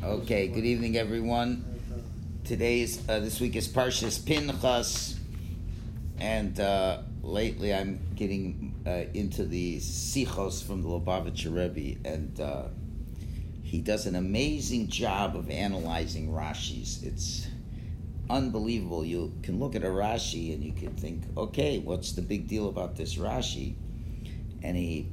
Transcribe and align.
Okay, 0.00 0.46
good 0.46 0.64
evening, 0.64 0.96
everyone. 0.96 1.64
Today's 2.44 3.06
uh, 3.08 3.18
this 3.18 3.40
week 3.40 3.56
is 3.56 3.66
Parshas 3.66 4.24
Pinchas, 4.24 5.18
and 6.20 6.60
uh, 6.60 6.98
lately 7.20 7.74
I'm 7.74 7.98
getting 8.14 8.76
uh, 8.86 9.10
into 9.12 9.44
the 9.44 9.78
Sichos 9.78 10.64
from 10.64 10.82
the 10.82 10.88
Lubavitcher 10.88 11.52
Rebbe, 11.52 11.98
and 12.08 12.38
uh, 12.38 12.68
he 13.64 13.80
does 13.80 14.06
an 14.06 14.14
amazing 14.14 14.86
job 14.86 15.34
of 15.34 15.50
analyzing 15.50 16.28
Rashi's. 16.28 17.02
It's 17.02 17.48
unbelievable. 18.30 19.04
You 19.04 19.32
can 19.42 19.58
look 19.58 19.74
at 19.74 19.82
a 19.82 19.88
Rashi 19.88 20.54
and 20.54 20.62
you 20.62 20.74
can 20.74 20.94
think, 20.94 21.24
okay, 21.36 21.80
what's 21.80 22.12
the 22.12 22.22
big 22.22 22.46
deal 22.46 22.68
about 22.68 22.94
this 22.94 23.16
Rashi? 23.16 23.74
And 24.62 24.76
he 24.76 25.10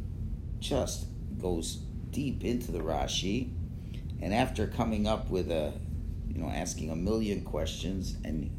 just 0.60 1.08
goes 1.42 1.78
deep 2.12 2.44
into 2.46 2.72
the 2.72 2.80
Rashi, 2.80 3.50
and 4.22 4.34
after 4.34 4.68
coming 4.68 5.08
up 5.08 5.30
with 5.30 5.52
a, 5.52 5.74
you 6.28 6.42
know, 6.42 6.50
asking 6.50 6.90
a 6.90 6.96
million 6.96 7.42
questions 7.42 8.16
and 8.24 8.52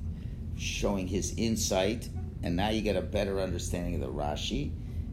showing 0.56 1.06
his 1.06 1.34
insight, 1.36 2.08
and 2.42 2.56
now 2.56 2.68
you 2.68 2.82
get 2.82 2.96
a 2.96 3.02
better 3.02 3.40
understanding 3.40 3.94
of 3.94 4.00
the 4.00 4.08
Rashi, 4.08 4.72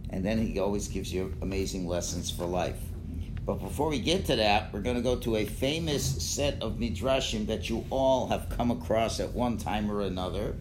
and 0.10 0.24
then 0.24 0.46
he 0.46 0.60
always 0.60 0.88
gives 0.88 1.14
you 1.14 1.34
amazing 1.42 1.88
lessons 1.88 2.30
for 2.30 2.46
life. 2.46 2.80
But 3.46 3.56
before 3.56 3.90
we 3.90 4.00
get 4.00 4.26
to 4.28 4.38
that, 4.38 4.72
we're 4.72 4.82
going 4.82 4.96
to 4.96 5.02
go 5.02 5.18
to 5.18 5.38
a 5.38 5.46
famous 5.46 6.04
set 6.24 6.62
of 6.62 6.74
midrashim 6.74 7.48
that 7.48 7.70
you 7.70 7.86
all 7.90 8.28
have 8.28 8.48
come 8.50 8.72
across 8.72 9.20
at 9.20 9.34
one 9.34 9.58
time 9.58 9.92
or 9.92 10.02
another, 10.02 10.56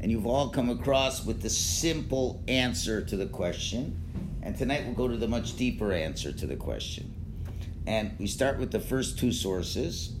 and 0.00 0.10
you've 0.10 0.26
all 0.26 0.48
come 0.48 0.70
across 0.70 1.26
with 1.26 1.42
the 1.42 1.50
simple 1.50 2.42
answer 2.48 3.02
to 3.02 3.16
the 3.16 3.26
question. 3.26 4.00
And 4.42 4.56
tonight 4.56 4.84
we'll 4.86 4.94
go 4.94 5.08
to 5.08 5.18
the 5.18 5.28
much 5.28 5.56
deeper 5.56 5.92
answer 5.92 6.32
to 6.32 6.46
the 6.46 6.56
question. 6.56 7.19
And 7.90 8.14
we 8.20 8.28
start 8.28 8.60
with 8.60 8.70
the 8.70 8.78
first 8.78 9.18
two 9.18 9.32
sources, 9.32 10.12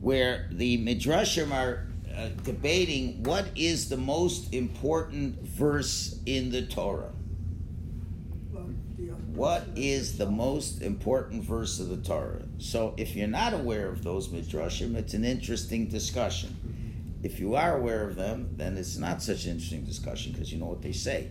where 0.00 0.48
the 0.50 0.84
midrashim 0.84 1.52
are 1.52 1.86
uh, 2.16 2.30
debating 2.42 3.22
what 3.22 3.46
is 3.54 3.88
the 3.88 3.96
most 3.96 4.52
important 4.52 5.40
verse 5.40 6.18
in 6.26 6.50
the 6.50 6.62
Torah. 6.62 7.12
What 9.36 9.68
is 9.76 10.18
the 10.18 10.26
most 10.26 10.82
important 10.82 11.44
verse 11.44 11.78
of 11.78 11.90
the 11.90 11.96
Torah? 11.98 12.42
So, 12.58 12.92
if 12.96 13.14
you're 13.14 13.28
not 13.28 13.54
aware 13.54 13.88
of 13.88 14.02
those 14.02 14.26
midrashim, 14.26 14.96
it's 14.96 15.14
an 15.14 15.24
interesting 15.24 15.86
discussion. 15.86 17.20
If 17.22 17.38
you 17.38 17.54
are 17.54 17.78
aware 17.78 18.02
of 18.08 18.16
them, 18.16 18.50
then 18.56 18.76
it's 18.76 18.96
not 18.98 19.22
such 19.22 19.44
an 19.44 19.52
interesting 19.52 19.84
discussion 19.84 20.32
because 20.32 20.52
you 20.52 20.58
know 20.58 20.66
what 20.66 20.82
they 20.82 20.90
say. 20.92 21.28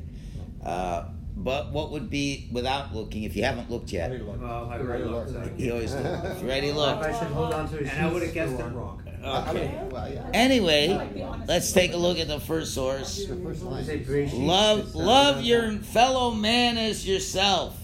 Uh, 0.64 1.10
but 1.44 1.72
what 1.72 1.92
would 1.92 2.10
be 2.10 2.48
without 2.52 2.94
looking? 2.94 3.24
If 3.24 3.36
you 3.36 3.44
haven't 3.44 3.70
looked 3.72 3.92
yet, 3.92 4.12
Well, 4.12 4.70
I 4.70 4.78
already 4.80 5.04
looked. 5.06 5.60
you 5.60 5.72
always 5.74 5.94
look. 5.96 6.24
If 6.26 6.64
you 6.64 6.74
look. 6.74 6.98
I 7.04 7.18
should 7.18 7.28
hold 7.30 7.54
on 7.54 7.70
to 7.70 7.78
his 7.78 7.90
And 7.90 8.06
I 8.06 8.12
would 8.12 8.22
have 8.22 8.34
guessed 8.34 8.54
for 8.56 8.62
it 8.62 8.64
one. 8.66 8.76
wrong. 8.76 8.98
Okay. 9.24 9.80
Anyway, 10.34 10.88
let's 11.48 11.72
take 11.72 11.94
a 11.94 11.98
look 11.98 12.18
at 12.20 12.28
the 12.28 12.40
first 12.40 12.74
source. 12.74 13.26
The 13.28 13.36
first 13.36 13.62
line. 13.64 13.82
Is 13.84 13.90
it 13.90 14.08
Bereshit? 14.08 14.46
Love, 14.46 14.96
love 14.96 15.44
your 15.44 15.74
fellow 15.80 16.32
man 16.32 16.78
as 16.78 17.08
yourself. 17.08 17.78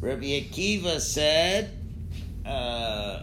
Rabbi 0.00 0.24
Akiva 0.40 1.00
said, 1.00 1.70
uh, 2.44 3.22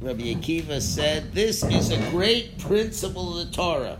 Rabbi 0.00 0.34
Akiva 0.34 0.80
said, 0.82 1.32
this 1.32 1.62
is 1.64 1.90
a 1.90 2.10
great 2.10 2.58
principle 2.58 3.38
of 3.38 3.46
the 3.50 3.56
Torah. 3.56 3.98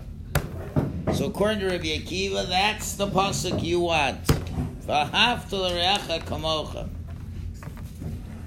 So 1.14 1.26
according 1.26 1.60
to 1.60 1.66
Rabbi 1.66 1.98
Akiva, 1.98 2.48
that's 2.48 2.94
the 2.94 3.06
pasuk 3.06 3.62
you 3.62 3.80
want. 3.80 4.22
V'ahavta 4.86 5.52
l'reacha 5.52 6.22
kamocha. 6.24 6.88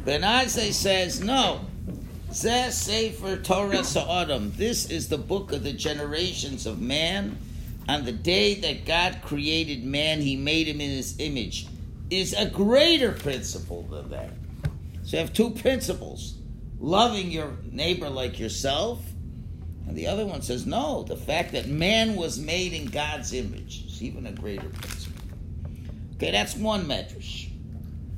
Ben 0.06 0.22
Azzai 0.22 0.72
says, 0.72 1.22
no. 1.22 1.62
Zeh 2.30 2.72
Sefer 2.72 3.38
Torah 3.38 3.84
Sa'adam. 3.84 4.54
This 4.56 4.90
is 4.90 5.10
the 5.10 5.18
book 5.18 5.52
of 5.52 5.64
the 5.64 5.74
generations 5.74 6.66
of 6.66 6.82
man. 6.82 7.38
On 7.88 8.06
the 8.06 8.12
day 8.12 8.56
that 8.56 8.86
God 8.86 9.20
created 9.22 9.84
man, 9.84 10.22
he 10.22 10.36
made 10.36 10.68
him 10.68 10.82
in 10.82 10.90
his 10.90 11.20
image. 11.20 11.68
Is 12.10 12.34
a 12.34 12.50
greater 12.50 13.12
principle 13.12 13.84
than 13.84 14.10
that. 14.10 14.32
So 15.04 15.18
you 15.18 15.20
have 15.20 15.34
two 15.34 15.52
principles 15.52 16.36
loving 16.80 17.30
your 17.30 17.58
neighbor 17.72 18.10
like 18.10 18.40
yourself, 18.40 19.04
and 19.94 20.00
the 20.00 20.08
other 20.08 20.26
one 20.26 20.42
says, 20.42 20.66
no, 20.66 21.04
the 21.04 21.16
fact 21.16 21.52
that 21.52 21.68
man 21.68 22.16
was 22.16 22.40
made 22.40 22.74
in 22.74 22.88
God's 22.88 23.32
image 23.32 23.86
is 23.86 24.02
even 24.02 24.26
a 24.26 24.32
greater 24.32 24.68
principle. 24.68 25.24
Okay, 26.16 26.32
that's 26.32 26.56
one 26.56 26.86
medrash. 26.86 27.52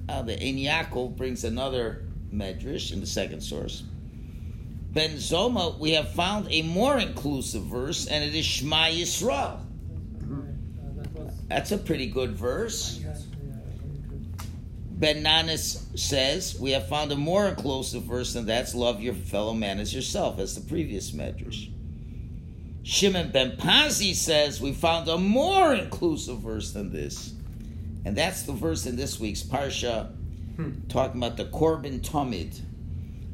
Uh, 0.07 0.21
the 0.21 0.41
Ein 0.41 0.55
Yaakov 0.55 1.17
brings 1.17 1.43
another 1.43 2.05
medrash 2.33 2.93
in 2.93 3.01
the 3.01 3.05
second 3.05 3.41
source. 3.41 3.83
Ben 4.93 5.15
Zoma, 5.15 5.77
we 5.77 5.91
have 5.91 6.13
found 6.13 6.47
a 6.49 6.61
more 6.61 6.97
inclusive 6.97 7.63
verse, 7.63 8.07
and 8.07 8.23
it 8.23 8.33
is 8.33 8.45
Shema 8.45 8.85
Yisrael. 8.85 9.59
That's 11.49 11.73
a 11.73 11.77
pretty 11.77 12.07
good 12.07 12.37
verse. 12.37 13.01
Ben 14.97 15.25
Nanis 15.25 15.99
says, 15.99 16.57
we 16.57 16.71
have 16.71 16.87
found 16.87 17.11
a 17.11 17.17
more 17.17 17.47
inclusive 17.47 18.03
verse 18.03 18.31
than 18.31 18.45
that's 18.45 18.73
love 18.73 19.01
your 19.01 19.13
fellow 19.13 19.53
man 19.53 19.79
as 19.79 19.93
yourself, 19.93 20.39
as 20.39 20.55
the 20.55 20.61
previous 20.61 21.11
medrash. 21.11 21.69
Shimon 22.83 23.31
Ben 23.31 23.57
Pazi 23.57 24.13
says, 24.13 24.61
we 24.61 24.71
found 24.71 25.09
a 25.09 25.17
more 25.17 25.73
inclusive 25.73 26.39
verse 26.39 26.71
than 26.71 26.93
this. 26.93 27.33
And 28.05 28.15
that's 28.15 28.43
the 28.43 28.53
verse 28.53 28.85
in 28.85 28.95
this 28.95 29.19
week's 29.19 29.43
Parsha, 29.43 30.15
hmm. 30.55 30.87
talking 30.87 31.21
about 31.21 31.35
the 31.35 31.45
Korban 31.45 31.99
Tamid. 31.99 32.61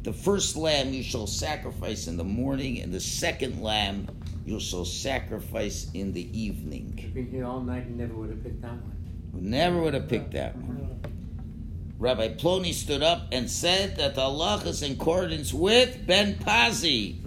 The 0.02 0.14
first 0.14 0.56
lamb 0.56 0.94
you 0.94 1.04
shall 1.04 1.28
sacrifice 1.28 2.08
in 2.08 2.18
the 2.18 2.24
morning, 2.24 2.82
and 2.82 2.92
the 2.92 3.00
second 3.00 3.62
lamb 3.62 4.08
you 4.48 4.60
shall 4.60 4.86
sacrifice 4.86 5.92
in 5.94 6.12
the 6.14 6.40
evening. 6.40 7.12
Been 7.14 7.30
here 7.30 7.46
all 7.46 7.62
night 7.62 7.86
and 7.86 7.98
never 7.98 8.16
would 8.16 8.32
have 8.32 8.44
picked 8.44 8.64
that 8.64 8.72
one. 8.72 8.96
Never 9.34 9.80
would 9.80 9.94
have 9.94 10.10
picked 10.10 10.32
that 10.32 10.56
one. 10.56 11.02
Rabbi 12.02 12.30
Ploni 12.30 12.74
stood 12.74 13.04
up 13.04 13.28
and 13.32 13.48
said 13.48 13.98
that 13.98 14.16
the 14.16 14.22
Allah 14.22 14.60
is 14.66 14.82
in 14.82 14.94
accordance 14.94 15.54
with 15.54 16.08
Ben 16.08 16.34
Pazi, 16.34 17.18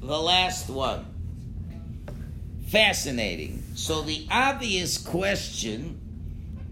the 0.00 0.16
last 0.16 0.70
one. 0.70 1.04
Fascinating. 2.68 3.60
So 3.74 4.02
the 4.02 4.24
obvious 4.30 4.98
question 4.98 6.00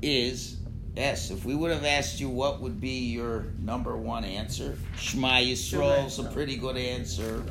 is, 0.02 0.58
yes, 0.94 1.32
if 1.32 1.44
we 1.44 1.56
would 1.56 1.72
have 1.72 1.84
asked 1.84 2.20
you 2.20 2.28
what 2.28 2.60
would 2.60 2.80
be 2.80 3.08
your 3.10 3.46
number 3.58 3.96
one 3.96 4.22
answer, 4.22 4.78
Shema 4.96 5.38
Yisrael's 5.40 6.20
a 6.20 6.24
pretty 6.30 6.56
good 6.56 6.76
answer. 6.76 7.42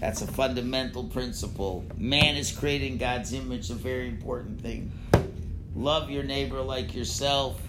That's 0.00 0.22
a 0.22 0.26
fundamental 0.26 1.04
principle. 1.04 1.84
Man 1.98 2.36
is 2.36 2.50
created 2.50 2.92
in 2.92 2.96
God's 2.96 3.34
image, 3.34 3.68
a 3.68 3.74
very 3.74 4.08
important 4.08 4.62
thing. 4.62 4.90
Love 5.74 6.10
your 6.10 6.22
neighbor 6.22 6.62
like 6.62 6.94
yourself. 6.94 7.60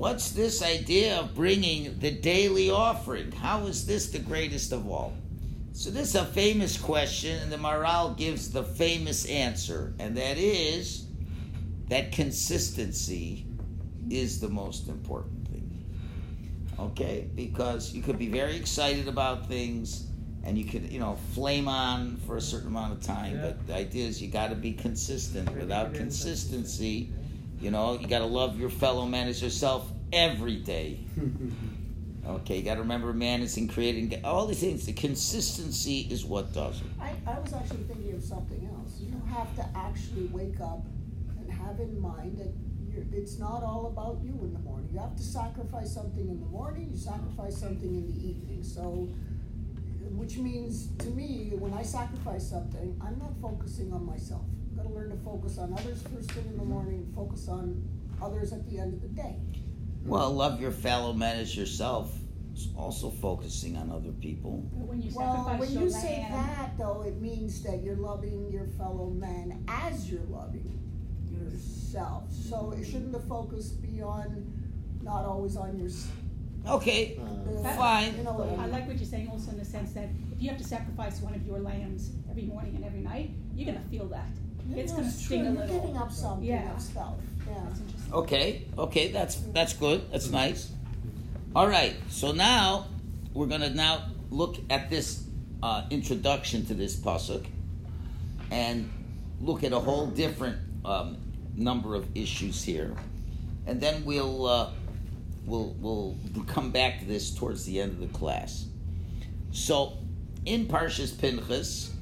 What's 0.00 0.30
this 0.30 0.62
idea 0.62 1.20
of 1.20 1.34
bringing 1.34 1.98
the 1.98 2.10
daily 2.10 2.70
offering? 2.70 3.32
How 3.32 3.66
is 3.66 3.84
this 3.84 4.08
the 4.08 4.18
greatest 4.18 4.72
of 4.72 4.88
all? 4.88 5.12
So 5.74 5.90
this 5.90 6.08
is 6.08 6.14
a 6.14 6.24
famous 6.24 6.78
question, 6.78 7.38
and 7.42 7.52
the 7.52 7.58
Maharal 7.58 8.16
gives 8.16 8.50
the 8.50 8.64
famous 8.64 9.26
answer, 9.26 9.92
and 9.98 10.16
that 10.16 10.38
is 10.38 11.04
that 11.88 12.12
consistency 12.12 13.44
is 14.08 14.40
the 14.40 14.48
most 14.48 14.88
important 14.88 15.46
thing. 15.48 15.84
Okay? 16.78 17.28
Because 17.34 17.92
you 17.92 18.00
could 18.00 18.18
be 18.18 18.28
very 18.28 18.56
excited 18.56 19.06
about 19.06 19.48
things 19.48 20.06
and 20.44 20.56
you 20.56 20.64
could, 20.64 20.90
you 20.90 20.98
know, 20.98 21.18
flame 21.34 21.68
on 21.68 22.16
for 22.26 22.38
a 22.38 22.40
certain 22.40 22.68
amount 22.68 22.94
of 22.94 23.02
time, 23.02 23.38
but 23.42 23.66
the 23.66 23.74
idea 23.74 24.08
is 24.08 24.22
you 24.22 24.28
got 24.28 24.48
to 24.48 24.56
be 24.56 24.72
consistent. 24.72 25.54
Without 25.54 25.92
consistency, 25.92 27.12
you 27.60 27.70
know, 27.70 27.98
you 27.98 28.06
got 28.06 28.20
to 28.20 28.26
love 28.26 28.58
your 28.58 28.70
fellow 28.70 29.06
man 29.06 29.28
as 29.28 29.42
yourself 29.42 29.90
every 30.12 30.56
day. 30.56 31.00
Okay, 32.26 32.58
you 32.58 32.62
got 32.62 32.74
to 32.74 32.80
remember 32.82 33.12
man 33.12 33.40
is 33.40 33.56
in 33.56 33.66
creating 33.66 34.20
all 34.24 34.46
these 34.46 34.60
things. 34.60 34.86
The 34.86 34.92
consistency 34.92 36.06
is 36.10 36.24
what 36.24 36.52
does 36.52 36.80
it. 36.80 36.86
I, 37.00 37.12
I 37.26 37.38
was 37.40 37.52
actually 37.52 37.84
thinking 37.84 38.14
of 38.14 38.22
something 38.22 38.68
else. 38.72 39.00
You 39.00 39.20
have 39.34 39.54
to 39.56 39.66
actually 39.74 40.26
wake 40.26 40.60
up 40.60 40.84
and 41.38 41.50
have 41.50 41.80
in 41.80 41.98
mind 41.98 42.38
that 42.38 42.52
you're, 42.88 43.04
it's 43.12 43.38
not 43.38 43.62
all 43.62 43.86
about 43.86 44.20
you 44.22 44.38
in 44.42 44.52
the 44.52 44.58
morning. 44.60 44.90
You 44.92 45.00
have 45.00 45.16
to 45.16 45.22
sacrifice 45.22 45.92
something 45.92 46.28
in 46.28 46.40
the 46.40 46.46
morning, 46.46 46.90
you 46.92 46.96
sacrifice 46.96 47.56
something 47.56 47.88
in 47.88 48.06
the 48.06 48.28
evening. 48.28 48.62
So, 48.62 49.08
which 50.10 50.36
means 50.36 50.88
to 50.98 51.06
me, 51.06 51.50
when 51.54 51.72
I 51.72 51.82
sacrifice 51.82 52.48
something, 52.48 53.00
I'm 53.00 53.18
not 53.18 53.32
focusing 53.40 53.92
on 53.92 54.04
myself. 54.04 54.44
I've 54.80 54.86
got 54.86 54.92
to 54.92 54.98
learn 54.98 55.10
to 55.10 55.16
focus 55.22 55.58
on 55.58 55.74
others 55.74 56.02
first 56.14 56.30
thing 56.32 56.46
in 56.46 56.56
the 56.56 56.64
morning, 56.64 57.12
focus 57.14 57.48
on 57.48 57.86
others 58.22 58.54
at 58.54 58.66
the 58.70 58.78
end 58.78 58.94
of 58.94 59.02
the 59.02 59.08
day. 59.08 59.36
Well, 60.06 60.32
love 60.32 60.58
your 60.58 60.70
fellow 60.70 61.12
man 61.12 61.38
as 61.38 61.54
yourself. 61.54 62.16
is 62.54 62.68
Also 62.74 63.10
focusing 63.10 63.76
on 63.76 63.90
other 63.90 64.12
people. 64.12 64.64
But 64.72 64.88
when 64.88 65.02
you 65.02 65.10
Well, 65.14 65.54
when 65.58 65.70
you 65.70 65.90
say 65.90 66.20
lamb, 66.20 66.32
that, 66.32 66.78
though, 66.78 67.02
it 67.02 67.20
means 67.20 67.62
that 67.64 67.82
you're 67.82 67.96
loving 67.96 68.50
your 68.50 68.64
fellow 68.78 69.10
man 69.10 69.62
as 69.68 70.10
you're 70.10 70.24
loving 70.30 70.78
yourself. 71.30 72.32
So 72.32 72.72
it 72.72 72.86
shouldn't 72.86 73.12
the 73.12 73.20
focus 73.20 73.68
be 73.68 74.00
on, 74.00 74.50
not 75.02 75.26
always 75.26 75.56
on 75.56 75.78
your, 75.78 75.90
Okay, 76.66 77.18
Uh, 77.18 77.74
fine. 77.74 78.16
You 78.16 78.24
know 78.24 78.56
I 78.58 78.64
I 78.64 78.66
like 78.66 78.86
what 78.86 78.96
you're 78.96 79.04
saying 79.04 79.28
also 79.28 79.50
in 79.50 79.58
the 79.58 79.64
sense 79.64 79.92
that 79.92 80.08
if 80.32 80.40
you 80.40 80.48
have 80.48 80.58
to 80.58 80.64
sacrifice 80.64 81.20
one 81.20 81.34
of 81.34 81.46
your 81.46 81.58
lambs 81.60 82.12
every 82.30 82.44
morning 82.44 82.76
and 82.76 82.84
every 82.84 83.00
night, 83.00 83.30
you're 83.54 83.66
gonna 83.66 83.84
feel 83.90 84.06
that. 84.08 84.30
It's 84.76 84.92
gonna 84.92 85.10
sting 85.10 85.40
true. 85.44 85.48
a 85.48 85.52
You're 85.52 85.60
little. 85.66 85.80
giving 85.80 85.96
up 85.96 86.12
something 86.12 86.46
Yeah. 86.48 86.74
of 86.74 86.80
stuff, 86.82 87.14
yeah. 87.46 87.54
That's 87.64 87.80
interesting. 87.80 88.12
Okay, 88.12 88.62
okay, 88.78 89.12
that's 89.12 89.36
that's 89.52 89.72
good. 89.74 90.10
That's 90.12 90.30
nice. 90.30 90.70
All 91.54 91.68
right, 91.68 91.94
so 92.08 92.32
now 92.32 92.86
we're 93.34 93.46
gonna 93.46 93.70
now 93.70 94.06
look 94.30 94.56
at 94.70 94.90
this 94.90 95.24
uh, 95.62 95.84
introduction 95.90 96.64
to 96.66 96.74
this 96.74 96.96
pasuk 96.96 97.44
and 98.50 98.90
look 99.40 99.62
at 99.64 99.72
a 99.72 99.78
whole 99.78 100.06
different 100.06 100.56
um, 100.84 101.16
number 101.56 101.94
of 101.94 102.06
issues 102.16 102.62
here, 102.62 102.94
and 103.66 103.80
then 103.80 104.04
we'll 104.04 104.46
uh, 104.46 104.70
we'll 105.46 105.74
we'll 105.80 106.16
come 106.46 106.70
back 106.70 107.00
to 107.00 107.04
this 107.04 107.34
towards 107.34 107.64
the 107.64 107.80
end 107.80 107.92
of 107.92 108.00
the 108.00 108.18
class. 108.18 108.66
So, 109.52 109.98
in 110.46 110.66
Parshas 110.66 111.18
Pinchas, 111.18 111.92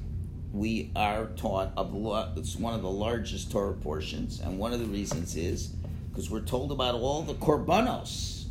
we 0.51 0.91
are 0.95 1.27
taught 1.35 1.71
of 1.77 1.93
it's 2.37 2.55
one 2.55 2.73
of 2.73 2.81
the 2.81 2.89
largest 2.89 3.51
Torah 3.51 3.73
portions, 3.73 4.39
and 4.39 4.57
one 4.57 4.73
of 4.73 4.79
the 4.79 4.85
reasons 4.85 5.35
is 5.35 5.67
because 6.09 6.29
we're 6.29 6.41
told 6.41 6.71
about 6.71 6.95
all 6.95 7.21
the 7.21 7.35
korbanos 7.35 8.45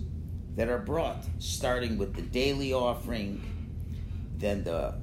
that 0.56 0.68
are 0.68 0.78
brought, 0.78 1.24
starting 1.38 1.98
with 1.98 2.14
the 2.14 2.22
daily 2.22 2.72
offering, 2.72 3.42
then 4.38 4.64
the 4.64 4.94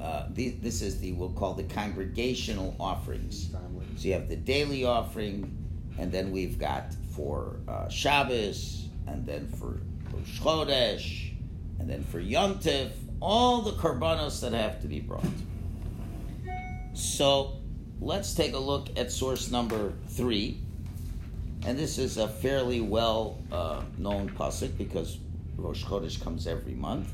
uh, 0.00 0.26
the, 0.30 0.50
this 0.50 0.80
is 0.80 1.00
the 1.00 1.12
we'll 1.12 1.30
call 1.30 1.54
the 1.54 1.64
congregational 1.64 2.74
offerings. 2.78 3.50
So 3.96 4.08
you 4.08 4.14
have 4.14 4.28
the 4.28 4.36
daily 4.36 4.84
offering, 4.84 5.56
and 5.98 6.12
then 6.12 6.30
we've 6.30 6.58
got 6.58 6.94
for 7.14 7.56
uh, 7.66 7.88
Shabbos, 7.88 8.86
and 9.06 9.26
then 9.26 9.48
for 9.48 9.80
Rosh 10.12 10.40
Chodesh, 10.40 11.32
and 11.78 11.90
then 11.90 12.04
for 12.04 12.20
Yom 12.20 12.60
Tov, 12.60 12.90
all 13.20 13.62
the 13.62 13.72
korbanos 13.72 14.40
that 14.40 14.52
have 14.52 14.80
to 14.82 14.88
be 14.88 15.00
brought. 15.00 15.24
So 16.98 17.52
let's 18.00 18.34
take 18.34 18.54
a 18.54 18.58
look 18.58 18.88
at 18.98 19.12
source 19.12 19.52
number 19.52 19.92
three. 20.08 20.60
And 21.64 21.78
this 21.78 21.96
is 21.96 22.16
a 22.16 22.26
fairly 22.26 22.80
well 22.80 23.38
uh, 23.52 23.82
known 23.98 24.30
pasuk 24.30 24.76
because 24.76 25.18
Rosh 25.56 25.84
Chodesh 25.84 26.20
comes 26.20 26.48
every 26.48 26.74
month. 26.74 27.12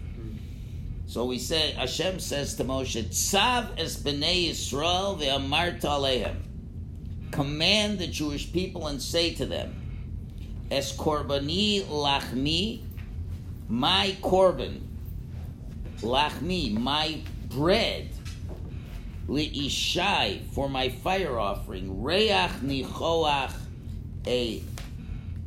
So 1.07 1.27
we 1.27 1.39
say 1.39 1.73
Hashem 1.73 2.19
says 2.19 2.55
to 2.55 2.65
Moshe, 2.65 3.05
"Tzav 3.05 3.79
es 3.79 3.99
bnei 3.99 4.49
Yisrael 4.49 5.21
ve'amarta 5.21 5.83
alehem." 5.83 6.37
Command 7.31 7.99
the 7.99 8.07
Jewish 8.07 8.51
people 8.53 8.87
and 8.87 9.03
say 9.03 9.35
to 9.35 9.45
them, 9.45 9.75
"Es 10.71 10.97
korbani 10.97 11.83
lachmi, 11.83 12.81
my 13.69 14.17
korban, 14.23 14.81
lachmi, 16.01 16.73
my 16.73 17.21
bread, 17.51 18.09
for 19.27 20.69
my 20.69 20.89
fire 20.89 21.39
offering, 21.39 22.03
reach 22.03 22.31
nichoach, 22.63 23.53
a, 24.27 24.63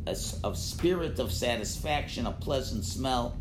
a 0.05 0.17
of 0.43 0.57
spirit 0.57 1.19
of 1.19 1.31
satisfaction, 1.31 2.25
a 2.25 2.31
pleasant 2.31 2.85
smell." 2.85 3.35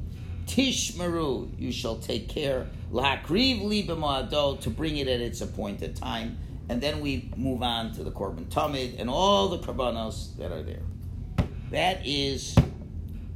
Tishmeru, 0.46 1.48
you 1.58 1.72
shall 1.72 1.96
take 1.96 2.28
care. 2.28 2.68
Lahakriv 2.92 3.62
libamado, 3.62 4.60
to 4.60 4.70
bring 4.70 4.96
it 4.96 5.08
at 5.08 5.20
its 5.20 5.40
appointed 5.40 5.96
time. 5.96 6.38
And 6.68 6.80
then 6.80 7.00
we 7.00 7.30
move 7.36 7.62
on 7.62 7.92
to 7.94 8.04
the 8.04 8.10
Korban 8.10 8.46
Tamid 8.46 8.98
and 8.98 9.08
all 9.08 9.48
the 9.48 9.58
korbanos 9.58 10.36
that 10.36 10.50
are 10.50 10.62
there. 10.62 10.82
That 11.70 12.00
is 12.04 12.56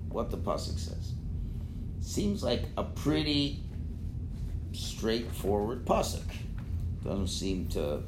what 0.08 0.30
the 0.30 0.36
Pasuk 0.36 0.78
says. 0.78 1.12
Seems 2.00 2.42
like 2.42 2.62
a 2.76 2.84
pretty 2.84 3.62
straightforward 4.72 5.84
Pasuk. 5.84 6.22
Doesn't 7.04 7.28
seem 7.28 7.68
to 7.68 8.02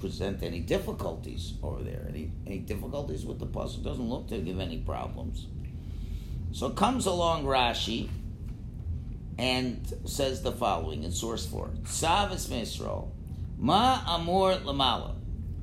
present 0.00 0.42
any 0.42 0.60
difficulties 0.60 1.54
over 1.62 1.82
there. 1.82 2.06
Any, 2.08 2.30
any 2.46 2.58
difficulties 2.58 3.24
with 3.24 3.38
the 3.38 3.46
Pasuk? 3.46 3.82
Doesn't 3.82 4.08
look 4.08 4.28
to 4.28 4.38
give 4.38 4.60
any 4.60 4.78
problems. 4.78 5.46
So 6.52 6.70
comes 6.70 7.06
along 7.06 7.44
Rashi 7.44 8.08
and 9.38 9.92
says 10.04 10.42
the 10.42 10.52
following 10.52 11.02
in 11.02 11.10
source 11.10 11.46
4 11.46 11.70
Savas 11.84 12.48
Misrael, 12.48 13.10
Ma 13.58 14.02
Amor 14.06 14.56
Lamala. 14.56 15.16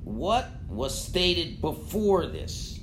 What 0.04 0.50
was 0.68 1.00
stated 1.00 1.62
before 1.62 2.26
this? 2.26 2.80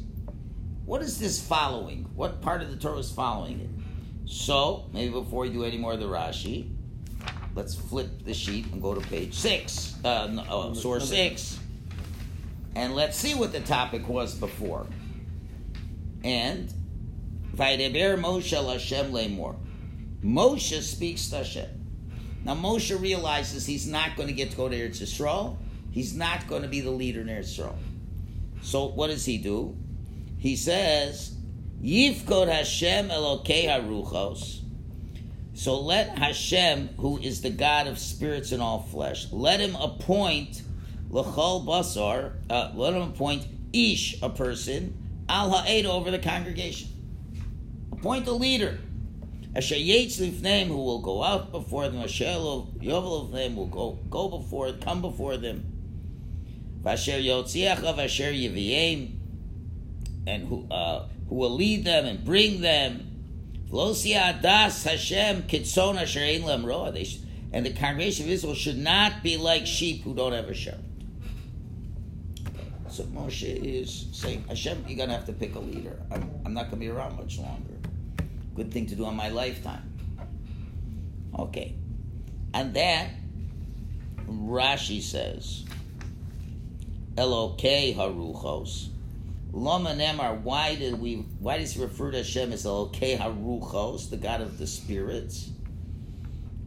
What 0.84 1.02
is 1.02 1.18
this 1.18 1.40
following? 1.44 2.08
What 2.14 2.40
part 2.40 2.62
of 2.62 2.70
the 2.70 2.76
Torah 2.76 2.98
is 2.98 3.10
following 3.10 3.60
it? 3.60 4.30
So, 4.30 4.88
maybe 4.92 5.12
before 5.12 5.40
we 5.40 5.50
do 5.50 5.64
any 5.64 5.76
more 5.76 5.94
of 5.94 6.00
the 6.00 6.06
Rashi, 6.06 6.70
let's 7.58 7.74
flip 7.74 8.22
the 8.24 8.32
sheet 8.32 8.66
and 8.72 8.80
go 8.80 8.94
to 8.94 9.00
page 9.08 9.34
6, 9.34 9.96
uh, 10.04 10.28
no, 10.28 10.44
oh, 10.48 10.74
source 10.74 11.08
6, 11.08 11.58
and 12.76 12.94
let's 12.94 13.18
see 13.18 13.34
what 13.34 13.50
the 13.50 13.58
topic 13.60 14.08
was 14.08 14.36
before. 14.36 14.86
And, 16.22 16.72
Vaideber 17.52 18.16
Moshe 18.16 18.72
Hashem 18.72 19.10
Lemor. 19.10 19.56
Moshe 20.22 20.80
speaks 20.82 21.30
to 21.30 21.38
Hashem. 21.38 21.68
Now 22.44 22.54
Moshe 22.54 22.98
realizes 23.00 23.66
he's 23.66 23.88
not 23.88 24.14
going 24.14 24.28
to 24.28 24.34
get 24.34 24.52
to 24.52 24.56
go 24.56 24.68
to 24.68 24.76
Eretz 24.76 25.02
Yisrael. 25.02 25.56
He's 25.90 26.14
not 26.14 26.46
going 26.46 26.62
to 26.62 26.68
be 26.68 26.80
the 26.80 26.92
leader 26.92 27.22
in 27.22 27.26
Eretz 27.26 27.58
Yisrael. 27.58 27.74
So 28.62 28.86
what 28.86 29.08
does 29.08 29.24
he 29.24 29.38
do? 29.38 29.76
He 30.38 30.54
says, 30.54 31.34
Yifkod 31.82 32.48
Hashem 32.48 33.08
Elokei 33.08 33.66
Haruchos. 33.66 34.60
So 35.58 35.80
let 35.80 36.16
Hashem, 36.16 36.90
who 36.98 37.18
is 37.18 37.40
the 37.40 37.50
God 37.50 37.88
of 37.88 37.98
spirits 37.98 38.52
and 38.52 38.62
all 38.62 38.80
flesh, 38.80 39.26
let 39.32 39.58
him 39.58 39.74
appoint 39.74 40.62
L'chol 41.10 41.66
Basar, 41.66 42.34
uh, 42.48 42.70
let 42.76 42.92
him 42.92 43.02
appoint 43.02 43.44
Ish, 43.72 44.22
a 44.22 44.30
person, 44.30 44.96
Al 45.28 45.50
Ha'ed 45.50 45.84
over 45.84 46.12
the 46.12 46.20
congregation. 46.20 46.90
Appoint 47.90 48.28
a 48.28 48.32
leader. 48.32 48.78
Yates 49.56 50.20
Lifneim, 50.20 50.68
who 50.68 50.76
will 50.76 51.00
go 51.00 51.24
out 51.24 51.50
before 51.50 51.88
them, 51.88 52.02
Asher 52.02 52.26
Yovel 52.26 53.28
Lifneim 53.28 53.56
will 53.56 53.66
go, 53.66 53.98
go 54.08 54.28
before, 54.28 54.72
come 54.74 55.00
before 55.00 55.38
them. 55.38 55.64
Vasher 56.82 57.20
Yotziach 57.20 57.82
of 57.82 57.98
Asher 57.98 58.30
Yiviyim, 58.30 59.16
and 60.24 60.46
who, 60.46 60.68
uh, 60.70 61.08
who 61.28 61.34
will 61.34 61.50
lead 61.50 61.84
them 61.84 62.06
and 62.06 62.24
bring 62.24 62.60
them. 62.60 63.07
Hashem 64.84 65.44
And 67.52 67.66
the 67.66 67.72
congregation 67.72 68.26
of 68.26 68.30
Israel 68.30 68.54
should 68.54 68.78
not 68.78 69.22
be 69.22 69.36
like 69.36 69.66
sheep 69.66 70.02
who 70.04 70.14
don't 70.14 70.32
have 70.32 70.48
a 70.48 70.54
shepherd. 70.54 70.84
So 72.88 73.04
Moshe 73.04 73.42
is 73.42 74.06
saying, 74.12 74.44
Hashem, 74.48 74.84
you're 74.88 74.96
going 74.96 75.10
to 75.10 75.14
have 75.14 75.26
to 75.26 75.32
pick 75.32 75.54
a 75.54 75.60
leader. 75.60 76.00
I'm, 76.10 76.30
I'm 76.44 76.54
not 76.54 76.64
going 76.64 76.80
to 76.80 76.86
be 76.86 76.88
around 76.88 77.16
much 77.16 77.38
longer. 77.38 77.74
Good 78.54 78.72
thing 78.72 78.86
to 78.86 78.96
do 78.96 79.06
in 79.06 79.14
my 79.14 79.28
lifetime. 79.28 79.92
Okay. 81.38 81.74
And 82.54 82.74
that, 82.74 83.10
Rashi 84.26 85.02
says, 85.02 85.64
Elokei 87.14 87.94
Haruchos. 87.94 88.88
Lama 89.50 89.90
Nemar, 89.90 90.40
why 90.42 90.74
did 90.74 91.00
we 91.00 91.16
why 91.38 91.58
does 91.58 91.72
he 91.72 91.82
refer 91.82 92.10
to 92.10 92.18
Hashem 92.18 92.52
as 92.52 92.64
Elokei 92.64 93.18
Haruchos, 93.18 94.10
the 94.10 94.16
God 94.16 94.40
of 94.40 94.58
the 94.58 94.66
spirits? 94.66 95.50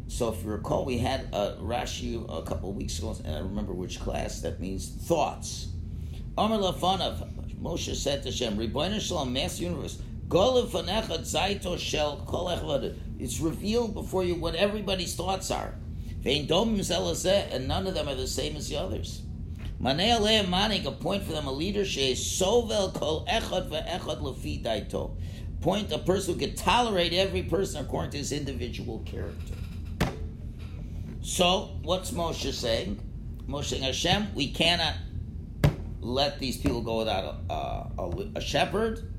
So 0.07 0.33
if 0.33 0.43
you 0.43 0.49
recall, 0.49 0.83
we 0.83 0.97
had 0.97 1.29
a 1.31 1.57
Rashi 1.61 2.21
a 2.27 2.41
couple 2.43 2.71
of 2.71 2.75
weeks 2.75 2.99
ago, 2.99 3.15
and 3.23 3.35
I 3.35 3.39
remember 3.39 3.71
which 3.73 3.99
class 3.99 4.41
that 4.41 4.59
means 4.59 4.89
thoughts. 4.89 5.69
Amar 6.37 6.57
Lafanav, 6.57 7.55
Moshe 7.61 7.95
said 7.95 8.23
to 8.23 8.29
Hashem, 8.29 8.57
Ribono 8.57 8.99
Shalom, 8.99 9.31
Master 9.31 9.63
Universe. 9.63 10.01
It's 13.19 13.39
revealed 13.39 13.93
before 13.93 14.23
you 14.23 14.35
what 14.35 14.55
everybody's 14.55 15.15
thoughts 15.15 15.51
are. 15.51 15.75
And 16.25 17.67
none 17.67 17.87
of 17.87 17.93
them 17.93 18.09
are 18.09 18.15
the 18.15 18.27
same 18.27 18.55
as 18.55 18.69
the 18.69 18.77
others. 18.77 19.21
Manei 19.81 20.15
aleim 20.15 20.47
manik, 20.47 20.85
appoint 20.85 21.23
for 21.23 21.33
them 21.33 21.47
a 21.47 21.51
leader, 21.51 21.83
she 21.83 22.13
sovel 22.13 22.91
kol 22.91 23.25
echad 23.25 23.67
ve'echad 23.69 24.21
lefi 24.21 24.63
daito. 24.63 25.15
Point 25.59 25.91
a 25.91 25.97
person 25.97 26.35
who 26.35 26.39
can 26.39 26.55
tolerate 26.55 27.13
every 27.13 27.41
person 27.43 27.83
according 27.83 28.11
to 28.11 28.17
his 28.19 28.31
individual 28.31 28.99
character. 28.99 29.55
So, 31.21 31.77
what's 31.81 32.11
Moshe 32.11 32.51
saying? 32.53 32.99
Moshe 33.47 33.65
saying, 33.65 33.83
Hashem, 33.83 34.35
we 34.35 34.51
cannot 34.51 34.95
let 35.99 36.39
these 36.39 36.57
people 36.57 36.81
go 36.81 36.99
without 36.99 37.37
a, 37.49 38.01
a, 38.01 38.29
a 38.35 38.41
shepherd. 38.41 39.11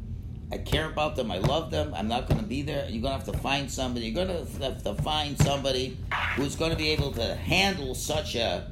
I 0.52 0.58
care 0.58 0.90
about 0.90 1.16
them. 1.16 1.30
I 1.30 1.38
love 1.38 1.70
them. 1.70 1.94
I'm 1.94 2.08
not 2.08 2.28
going 2.28 2.40
to 2.40 2.46
be 2.46 2.62
there. 2.62 2.88
You're 2.88 3.02
going 3.02 3.18
to 3.18 3.24
have 3.24 3.32
to 3.32 3.38
find 3.38 3.70
somebody. 3.70 4.06
You're 4.06 4.26
going 4.26 4.46
to 4.46 4.62
have 4.62 4.82
to 4.82 4.94
find 4.96 5.38
somebody 5.38 5.96
who's 6.36 6.56
going 6.56 6.72
to 6.72 6.76
be 6.76 6.90
able 6.90 7.12
to 7.12 7.34
handle 7.34 7.94
such 7.94 8.34
a 8.34 8.71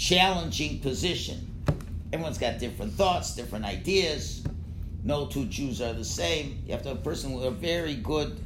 challenging 0.00 0.80
position. 0.80 1.46
Everyone's 2.12 2.38
got 2.38 2.58
different 2.58 2.94
thoughts, 2.94 3.34
different 3.36 3.66
ideas. 3.66 4.42
no 5.04 5.26
two 5.26 5.44
Jews 5.46 5.80
are 5.82 5.92
the 5.92 6.04
same. 6.04 6.62
You 6.66 6.72
have 6.72 6.82
to 6.82 6.88
have 6.90 6.98
a 6.98 7.02
person 7.02 7.32
with 7.32 7.44
a 7.44 7.50
very 7.50 7.94
good 7.96 8.40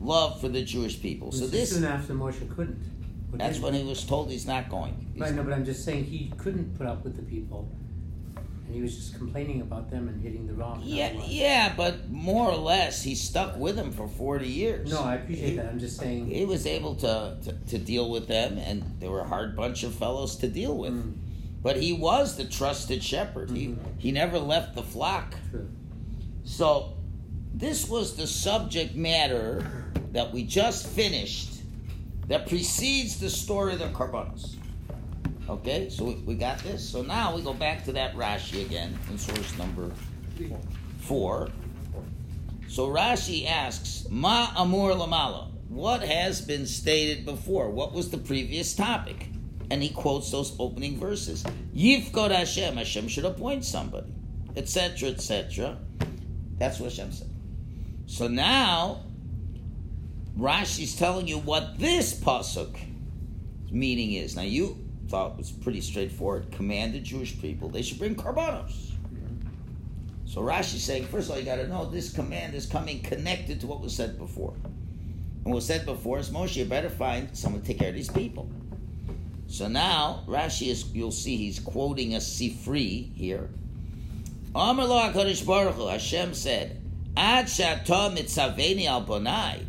love 0.00 0.40
for 0.40 0.48
the 0.48 0.62
Jewish 0.62 1.00
people. 1.02 1.32
So 1.32 1.46
This 1.48 1.74
soon 1.74 1.84
after 1.84 2.14
Moshe 2.14 2.48
couldn't. 2.54 2.78
That's 3.34 3.58
when 3.58 3.74
he 3.74 3.82
was 3.82 4.04
told 4.04 4.30
he's 4.30 4.46
not 4.46 4.68
going. 4.68 4.94
He's- 5.14 5.20
Right, 5.28 5.34
no, 5.34 5.42
but 5.42 5.52
I'm 5.52 5.64
just 5.64 5.84
saying 5.84 6.04
he 6.04 6.30
couldn't 6.38 6.76
put 6.76 6.86
up 6.86 7.02
with 7.02 7.16
the 7.16 7.22
people, 7.22 7.68
and 8.72 8.78
he 8.78 8.82
was 8.82 8.96
just 8.96 9.14
complaining 9.16 9.60
about 9.60 9.90
them 9.90 10.08
and 10.08 10.22
hitting 10.22 10.46
the 10.46 10.54
rock. 10.54 10.78
Yeah, 10.82 11.12
yeah, 11.26 11.74
but 11.76 12.08
more 12.08 12.50
or 12.50 12.56
less, 12.56 13.02
he 13.02 13.14
stuck 13.14 13.58
with 13.58 13.76
them 13.76 13.92
for 13.92 14.08
forty 14.08 14.48
years. 14.48 14.90
No, 14.90 15.02
I 15.02 15.16
appreciate 15.16 15.56
that. 15.56 15.66
I'm 15.66 15.78
just 15.78 15.98
saying. 15.98 16.26
He 16.30 16.46
was 16.46 16.66
able 16.66 16.94
to, 16.96 17.36
to, 17.44 17.52
to 17.52 17.78
deal 17.78 18.08
with 18.10 18.28
them, 18.28 18.56
and 18.56 18.82
they 18.98 19.08
were 19.08 19.20
a 19.20 19.28
hard 19.28 19.54
bunch 19.54 19.82
of 19.82 19.94
fellows 19.94 20.36
to 20.36 20.48
deal 20.48 20.76
with. 20.78 20.94
Mm, 20.94 21.12
But 21.62 21.76
he 21.76 21.92
was 21.92 22.36
the 22.38 22.44
trusted 22.46 23.02
shepherd. 23.04 23.50
Mhm. 23.50 23.56
He 23.56 23.76
he 23.98 24.10
never 24.12 24.38
left 24.38 24.74
the 24.74 24.82
flock. 24.82 25.34
true. 25.50 25.68
So, 26.44 26.94
this 27.54 27.88
was 27.88 28.16
the 28.16 28.26
subject 28.26 28.94
matter 28.96 29.92
that 30.12 30.32
we 30.32 30.44
just 30.44 30.86
finished 30.86 31.50
that 32.28 32.48
precedes 32.48 33.18
the 33.20 33.28
story 33.28 33.74
of 33.74 33.80
the 33.80 33.88
Karbanos. 33.88 34.56
Okay, 35.48 35.88
so 35.90 36.04
we, 36.04 36.14
we 36.14 36.34
got 36.34 36.58
this. 36.60 36.88
So 36.88 37.02
now 37.02 37.34
we 37.34 37.42
go 37.42 37.52
back 37.52 37.84
to 37.84 37.92
that 37.92 38.14
Rashi 38.14 38.64
again 38.64 38.98
in 39.10 39.18
source 39.18 39.56
number 39.58 39.90
four. 41.00 41.50
So 42.68 42.88
Rashi 42.88 43.46
asks, 43.46 44.06
Ma 44.08 44.52
Amur 44.56 44.92
Lamala, 44.92 45.50
what 45.68 46.02
has 46.02 46.40
been 46.40 46.66
stated 46.66 47.24
before? 47.24 47.70
What 47.70 47.92
was 47.92 48.10
the 48.10 48.18
previous 48.18 48.74
topic? 48.74 49.28
And 49.70 49.82
he 49.82 49.88
quotes 49.88 50.30
those 50.30 50.54
opening 50.58 50.98
verses. 50.98 51.44
Yifkod 51.74 52.30
Hashem, 52.30 52.76
Hashem 52.76 53.08
should 53.08 53.24
appoint 53.24 53.64
somebody, 53.64 54.12
etc., 54.56 55.10
etc. 55.10 55.78
That's 56.58 56.78
what 56.78 56.90
Hashem 56.90 57.12
said. 57.12 57.30
So 58.06 58.28
now, 58.28 59.04
Rashi's 60.38 60.94
telling 60.94 61.26
you 61.26 61.38
what 61.38 61.78
this 61.78 62.14
pasuk 62.14 62.78
meaning 63.70 64.12
is. 64.12 64.36
Now 64.36 64.42
you 64.42 64.81
thought 65.12 65.36
was 65.36 65.52
pretty 65.52 65.82
straightforward. 65.82 66.50
Command 66.50 66.94
the 66.94 66.98
Jewish 66.98 67.38
people 67.38 67.68
they 67.68 67.82
should 67.82 67.98
bring 67.98 68.16
karbanos. 68.16 68.92
So 70.24 70.40
Rashi's 70.40 70.82
saying, 70.82 71.04
first 71.04 71.26
of 71.28 71.32
all, 71.32 71.38
you 71.38 71.44
got 71.44 71.56
to 71.56 71.68
know 71.68 71.84
this 71.84 72.10
command 72.10 72.54
is 72.54 72.64
coming 72.64 73.02
connected 73.02 73.60
to 73.60 73.66
what 73.66 73.82
was 73.82 73.94
said 73.94 74.16
before. 74.16 74.54
And 74.64 75.44
what 75.44 75.56
was 75.56 75.66
said 75.66 75.84
before 75.84 76.18
is 76.18 76.30
Moshe, 76.30 76.56
you 76.56 76.64
better 76.64 76.88
find 76.88 77.36
someone 77.36 77.60
to 77.60 77.66
take 77.66 77.78
care 77.78 77.90
of 77.90 77.94
these 77.94 78.08
people. 78.08 78.48
So 79.48 79.68
now 79.68 80.24
Rashi 80.26 80.68
is, 80.68 80.90
you'll 80.94 81.12
see 81.12 81.36
he's 81.36 81.58
quoting 81.58 82.14
a 82.14 82.18
Sifri 82.18 83.14
here. 83.14 83.50
Hashem 85.90 86.32
said, 86.32 86.80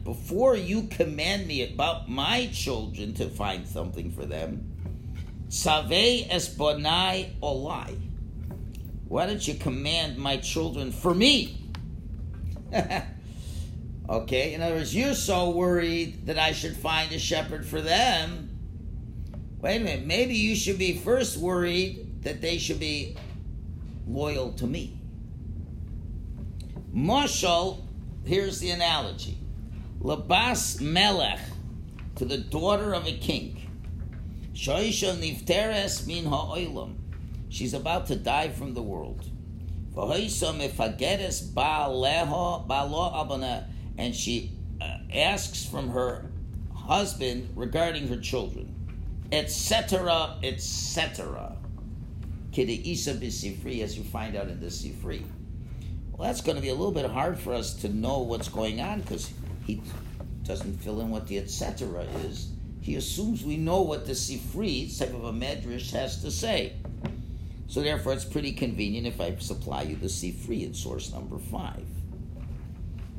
before 0.06 0.56
you 0.56 0.84
command 0.84 1.48
me 1.48 1.74
about 1.74 2.10
my 2.10 2.48
children 2.54 3.14
to 3.16 3.28
find 3.28 3.68
something 3.68 4.10
for 4.10 4.26
them, 4.26 4.73
Savei 5.54 6.26
es 6.32 6.50
bonai 6.50 7.30
olai. 7.40 7.96
Why 9.08 9.28
don't 9.28 9.48
you 9.48 9.54
command 9.54 10.18
my 10.18 10.38
children 10.38 10.92
for 10.92 11.14
me? 11.14 11.70
okay, 14.10 14.56
in 14.56 14.64
other 14.64 14.74
words, 14.74 14.96
you're 14.96 15.14
so 15.14 15.52
worried 15.52 16.26
that 16.26 16.40
I 16.40 16.54
should 16.54 16.76
find 16.76 17.12
a 17.12 17.20
shepherd 17.20 17.68
for 17.68 17.82
them. 17.82 18.50
Wait 19.62 19.80
a 19.80 19.84
minute, 19.84 20.08
maybe 20.08 20.34
you 20.34 20.56
should 20.56 20.80
be 20.80 20.98
first 20.98 21.38
worried 21.38 22.24
that 22.24 22.42
they 22.42 22.58
should 22.58 22.80
be 22.80 23.16
loyal 24.08 24.54
to 24.54 24.66
me. 24.66 24.98
Mashal, 26.96 27.84
here's 28.26 28.60
the 28.60 28.72
analogy. 28.72 29.38
Labas 30.02 30.82
Melech, 30.82 31.42
to 32.16 32.26
the 32.26 32.40
daughter 32.40 32.96
of 32.96 33.06
a 33.06 33.16
king. 33.16 33.63
Shoisha 34.54 35.16
nifteres 35.16 36.06
min 36.06 36.26
ha'olam. 36.26 36.96
She's 37.50 37.74
about 37.74 38.08
to 38.08 38.16
die 38.16 38.50
from 38.50 38.74
the 38.74 38.82
world. 38.82 39.30
And 43.98 44.16
she 44.16 44.52
uh, 44.82 44.98
asks 45.14 45.66
from 45.66 45.90
her 45.90 46.32
husband 46.74 47.50
regarding 47.56 48.08
her 48.08 48.18
children. 48.18 48.74
Etc., 49.32 50.38
etc. 50.44 51.58
Kide 52.52 52.86
Isa 52.86 53.16
b'sifri, 53.16 53.82
as 53.82 53.98
you 53.98 54.04
find 54.04 54.36
out 54.36 54.48
in 54.48 54.60
the 54.60 54.68
Sifri. 54.68 55.24
Well, 56.12 56.28
that's 56.28 56.42
going 56.42 56.56
to 56.56 56.62
be 56.62 56.70
a 56.70 56.76
little 56.76 56.92
bit 56.92 57.10
hard 57.10 57.40
for 57.40 57.54
us 57.54 57.74
to 57.76 57.90
know 57.90 58.20
what's 58.20 58.48
going 58.48 58.80
on 58.80 59.02
because 59.02 59.32
he 59.66 59.82
doesn't 60.44 60.78
fill 60.82 61.02
in 61.02 61.10
what 61.10 61.28
the 61.28 61.40
etc. 61.40 62.02
is. 62.26 62.53
He 62.84 62.98
assumes 62.98 63.46
we 63.46 63.56
know 63.56 63.82
what 63.82 64.06
the 64.06 64.12
Sifri, 64.12 64.96
type 65.00 65.14
of 65.14 65.24
a 65.24 65.32
medrash, 65.32 65.92
has 65.92 66.22
to 66.22 66.30
say. 66.30 66.74
So 67.68 67.82
therefore, 67.82 68.12
it's 68.12 68.26
pretty 68.26 68.52
convenient 68.52 69.08
if 69.08 69.22
I 69.22 69.36
supply 69.38 69.84
you 69.84 69.96
the 69.96 70.08
Sifri 70.08 70.66
in 70.66 70.74
source 70.74 71.14
number 71.14 71.38
five. 71.38 71.86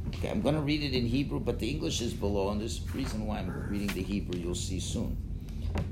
Okay, 0.09 0.29
I'm 0.29 0.43
going 0.43 0.55
to 0.55 0.61
read 0.61 0.83
it 0.83 0.95
in 0.95 1.07
Hebrew, 1.07 1.41
but 1.41 1.59
the 1.59 1.71
English 1.71 2.03
is 2.03 2.13
below, 2.13 2.51
and 2.51 2.61
there's 2.61 2.83
a 2.87 2.97
reason 2.97 3.27
why 3.27 3.39
I'm 3.39 3.51
reading 3.71 3.89
the 3.89 4.03
Hebrew. 4.03 4.39
You'll 4.39 4.55
see 4.55 4.79
soon. 4.79 5.17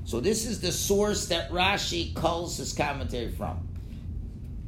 So 0.04 0.20
this 0.20 0.44
is 0.44 0.60
the 0.60 0.70
source 0.70 1.26
that 1.28 1.50
Rashi 1.50 2.14
calls 2.14 2.58
his 2.58 2.74
commentary 2.74 3.32
from. 3.32 3.66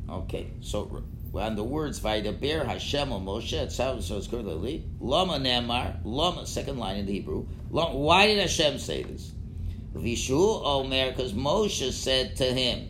Okay, 0.09 0.47
so 0.63 1.05
on 1.37 1.57
the 1.57 1.65
words 1.65 2.01
Vaidaber 2.01 2.65
Hashem 2.65 3.13
or 3.13 3.21
Moshe, 3.21 3.53
it 3.53 3.73
sounds. 3.73 4.11
Lama 4.11 5.39
Nemar, 5.39 5.99
Lama, 6.05 6.47
second 6.47 6.79
line 6.79 6.97
in 6.99 7.07
the 7.07 7.13
Hebrew. 7.13 7.47
Why 7.71 8.27
did 8.27 8.39
Hashem 8.39 8.79
say 8.79 9.03
this? 9.03 9.33
Vishu 9.95 10.65
Omer, 10.65 11.11
because 11.11 11.33
Moshe 11.33 11.93
said 11.93 12.37
to 12.37 12.45
him, 12.45 12.89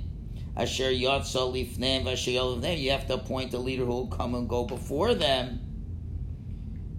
Asher 0.57 0.91
Yotza 0.91 1.53
Lifnem, 1.53 2.81
you 2.81 2.91
have 2.93 3.07
to 3.09 3.15
appoint 3.15 3.53
a 3.55 3.59
leader 3.59 3.85
who 3.85 3.93
will 3.93 4.07
come 4.07 4.35
and 4.35 4.49
go 4.49 4.65
before 4.65 5.15
them. 5.15 5.61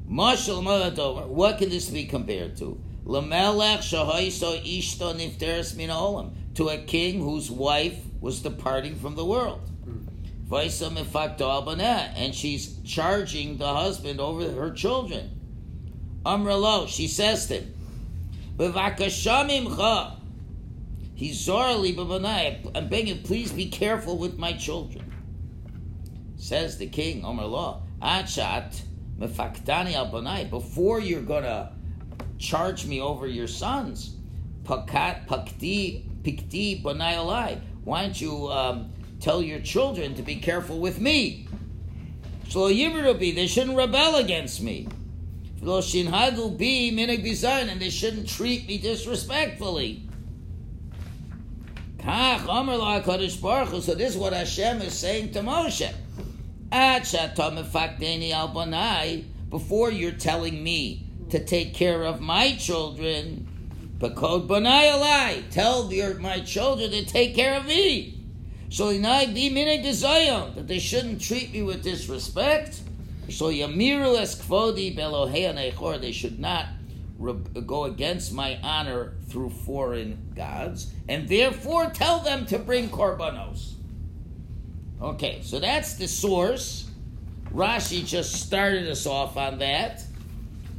What 0.07 1.57
can 1.57 1.69
this 1.69 1.89
be 1.89 2.05
compared 2.05 2.57
to? 2.57 2.77
To 6.55 6.69
a 6.69 6.77
king 6.77 7.21
whose 7.21 7.49
wife 7.51 7.99
was 8.21 8.41
departing 8.41 8.95
from 8.95 9.15
the 9.15 9.25
world. 9.25 9.61
Hmm. 9.83 10.05
And 10.49 12.35
she's 12.35 12.79
charging 12.83 13.57
the 13.57 13.73
husband 13.73 14.19
over 14.19 14.51
her 14.51 14.71
children. 14.71 15.31
Amralo, 16.25 16.87
she 16.87 17.07
says 17.07 17.47
to 17.47 17.55
him, 17.55 17.73
Bevakashamimcha, 18.57 20.19
Hizorli 21.17 21.95
Babanai, 21.95 22.71
I'm 22.75 22.89
begging 22.89 23.21
please 23.23 23.51
be 23.51 23.69
careful 23.69 24.17
with 24.17 24.37
my 24.37 24.53
children. 24.53 25.11
Says 26.37 26.77
the 26.77 26.87
king, 26.87 27.21
Amralo, 27.21 27.81
Achat 28.01 28.81
Mefaktani 29.19 29.93
Albanai, 29.93 30.49
before 30.49 30.99
you're 30.99 31.21
gonna 31.21 31.71
charge 32.37 32.85
me 32.85 32.99
over 33.01 33.27
your 33.27 33.47
sons, 33.47 34.15
Pakat 34.63 35.27
Pakti 35.27 36.03
Pikti 36.23 36.81
Banai 36.83 37.61
why 37.83 38.01
don't 38.01 38.19
you 38.19 38.47
um, 38.47 38.91
tell 39.25 39.41
your 39.41 39.59
children 39.59 40.13
to 40.13 40.21
be 40.21 40.35
careful 40.35 40.77
with 40.77 40.99
me. 40.99 41.47
They 42.47 43.47
shouldn't 43.47 43.75
rebel 43.75 44.17
against 44.17 44.61
me. 44.61 44.87
And 45.63 45.71
they 47.81 47.89
shouldn't 47.89 48.29
treat 48.29 48.67
me 48.67 48.77
disrespectfully. 48.77 50.03
So 52.03 52.07
this 53.95 54.11
is 54.11 54.17
what 54.17 54.33
Hashem 54.33 54.83
is 54.83 54.93
saying 54.93 55.31
to 55.31 55.41
Moshe. 55.41 55.91
Before 59.49 59.91
you're 59.91 60.11
telling 60.11 60.63
me 60.63 61.07
to 61.31 61.43
take 61.43 61.73
care 61.73 62.03
of 62.03 62.21
my 62.21 62.51
children, 62.57 63.47
tell 65.49 65.91
your, 65.91 66.13
my 66.19 66.41
children 66.41 66.91
to 66.91 67.03
take 67.05 67.33
care 67.33 67.55
of 67.55 67.65
me. 67.65 68.14
So 68.75 68.91
that 68.91 70.67
they 70.67 70.79
shouldn't 70.79 71.21
treat 71.21 71.53
me 71.53 71.63
with 71.63 71.81
disrespect. 71.81 72.81
So 73.29 73.45
yamiru 73.45 74.19
es 74.19 74.35
kvodi 74.35 76.01
They 76.01 76.11
should 76.11 76.39
not 76.41 76.65
go 77.65 77.85
against 77.85 78.33
my 78.33 78.59
honor 78.61 79.13
through 79.29 79.51
foreign 79.51 80.33
gods, 80.35 80.91
and 81.07 81.29
therefore 81.29 81.89
tell 81.91 82.19
them 82.19 82.45
to 82.47 82.59
bring 82.59 82.89
korbanos. 82.89 83.75
Okay, 85.01 85.39
so 85.41 85.61
that's 85.61 85.93
the 85.93 86.09
source. 86.09 86.91
Rashi 87.53 88.05
just 88.05 88.33
started 88.33 88.89
us 88.89 89.05
off 89.05 89.37
on 89.37 89.57
that. 89.59 90.03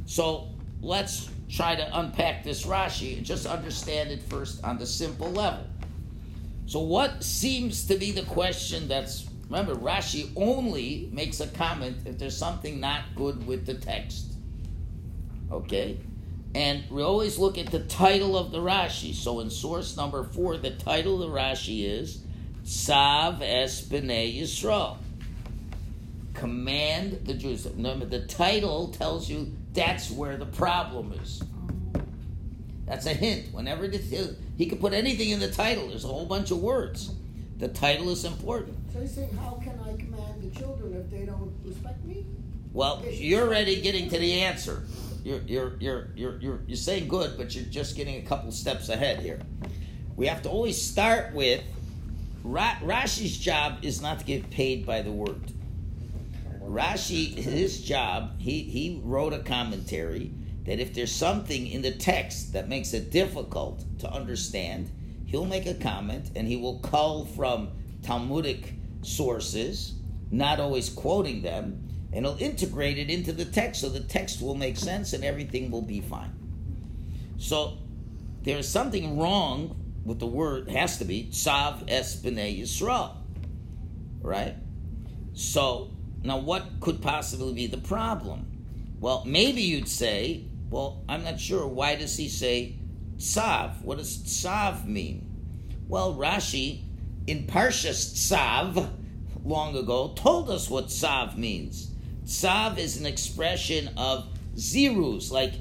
So 0.04 0.48
let's 0.82 1.30
try 1.48 1.74
to 1.74 1.98
unpack 1.98 2.44
this 2.44 2.66
Rashi 2.66 3.16
and 3.16 3.24
just 3.24 3.46
understand 3.46 4.10
it 4.10 4.22
first 4.24 4.62
on 4.62 4.76
the 4.76 4.84
simple 4.84 5.32
level. 5.32 5.64
So, 6.66 6.80
what 6.80 7.22
seems 7.22 7.86
to 7.86 7.96
be 7.96 8.10
the 8.12 8.22
question 8.22 8.88
that's 8.88 9.26
Remember, 9.48 9.76
Rashi 9.76 10.30
only 10.36 11.08
makes 11.12 11.40
a 11.40 11.46
comment 11.46 11.98
if 12.04 12.18
there's 12.18 12.36
something 12.36 12.80
not 12.80 13.02
good 13.14 13.46
with 13.46 13.64
the 13.64 13.74
text. 13.74 14.32
Okay? 15.52 15.98
And 16.54 16.82
we 16.90 17.02
always 17.02 17.38
look 17.38 17.56
at 17.58 17.66
the 17.66 17.80
title 17.80 18.36
of 18.36 18.50
the 18.50 18.58
Rashi. 18.58 19.14
So 19.14 19.40
in 19.40 19.50
source 19.50 19.96
number 19.96 20.24
four, 20.24 20.56
the 20.56 20.72
title 20.72 21.22
of 21.22 21.30
the 21.30 21.36
Rashi 21.36 21.84
is 21.84 22.22
Sav 22.64 23.40
Es 23.40 23.82
B'nai 23.82 24.40
Yisrael. 24.40 24.96
Command 26.34 27.20
the 27.24 27.34
Jews. 27.34 27.66
Remember, 27.66 28.04
the 28.04 28.26
title 28.26 28.88
tells 28.88 29.30
you 29.30 29.52
that's 29.74 30.10
where 30.10 30.36
the 30.36 30.46
problem 30.46 31.12
is. 31.22 31.40
That's 32.86 33.06
a 33.06 33.12
hint. 33.12 33.52
Whenever 33.52 33.84
it 33.84 33.94
is, 33.94 34.36
he 34.56 34.66
could 34.66 34.80
put 34.80 34.92
anything 34.92 35.30
in 35.30 35.40
the 35.40 35.50
title. 35.50 35.88
There's 35.88 36.04
a 36.04 36.08
whole 36.08 36.26
bunch 36.26 36.50
of 36.50 36.58
words. 36.58 37.10
The 37.58 37.68
title 37.68 38.10
is 38.10 38.24
important. 38.24 38.76
So 38.92 39.00
he's 39.00 39.14
saying, 39.14 39.36
how 39.36 39.60
can 39.62 39.78
I 39.80 39.96
command 39.96 40.42
the 40.42 40.58
children 40.58 40.94
if 40.94 41.10
they 41.10 41.24
don't 41.26 41.52
respect 41.64 42.04
me? 42.04 42.24
Well, 42.72 43.02
you're 43.10 43.46
already 43.46 43.80
getting 43.80 44.08
to 44.10 44.18
the 44.18 44.42
answer. 44.42 44.84
You're, 45.24 45.40
you're, 45.40 45.76
you're, 45.80 46.08
you're, 46.14 46.38
you're, 46.40 46.60
you're 46.66 46.76
saying 46.76 47.08
good, 47.08 47.36
but 47.36 47.54
you're 47.54 47.64
just 47.64 47.96
getting 47.96 48.24
a 48.24 48.28
couple 48.28 48.52
steps 48.52 48.88
ahead 48.88 49.20
here. 49.20 49.40
We 50.14 50.26
have 50.26 50.42
to 50.42 50.50
always 50.50 50.80
start 50.80 51.34
with 51.34 51.62
Ra- 52.44 52.76
Rashi's 52.82 53.36
job 53.36 53.78
is 53.82 54.00
not 54.00 54.20
to 54.20 54.24
get 54.24 54.50
paid 54.50 54.86
by 54.86 55.02
the 55.02 55.10
word. 55.10 55.40
Rashi, 56.62 57.34
his 57.34 57.82
job, 57.82 58.38
he, 58.38 58.62
he 58.62 59.00
wrote 59.02 59.32
a 59.32 59.38
commentary 59.40 60.30
that 60.66 60.80
if 60.80 60.92
there's 60.92 61.12
something 61.12 61.66
in 61.68 61.82
the 61.82 61.92
text 61.92 62.52
that 62.52 62.68
makes 62.68 62.92
it 62.92 63.10
difficult 63.10 63.84
to 64.00 64.10
understand, 64.10 64.90
he'll 65.26 65.44
make 65.44 65.66
a 65.66 65.74
comment 65.74 66.30
and 66.34 66.46
he 66.46 66.56
will 66.56 66.80
cull 66.80 67.24
from 67.24 67.70
Talmudic 68.02 68.74
sources, 69.02 69.94
not 70.30 70.60
always 70.60 70.90
quoting 70.90 71.42
them, 71.42 71.82
and 72.12 72.26
he'll 72.26 72.36
integrate 72.38 72.98
it 72.98 73.10
into 73.10 73.32
the 73.32 73.44
text 73.44 73.80
so 73.80 73.88
the 73.88 74.00
text 74.00 74.42
will 74.42 74.54
make 74.54 74.76
sense 74.76 75.12
and 75.12 75.24
everything 75.24 75.70
will 75.70 75.82
be 75.82 76.00
fine. 76.00 76.32
So 77.38 77.78
there's 78.42 78.68
something 78.68 79.18
wrong 79.18 79.76
with 80.04 80.18
the 80.18 80.26
word, 80.26 80.68
has 80.70 80.98
to 80.98 81.04
be, 81.04 81.30
Sav 81.32 81.84
Es 81.88 82.16
B'nai 82.20 82.60
Yisrael. 82.60 83.12
Right? 84.20 84.54
So, 85.34 85.90
now 86.22 86.38
what 86.38 86.80
could 86.80 87.02
possibly 87.02 87.52
be 87.52 87.66
the 87.66 87.78
problem? 87.78 88.46
Well, 88.98 89.24
maybe 89.26 89.60
you'd 89.62 89.88
say, 89.88 90.44
well, 90.70 91.04
I'm 91.08 91.24
not 91.24 91.40
sure. 91.40 91.66
Why 91.66 91.96
does 91.96 92.16
he 92.16 92.28
say 92.28 92.76
Tsav? 93.16 93.82
What 93.82 93.98
does 93.98 94.18
Tsav 94.18 94.86
mean? 94.86 95.26
Well, 95.88 96.14
Rashi 96.14 96.82
in 97.26 97.46
Parshas 97.46 98.14
Tsav 98.14 98.90
long 99.44 99.76
ago 99.76 100.12
told 100.16 100.50
us 100.50 100.68
what 100.68 100.86
Tsav 100.86 101.36
means. 101.36 101.92
Tsav 102.24 102.78
is 102.78 102.96
an 102.96 103.06
expression 103.06 103.90
of 103.96 104.26
zirus, 104.56 105.30
like 105.30 105.54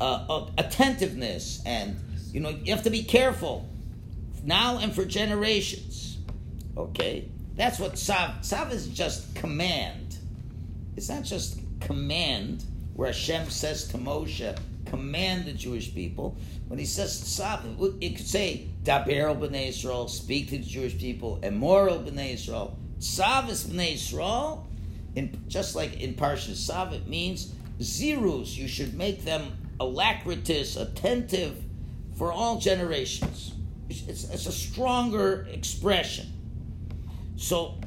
uh, 0.00 0.26
of 0.28 0.52
attentiveness, 0.58 1.62
and 1.64 1.98
you 2.32 2.40
know 2.40 2.50
you 2.50 2.74
have 2.74 2.84
to 2.84 2.90
be 2.90 3.02
careful 3.02 3.68
now 4.44 4.78
and 4.78 4.94
for 4.94 5.04
generations. 5.04 6.18
Okay, 6.76 7.28
that's 7.56 7.78
what 7.78 7.94
Tsav. 7.94 8.40
Tsav 8.40 8.70
is 8.72 8.88
just 8.88 9.34
command. 9.34 10.18
It's 10.96 11.08
not 11.08 11.22
just 11.22 11.60
command 11.80 12.64
where 13.00 13.08
Hashem 13.08 13.48
says 13.48 13.88
to 13.88 13.96
Moshe, 13.96 14.58
command 14.84 15.46
the 15.46 15.54
Jewish 15.54 15.94
people. 15.94 16.36
When 16.68 16.78
he 16.78 16.84
says 16.84 17.18
Tsav, 17.22 17.62
it 18.02 18.16
could 18.16 18.26
say 18.26 18.68
Daber 18.82 19.34
b'nei 19.40 19.68
Yisrael, 19.68 20.10
speak 20.10 20.50
to 20.50 20.58
the 20.58 20.64
Jewish 20.64 20.98
people, 20.98 21.38
Emoral 21.42 22.04
b'nei 22.04 22.34
Yisrael. 22.34 22.74
Tsav 22.98 23.48
is 23.48 23.64
b'nei 23.64 23.94
Yisrael. 23.94 24.66
In, 25.14 25.42
just 25.48 25.74
like 25.74 25.98
in 25.98 26.12
Parshas 26.12 26.68
Tsav, 26.68 26.92
it 26.92 27.08
means 27.08 27.54
zirus. 27.78 28.54
You 28.54 28.68
should 28.68 28.92
make 28.92 29.24
them 29.24 29.50
alacritous, 29.80 30.78
attentive 30.78 31.56
for 32.18 32.30
all 32.30 32.58
generations. 32.60 33.54
It's, 33.88 34.06
it's, 34.08 34.24
it's 34.24 34.46
a 34.46 34.52
stronger 34.52 35.48
expression. 35.50 36.26
So 37.38 37.80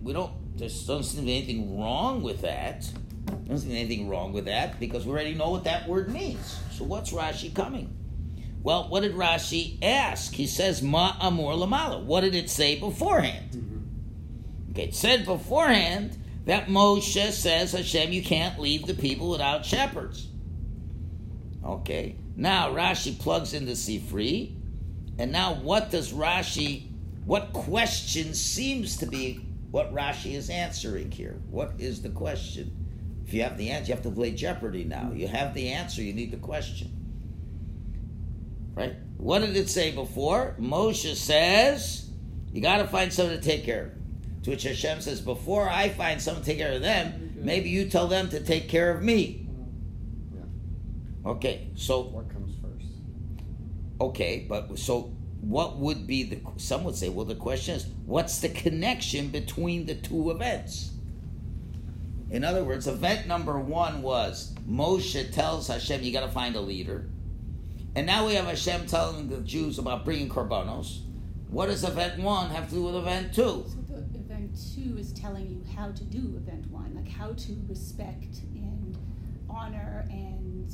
we 0.00 0.12
don't. 0.12 0.30
There 0.56 0.68
doesn't 0.68 1.02
seem 1.02 1.20
to 1.22 1.26
be 1.26 1.38
anything 1.38 1.80
wrong 1.80 2.22
with 2.22 2.42
that. 2.42 2.88
Seem 3.28 3.60
to 3.60 3.66
be 3.66 3.78
anything 3.78 4.08
wrong 4.08 4.32
with 4.32 4.46
that 4.46 4.80
because 4.80 5.04
we 5.04 5.12
already 5.12 5.34
know 5.34 5.50
what 5.50 5.64
that 5.64 5.88
word 5.88 6.12
means. 6.12 6.58
So 6.72 6.84
what's 6.84 7.12
Rashi 7.12 7.54
coming? 7.54 7.94
Well, 8.62 8.88
what 8.88 9.00
did 9.00 9.14
Rashi 9.14 9.78
ask? 9.82 10.32
He 10.32 10.46
says 10.46 10.82
Ma 10.82 11.16
Amor 11.20 11.54
Lamala. 11.54 12.02
What 12.02 12.22
did 12.22 12.34
it 12.34 12.48
say 12.48 12.78
beforehand? 12.78 13.50
Mm-hmm. 13.50 14.70
Okay, 14.70 14.84
it 14.84 14.94
said 14.94 15.26
beforehand 15.26 16.16
that 16.46 16.66
Moshe 16.68 17.32
says, 17.32 17.72
Hashem, 17.72 18.12
you 18.12 18.22
can't 18.22 18.58
leave 18.58 18.86
the 18.86 18.94
people 18.94 19.30
without 19.30 19.66
shepherds. 19.66 20.28
Okay, 21.64 22.16
now 22.36 22.70
Rashi 22.70 23.18
plugs 23.18 23.52
in 23.52 23.66
the 23.66 23.72
Sifri, 23.72 24.54
and 25.18 25.30
now 25.30 25.54
what 25.54 25.90
does 25.90 26.12
Rashi, 26.12 26.88
what 27.24 27.52
question 27.52 28.34
seems 28.34 28.96
to 28.96 29.06
be 29.06 29.46
what 29.70 29.92
Rashi 29.92 30.34
is 30.34 30.50
answering 30.50 31.10
here? 31.10 31.40
What 31.50 31.74
is 31.78 32.02
the 32.02 32.10
question? 32.10 32.81
If 33.32 33.36
you 33.36 33.44
have 33.44 33.56
the 33.56 33.70
answer, 33.70 33.88
you 33.88 33.94
have 33.94 34.04
to 34.04 34.10
play 34.10 34.32
Jeopardy 34.32 34.84
now. 34.84 35.10
You 35.14 35.26
have 35.26 35.54
the 35.54 35.68
answer, 35.70 36.02
you 36.02 36.12
need 36.12 36.32
the 36.32 36.36
question. 36.36 36.90
Right? 38.74 38.94
What 39.16 39.38
did 39.38 39.56
it 39.56 39.70
say 39.70 39.90
before? 39.90 40.54
Moshe 40.60 41.16
says, 41.16 42.10
you 42.52 42.60
got 42.60 42.76
to 42.76 42.86
find 42.86 43.10
someone 43.10 43.34
to 43.34 43.42
take 43.42 43.64
care 43.64 43.84
of. 43.84 44.42
To 44.42 44.50
which 44.50 44.64
Hashem 44.64 45.00
says, 45.00 45.22
before 45.22 45.66
I 45.66 45.88
find 45.88 46.20
someone 46.20 46.42
to 46.42 46.46
take 46.46 46.58
care 46.58 46.72
of 46.72 46.82
them, 46.82 47.32
maybe 47.36 47.70
you 47.70 47.88
tell 47.88 48.06
them 48.06 48.28
to 48.28 48.40
take 48.40 48.68
care 48.68 48.94
of 48.94 49.02
me. 49.02 49.48
Okay, 51.24 51.70
so 51.74 52.02
What 52.02 52.28
comes 52.28 52.54
first? 52.60 52.86
Okay, 53.98 54.44
but 54.46 54.78
so 54.78 55.04
what 55.40 55.78
would 55.78 56.06
be 56.06 56.24
the? 56.24 56.40
Some 56.58 56.84
would 56.84 56.96
say, 56.96 57.08
well, 57.08 57.24
the 57.24 57.34
question 57.34 57.76
is, 57.76 57.86
what's 58.04 58.40
the 58.40 58.50
connection 58.50 59.28
between 59.28 59.86
the 59.86 59.94
two 59.94 60.30
events? 60.30 60.91
In 62.32 62.44
other 62.44 62.64
words, 62.64 62.86
event 62.86 63.26
number 63.26 63.58
one 63.60 64.00
was 64.00 64.54
Moshe 64.66 65.30
tells 65.32 65.68
Hashem, 65.68 66.02
you 66.02 66.12
got 66.14 66.22
to 66.22 66.32
find 66.32 66.56
a 66.56 66.62
leader, 66.62 67.04
and 67.94 68.06
now 68.06 68.26
we 68.26 68.34
have 68.36 68.46
Hashem 68.46 68.86
telling 68.86 69.28
the 69.28 69.42
Jews 69.42 69.78
about 69.78 70.06
bringing 70.06 70.30
korbanos. 70.30 71.02
What 71.50 71.66
does 71.66 71.84
event 71.84 72.22
one 72.22 72.48
have 72.48 72.70
to 72.70 72.76
do 72.76 72.84
with 72.84 72.96
event 72.96 73.34
two? 73.34 73.66
So 73.66 73.76
the 73.90 74.18
event 74.18 74.58
two 74.74 74.96
is 74.96 75.12
telling 75.12 75.46
you 75.46 75.62
how 75.76 75.92
to 75.92 76.04
do 76.04 76.34
event 76.38 76.70
one, 76.70 76.94
like 76.94 77.06
how 77.06 77.34
to 77.34 77.56
respect 77.68 78.38
and 78.54 78.96
honor 79.50 80.06
and 80.08 80.72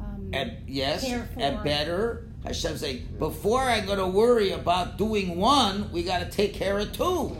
um, 0.00 0.30
And 0.32 0.56
yes, 0.66 1.04
care 1.04 1.28
for. 1.32 1.40
and 1.40 1.62
better. 1.62 2.26
Hashem 2.42 2.76
saying, 2.76 3.08
before 3.20 3.60
I 3.62 3.80
got 3.82 3.96
to 3.96 4.06
worry 4.08 4.50
about 4.50 4.98
doing 4.98 5.36
one, 5.38 5.92
we 5.92 6.02
got 6.02 6.18
to 6.18 6.28
take 6.28 6.54
care 6.54 6.76
of 6.80 6.92
two. 6.92 7.36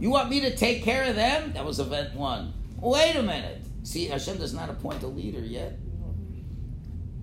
You 0.00 0.10
want 0.10 0.28
me 0.28 0.40
to 0.40 0.56
take 0.56 0.82
care 0.82 1.04
of 1.04 1.14
them? 1.14 1.52
That 1.52 1.64
was 1.64 1.78
event 1.78 2.14
one. 2.16 2.52
Wait 2.84 3.16
a 3.16 3.22
minute. 3.22 3.62
See, 3.82 4.06
Hashem 4.06 4.36
does 4.36 4.52
not 4.52 4.68
appoint 4.68 5.02
a 5.02 5.06
leader 5.06 5.40
yet. 5.40 5.78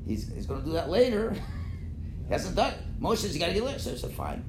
He's, 0.08 0.28
he's 0.34 0.48
going 0.48 0.62
to 0.62 0.66
do 0.66 0.74
that 0.74 0.90
later. 0.90 1.36
he 2.28 2.34
hasn't 2.34 2.56
done 2.56 2.74
it. 2.74 2.80
Moshe 3.00 3.18
says, 3.18 3.36
you 3.36 3.40
got 3.40 3.48
to 3.48 3.54
get 3.54 3.64
leader. 3.64 3.78
So 3.78 3.92
I 3.92 3.96
said, 3.96 4.12
fine. 4.12 4.44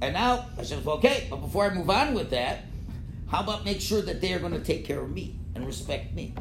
And 0.00 0.14
now 0.14 0.46
Hashem 0.56 0.78
says, 0.78 0.86
okay, 0.86 1.26
but 1.28 1.36
before 1.36 1.70
I 1.70 1.74
move 1.74 1.90
on 1.90 2.14
with 2.14 2.30
that, 2.30 2.64
how 3.28 3.42
about 3.42 3.66
make 3.66 3.82
sure 3.82 4.00
that 4.00 4.22
they 4.22 4.32
are 4.32 4.38
going 4.38 4.52
to 4.52 4.64
take 4.64 4.86
care 4.86 5.00
of 5.00 5.10
me 5.10 5.38
and 5.54 5.66
respect 5.66 6.14
me? 6.14 6.34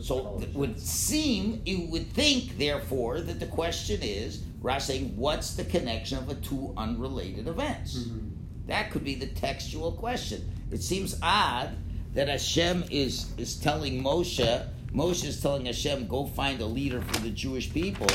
So 0.00 0.38
it 0.40 0.54
would 0.54 0.78
seem, 0.78 1.62
you 1.64 1.88
would 1.90 2.12
think, 2.12 2.56
therefore, 2.56 3.20
that 3.20 3.40
the 3.40 3.46
question 3.46 4.00
is, 4.02 4.44
Rash 4.60 4.84
saying, 4.84 5.16
what's 5.16 5.54
the 5.54 5.64
connection 5.64 6.18
of 6.18 6.28
the 6.28 6.36
two 6.36 6.72
unrelated 6.76 7.48
events? 7.48 7.98
Mm-hmm. 7.98 8.28
That 8.66 8.90
could 8.90 9.02
be 9.02 9.14
the 9.14 9.26
textual 9.26 9.90
question. 9.92 10.48
It 10.70 10.82
seems 10.82 11.18
odd 11.20 11.76
that 12.18 12.26
Hashem 12.26 12.82
is, 12.90 13.26
is 13.38 13.54
telling 13.54 14.02
Moshe, 14.02 14.66
Moshe 14.92 15.24
is 15.24 15.40
telling 15.40 15.66
Hashem, 15.66 16.08
go 16.08 16.26
find 16.26 16.60
a 16.60 16.66
leader 16.66 17.00
for 17.00 17.20
the 17.20 17.30
Jewish 17.30 17.72
people. 17.72 18.08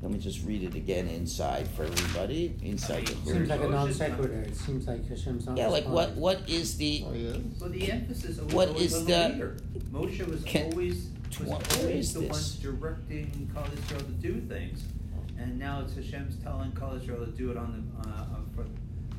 Let 0.00 0.12
me 0.12 0.18
just 0.18 0.42
read 0.46 0.62
it 0.62 0.74
again 0.74 1.08
inside 1.08 1.68
for 1.68 1.82
everybody. 1.84 2.56
Inside 2.62 3.06
the 3.06 3.32
Seems 3.32 3.50
like 3.50 3.60
a 3.60 3.68
non 3.68 3.90
is 3.90 3.98
sequitur. 3.98 4.32
It 4.32 4.56
seems 4.56 4.86
like 4.88 5.06
Hashem's 5.06 5.44
not 5.44 5.58
Yeah, 5.58 5.68
like 5.68 5.86
what, 5.86 6.12
what 6.12 6.48
is 6.48 6.78
the, 6.78 7.04
Oh, 7.06 7.12
yeah. 7.12 7.36
Well, 7.60 7.68
the 7.68 7.92
emphasis 7.92 8.38
was 8.40 8.54
What 8.54 8.68
always 8.68 8.94
is 8.94 9.00
on 9.00 9.04
the- 9.04 9.12
the 9.12 9.28
leader. 9.28 9.56
Moshe 9.92 10.26
was 10.30 10.42
Can- 10.44 10.72
always, 10.72 11.08
was 11.38 11.48
What- 11.48 11.78
always 11.78 12.14
the 12.14 12.20
this? 12.20 12.30
ones 12.30 12.54
directing 12.56 13.50
Klal 13.54 13.68
Yisrael 13.68 13.98
to 14.06 14.12
do 14.26 14.40
things. 14.40 14.84
And 15.38 15.58
now 15.58 15.82
it's 15.82 15.94
Hashem's 15.94 16.36
telling 16.42 16.72
Klal 16.72 16.98
Yisrael 16.98 17.26
to 17.26 17.30
do 17.32 17.50
it 17.50 17.58
on 17.58 17.90
the, 18.02 18.08
uh, 18.08 18.12
uh, 18.22 18.26
for. 18.56 18.64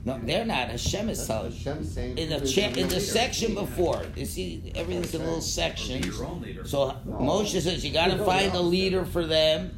No, 0.05 0.19
they're 0.23 0.45
not. 0.45 0.69
Hashem 0.69 1.09
is 1.09 1.25
telling. 1.25 1.51
Hashem 1.51 1.83
saying 1.83 2.17
in 2.17 2.29
the 2.29 2.45
cha- 2.47 2.67
in 2.67 2.73
the 2.73 2.81
leader. 2.83 2.99
section 2.99 3.53
Yeah. 3.55 3.61
before, 3.61 4.05
you 4.15 4.25
see 4.25 4.71
everything's 4.75 5.13
in 5.13 5.21
little 5.21 5.37
Or 5.39 5.41
sections. 5.41 6.05
be 6.05 6.11
your 6.13 6.25
own 6.25 6.41
leader. 6.41 6.65
So 6.67 6.95
No. 7.05 7.17
Moshe 7.17 7.59
says 7.61 7.83
you 7.83 7.91
got 7.91 8.11
to 8.11 8.23
find 8.23 8.53
a 8.53 8.61
leader 8.61 9.03
for 9.05 9.25
them, 9.25 9.71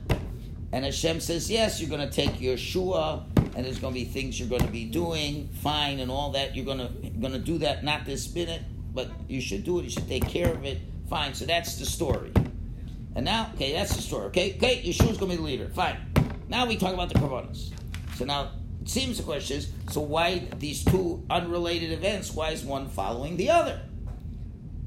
and 0.72 0.86
Hashem 0.86 1.20
says 1.22 1.50
yes, 1.50 1.80
you're 1.82 1.90
going 1.90 2.08
to 2.08 2.14
take 2.14 2.40
Yeshua 2.40 3.24
and 3.56 3.66
there's 3.66 3.80
going 3.80 3.94
to 3.94 4.00
be 4.00 4.06
things 4.06 4.40
you're 4.40 4.50
going 4.50 4.62
to 4.62 4.72
be 4.72 4.86
doing, 4.86 5.50
fine, 5.64 6.00
and 6.00 6.12
all 6.12 6.32
that. 6.34 6.56
You're 6.56 6.66
going 6.66 6.78
to 6.80 6.90
going 7.20 7.34
to 7.34 7.40
do 7.40 7.58
that 7.60 7.84
not 7.84 8.06
this 8.06 8.32
minute, 8.36 8.62
but 8.94 9.10
you 9.28 9.42
should 9.42 9.64
do 9.64 9.80
it. 9.80 9.84
You 9.86 9.90
should 9.90 10.08
take 10.08 10.28
care 10.28 10.52
of 10.54 10.64
it. 10.64 10.78
Fine. 11.10 11.34
So 11.34 11.46
that's 11.46 11.76
the 11.80 11.86
story. 11.86 12.32
And 13.16 13.26
now, 13.26 13.50
okay, 13.56 13.72
that's 13.72 13.96
the 13.96 14.02
story. 14.04 14.26
Okay, 14.28 14.54
okay, 14.58 14.84
Yeshua's 14.84 15.18
going 15.18 15.20
to 15.20 15.26
be 15.30 15.36
the 15.38 15.42
leader. 15.42 15.70
Fine. 15.70 15.98
Now 16.50 16.68
we 16.68 16.76
talk 16.78 16.94
about 16.94 17.10
the 17.10 17.16
korbanos. 17.16 17.72
So 18.16 18.26
now 18.26 18.52
it 18.88 18.92
seems 18.92 19.18
the 19.18 19.24
question 19.24 19.58
is, 19.58 19.70
so 19.90 20.00
why 20.00 20.48
these 20.60 20.86
two 20.86 21.22
unrelated 21.30 21.92
events? 21.92 22.32
Why 22.32 22.52
is 22.52 22.64
one 22.64 22.88
following 22.88 23.36
the 23.36 23.50
other? 23.50 23.82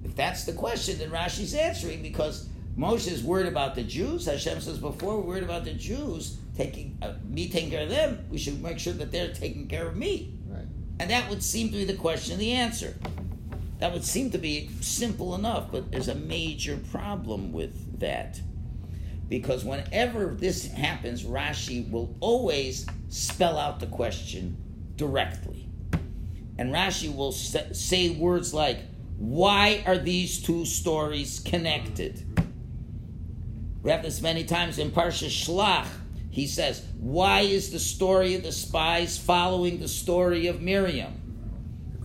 If 0.03 0.17
that's 0.17 0.45
the 0.45 0.55
question, 0.55 0.99
then 0.99 1.11
Rashi's 1.11 1.53
answering 1.53 2.01
because 2.01 2.49
Moshe 2.79 3.13
is 3.13 3.23
worried 3.23 3.49
about 3.49 3.75
the 3.75 3.83
Jews. 3.83 4.25
Hashem 4.25 4.63
says 4.63 4.79
before 4.79 5.19
we're 5.19 5.27
worried 5.27 5.43
about 5.43 5.67
the 5.67 5.75
Jews 5.75 6.39
taking 6.57 6.97
uh, 7.03 7.13
me 7.29 7.51
taking 7.51 7.69
care 7.69 7.83
of 7.83 7.91
them. 7.91 8.25
We 8.31 8.39
should 8.39 8.63
make 8.63 8.79
sure 8.79 8.95
that 8.95 9.13
they're 9.13 9.35
taking 9.35 9.69
care 9.69 9.87
of 9.87 9.97
me. 9.97 10.33
Right. 10.47 10.65
And 10.99 11.11
that 11.11 11.29
would 11.29 11.43
seem 11.43 11.69
to 11.69 11.77
be 11.77 11.85
the 11.85 11.93
question 11.93 12.33
and 12.33 12.41
the 12.41 12.53
answer. 12.53 12.97
That 13.81 13.93
would 13.93 14.05
seem 14.05 14.31
to 14.31 14.39
be 14.39 14.71
simple 14.81 15.35
enough, 15.35 15.71
but 15.71 15.93
there's 15.93 16.09
a 16.09 16.15
major 16.15 16.79
problem 16.91 17.53
with 17.53 18.01
that. 18.01 18.41
Because 19.29 19.63
whenever 19.63 20.35
this 20.35 20.69
happens, 20.69 21.23
Rashi 21.23 21.91
will 21.91 22.17
always 22.21 22.87
spell 23.11 23.59
out 23.59 23.81
the 23.81 23.87
question 23.87 24.57
directly. 24.96 25.68
And 26.57 26.73
Rashi 26.73 27.14
will 27.14 27.33
say 27.33 28.11
words 28.11 28.55
like, 28.55 28.79
Why 29.18 29.83
are 29.87 29.99
these 29.99 30.40
two 30.40 30.64
stories 30.64 31.40
connected? 31.40 32.25
We 33.83 33.90
have 33.90 34.03
this 34.03 34.20
many 34.20 34.44
times 34.44 34.79
in 34.79 34.90
Parsha 34.90 35.29
Shlach. 35.29 35.87
He 36.31 36.46
says, 36.46 36.87
Why 36.99 37.40
is 37.40 37.70
the 37.70 37.79
story 37.79 38.35
of 38.35 38.42
the 38.42 38.53
spies 38.53 39.18
following 39.18 39.81
the 39.81 39.88
story 39.88 40.46
of 40.46 40.62
Miriam? 40.62 41.14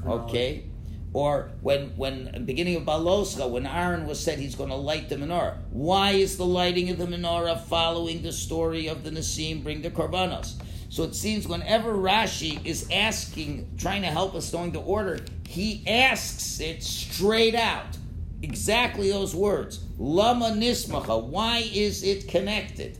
Okay? 0.06 0.66
Or 1.14 1.52
when 1.62 1.96
when 1.96 2.44
beginning 2.46 2.76
of 2.76 2.84
Beha'aloscha, 2.84 3.50
when 3.50 3.66
Aaron 3.66 4.06
was 4.06 4.20
said 4.20 4.40
he's 4.40 4.56
going 4.56 4.70
to 4.70 4.76
light 4.76 5.08
the 5.08 5.16
menorah, 5.16 5.58
why 5.70 6.12
is 6.12 6.36
the 6.36 6.46
lighting 6.46 6.90
of 6.90 6.98
the 6.98 7.06
menorah 7.06 7.62
following 7.62 8.22
the 8.22 8.34
story 8.34 8.88
of 8.88 9.04
the 9.04 9.12
Nesiim 9.12 9.64
bring 9.64 9.82
the 9.82 9.92
korbanos? 9.92 10.56
So 10.96 11.04
it 11.04 11.14
seems 11.14 11.46
whenever 11.46 11.94
Rashi 11.94 12.66
is 12.66 12.88
asking, 12.90 13.70
trying 13.78 14.04
to 14.04 14.08
help 14.08 14.34
us 14.34 14.54
knowing 14.54 14.72
the 14.72 14.80
order, 14.80 15.20
he 15.46 15.84
asks 15.86 16.62
it 16.62 16.82
straight 16.84 17.54
out. 17.54 17.98
Exactly 18.42 19.12
those 19.12 19.36
words. 19.36 19.84
Lama 19.98 20.52
nismacha. 20.52 21.22
Why 21.22 21.70
is 21.74 22.02
it 22.02 22.30
connected? 22.30 22.98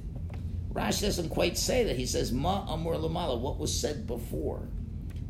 Rashi 0.74 1.04
doesn't 1.04 1.30
quite 1.30 1.58
say 1.58 1.86
that. 1.86 1.96
He 1.96 2.06
says 2.06 2.34
ma 2.34 2.66
amur 2.68 2.96
lamala. 2.96 3.40
What 3.40 3.60
was 3.60 3.74
said 3.74 4.06
before? 4.06 4.68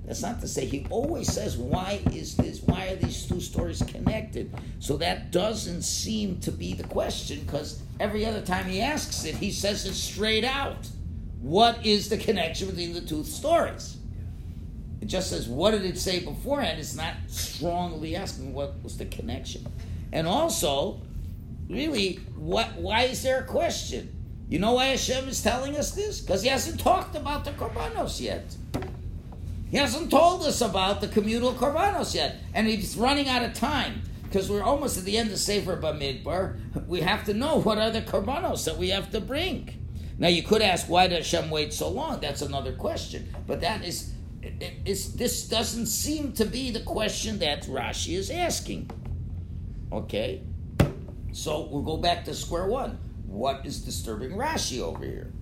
That's 0.07 0.23
not 0.23 0.41
to 0.41 0.47
say 0.47 0.65
he 0.65 0.87
always 0.89 1.31
says 1.31 1.57
why 1.57 2.01
is 2.13 2.35
this? 2.35 2.63
Why 2.63 2.87
are 2.87 2.95
these 2.95 3.27
two 3.27 3.41
stories 3.41 3.83
connected? 3.83 4.51
So 4.79 4.97
that 4.97 5.29
doesn't 5.29 5.83
seem 5.83 6.39
to 6.39 6.51
be 6.51 6.73
the 6.73 6.85
question 6.85 7.41
because 7.41 7.83
every 7.99 8.25
other 8.25 8.41
time 8.41 8.65
he 8.65 8.81
asks 8.81 9.23
it, 9.23 9.35
he 9.35 9.51
says 9.51 9.85
it 9.85 9.93
straight 9.93 10.43
out. 10.43 10.89
What 11.45 11.85
is 11.85 12.09
the 12.09 12.17
connection 12.17 12.69
between 12.69 12.93
the 12.93 13.01
two 13.01 13.23
stories? 13.23 13.97
It 14.99 15.05
just 15.05 15.29
says 15.29 15.47
what 15.47 15.71
did 15.71 15.85
it 15.85 15.99
say 15.99 16.19
beforehand. 16.21 16.79
It's 16.79 16.95
not 16.95 17.13
strongly 17.27 18.15
asking 18.15 18.51
what 18.51 18.81
was 18.81 18.97
the 18.97 19.05
connection, 19.05 19.63
and 20.11 20.25
also, 20.25 21.01
really, 21.69 22.15
what? 22.35 22.73
Why 22.77 23.03
is 23.03 23.21
there 23.21 23.41
a 23.41 23.43
question? 23.43 24.11
You 24.49 24.57
know 24.57 24.73
why 24.73 24.87
Hashem 24.87 25.29
is 25.29 25.43
telling 25.43 25.77
us 25.77 25.91
this? 25.91 26.19
Because 26.19 26.41
he 26.41 26.49
hasn't 26.49 26.79
talked 26.79 27.15
about 27.15 27.45
the 27.45 27.51
korbanos 27.51 28.19
yet. 28.19 28.55
He 29.69 29.77
hasn't 29.77 30.09
told 30.09 30.41
us 30.41 30.61
about 30.61 30.99
the 30.99 31.07
communal 31.07 31.53
korbanos 31.53 32.15
yet, 32.15 32.37
and 32.55 32.65
he's 32.65 32.97
running 32.97 33.29
out 33.29 33.43
of 33.43 33.53
time 33.53 34.01
because 34.23 34.49
we're 34.49 34.63
almost 34.63 34.97
at 34.97 35.03
the 35.03 35.15
end 35.15 35.29
of 35.29 35.37
Sefer 35.37 35.77
Bamidbar. 35.77 36.87
We 36.87 37.01
have 37.01 37.23
to 37.25 37.35
know 37.35 37.61
what 37.61 37.77
are 37.77 37.91
the 37.91 38.01
korbanos 38.01 38.65
that 38.65 38.79
we 38.79 38.89
have 38.89 39.11
to 39.11 39.21
bring. 39.21 39.84
Now 40.17 40.29
you 40.29 40.43
could 40.43 40.61
ask 40.61 40.87
why 40.87 41.07
does 41.07 41.29
Hashem 41.29 41.49
wait 41.49 41.73
so 41.73 41.89
long? 41.89 42.19
That's 42.19 42.41
another 42.41 42.73
question, 42.73 43.33
but 43.47 43.61
that 43.61 43.83
is, 43.83 44.13
it, 44.41 44.73
it's, 44.85 45.09
this 45.09 45.47
doesn't 45.47 45.87
seem 45.87 46.33
to 46.33 46.45
be 46.45 46.71
the 46.71 46.81
question 46.81 47.39
that 47.39 47.63
Rashi 47.63 48.15
is 48.15 48.29
asking. 48.29 48.89
Okay, 49.91 50.41
so 51.31 51.67
we'll 51.69 51.83
go 51.83 51.97
back 51.97 52.25
to 52.25 52.33
square 52.33 52.67
one. 52.67 52.97
What 53.25 53.65
is 53.65 53.81
disturbing 53.81 54.31
Rashi 54.31 54.79
over 54.79 55.03
here? 55.03 55.33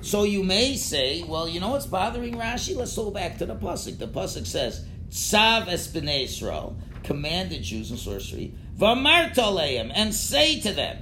So 0.00 0.24
you 0.24 0.42
may 0.42 0.76
say, 0.76 1.22
well, 1.22 1.48
you 1.48 1.60
know 1.60 1.70
what's 1.70 1.86
bothering 1.86 2.34
Rashi? 2.34 2.76
Let's 2.76 2.96
go 2.96 3.10
back 3.10 3.38
to 3.38 3.46
the 3.46 3.54
pasuk. 3.54 3.98
The 3.98 4.08
pasuk 4.08 4.46
says, 4.46 4.86
"Tzav 5.10 5.68
es 5.68 5.94
Israel, 5.94 6.76
command 7.02 7.50
the 7.50 7.58
Jews 7.58 7.90
in 7.90 7.98
sorcery, 7.98 8.54
v'amartaleim, 8.78 9.92
and 9.94 10.14
say 10.14 10.60
to 10.60 10.72
them." 10.72 10.98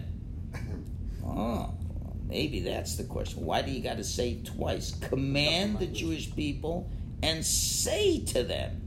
Oh, 1.25 1.72
maybe 2.33 2.61
that's 2.61 2.97
the 2.97 3.05
question. 3.05 3.45
Why 3.45 3.61
do 3.61 3.71
you 3.71 3.83
got 3.83 3.99
to 3.99 4.05
say 4.05 4.39
twice? 4.43 4.93
Command 4.93 5.79
the 5.79 5.87
Jewish 5.87 6.35
people 6.35 6.91
and 7.23 7.45
say 7.45 8.21
to 8.25 8.43
them. 8.43 8.81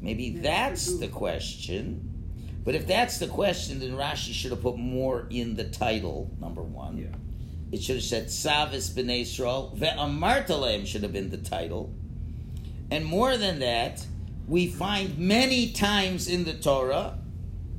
Maybe 0.00 0.30
that's 0.30 0.98
the 0.98 1.06
question. 1.06 2.08
But 2.64 2.74
if 2.74 2.88
that's 2.88 3.18
the 3.18 3.28
question, 3.28 3.78
then 3.78 3.92
Rashi 3.92 4.32
should 4.32 4.50
have 4.50 4.62
put 4.62 4.76
more 4.76 5.28
in 5.30 5.54
the 5.54 5.64
title. 5.64 6.28
Number 6.40 6.62
one. 6.62 6.98
Yeah. 6.98 7.06
It 7.70 7.82
should 7.82 7.96
have 7.96 8.04
said 8.04 8.26
Savis 8.26 8.90
b'nei 8.90 9.22
Yisrael. 9.22 9.76
Ve'amartalem 9.78 10.84
should 10.84 11.04
have 11.04 11.12
been 11.12 11.30
the 11.30 11.38
title. 11.38 11.94
And 12.90 13.04
more 13.04 13.36
than 13.36 13.60
that, 13.60 14.04
we 14.48 14.66
find 14.66 15.16
many 15.18 15.70
times 15.70 16.26
in 16.28 16.44
the 16.44 16.54
Torah, 16.54 17.18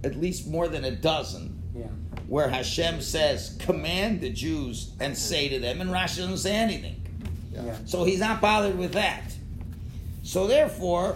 at 0.03 0.15
least 0.15 0.47
more 0.47 0.69
than 0.69 0.86
a 0.86 0.91
dozen, 0.91 1.62
Yeah. 1.75 1.88
Where 2.33 2.49
Hashem 2.49 2.99
says, 2.99 3.55
command 3.59 4.19
the 4.19 4.31
Jews 4.31 4.89
and 4.99 5.15
say 5.15 5.49
to 5.49 5.59
them, 5.59 5.81
and 5.81 5.91
Rashi 5.91 6.17
doesn't 6.17 6.39
say 6.39 6.55
anything. 6.55 6.99
Yeah. 7.53 7.75
So 7.85 8.05
he's 8.05 8.21
not 8.21 8.41
bothered 8.41 8.75
with 8.75 8.93
that. 8.93 9.21
So 10.23 10.47
therefore, 10.47 11.15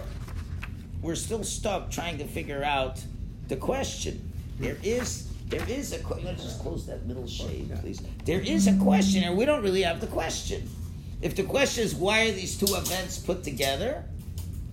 we're 1.02 1.16
still 1.16 1.42
stuck 1.42 1.90
trying 1.90 2.18
to 2.18 2.24
figure 2.24 2.62
out 2.62 3.02
the 3.48 3.56
question. 3.56 4.30
There 4.60 4.76
is 4.84 5.26
there 5.48 5.68
is 5.68 5.92
a 5.92 5.98
question. 5.98 6.26
Let's 6.26 6.44
just 6.44 6.60
close 6.60 6.86
that 6.86 7.04
middle 7.04 7.26
shade, 7.26 7.76
please. 7.80 8.00
There 8.24 8.40
is 8.40 8.68
a 8.68 8.76
question, 8.76 9.24
and 9.24 9.36
we 9.36 9.44
don't 9.44 9.64
really 9.64 9.82
have 9.82 10.00
the 10.00 10.06
question. 10.06 10.70
If 11.20 11.34
the 11.34 11.42
question 11.42 11.82
is 11.82 11.96
why 11.96 12.28
are 12.28 12.32
these 12.32 12.56
two 12.56 12.72
events 12.76 13.18
put 13.18 13.42
together, 13.42 14.04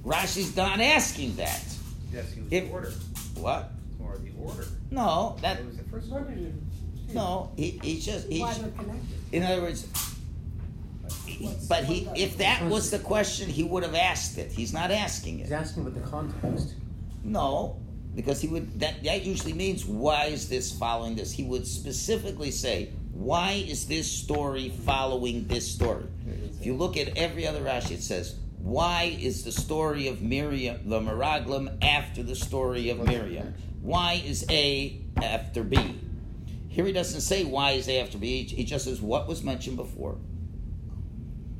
Rashi's 0.05 0.55
not 0.55 0.79
asking 0.79 1.38
that. 1.38 1.63
Yes, 2.13 2.31
he 2.31 2.41
was 2.41 2.51
If- 2.51 2.65
the 2.65 2.71
order. 2.71 2.93
What? 3.34 3.71
It's 3.89 3.99
more 3.99 4.19
the 4.23 4.31
order. 4.39 4.67
No, 4.95 5.36
that 5.41 5.60
It 5.60 5.65
was 5.65 5.77
the 5.77 5.84
first 5.84 6.10
What 6.10 6.21
order. 6.21 6.36
did 6.36 6.62
no. 7.13 7.51
He 7.58 7.79
he 7.84 7.99
just 7.99 8.27
he. 8.27 8.39
Why 8.39 8.53
they're 8.53 8.69
connected? 8.71 9.17
In 9.34 9.43
other 9.43 9.62
words, 9.62 9.86
What's- 11.39 11.67
but 11.67 11.84
he 11.84 12.08
if 12.15 12.38
that 12.38 12.63
was 12.69 12.91
the 12.91 12.99
question, 12.99 13.49
he 13.49 13.63
would 13.63 13.84
have 13.84 13.93
asked 13.93 14.38
it. 14.38 14.51
He's 14.51 14.73
not 14.73 14.91
asking 14.91 15.39
it. 15.39 15.43
He's 15.43 15.51
asking 15.51 15.86
about 15.86 15.95
the 16.01 16.10
context. 16.10 16.75
No, 17.23 17.77
because 18.15 18.39
he 18.39 18.47
would 18.47 18.79
that 18.79 19.03
that 19.03 19.25
usually 19.25 19.53
means 19.53 19.86
why 19.86 20.25
is 20.25 20.47
this 20.47 20.71
following 20.71 21.15
this? 21.15 21.31
He 21.31 21.43
would 21.43 21.67
specifically 21.67 22.51
say 22.51 22.91
why 23.12 23.63
is 23.67 23.88
this 23.88 24.10
story 24.12 24.69
following 24.86 25.45
this 25.47 25.69
story? 25.69 26.05
If 26.60 26.65
you 26.65 26.73
look 26.73 26.95
at 26.97 27.17
every 27.17 27.45
other 27.45 27.62
Rashi, 27.62 27.91
it 27.91 28.03
says 28.03 28.36
why 28.60 29.15
is 29.19 29.43
the 29.43 29.51
story 29.51 30.08
of 30.08 30.21
Miriam 30.21 30.89
the 30.89 30.99
Meraglim 30.99 31.77
after 31.84 32.23
the 32.23 32.36
story 32.36 32.89
of 32.89 33.05
Miriam? 33.05 33.53
Why 33.86 34.13
is 34.26 34.43
A 34.50 35.00
after 35.21 35.63
B? 35.63 35.78
Here 36.69 36.86
he 36.86 36.91
doesn't 36.91 37.21
say 37.21 37.45
why 37.45 37.74
is 37.74 37.88
A 37.88 38.02
after 38.02 38.17
B. 38.17 38.43
He 38.43 38.63
just 38.63 38.86
says 38.86 39.00
what 39.00 39.28
was 39.28 39.43
mentioned 39.43 39.78
before. 39.78 40.17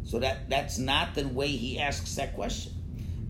So 0.06 0.18
that 0.18 0.50
that's 0.50 0.80
not 0.80 1.14
the 1.14 1.28
way 1.28 1.50
he 1.50 1.80
asks 1.80 2.16
that 2.16 2.34
question. 2.34 2.74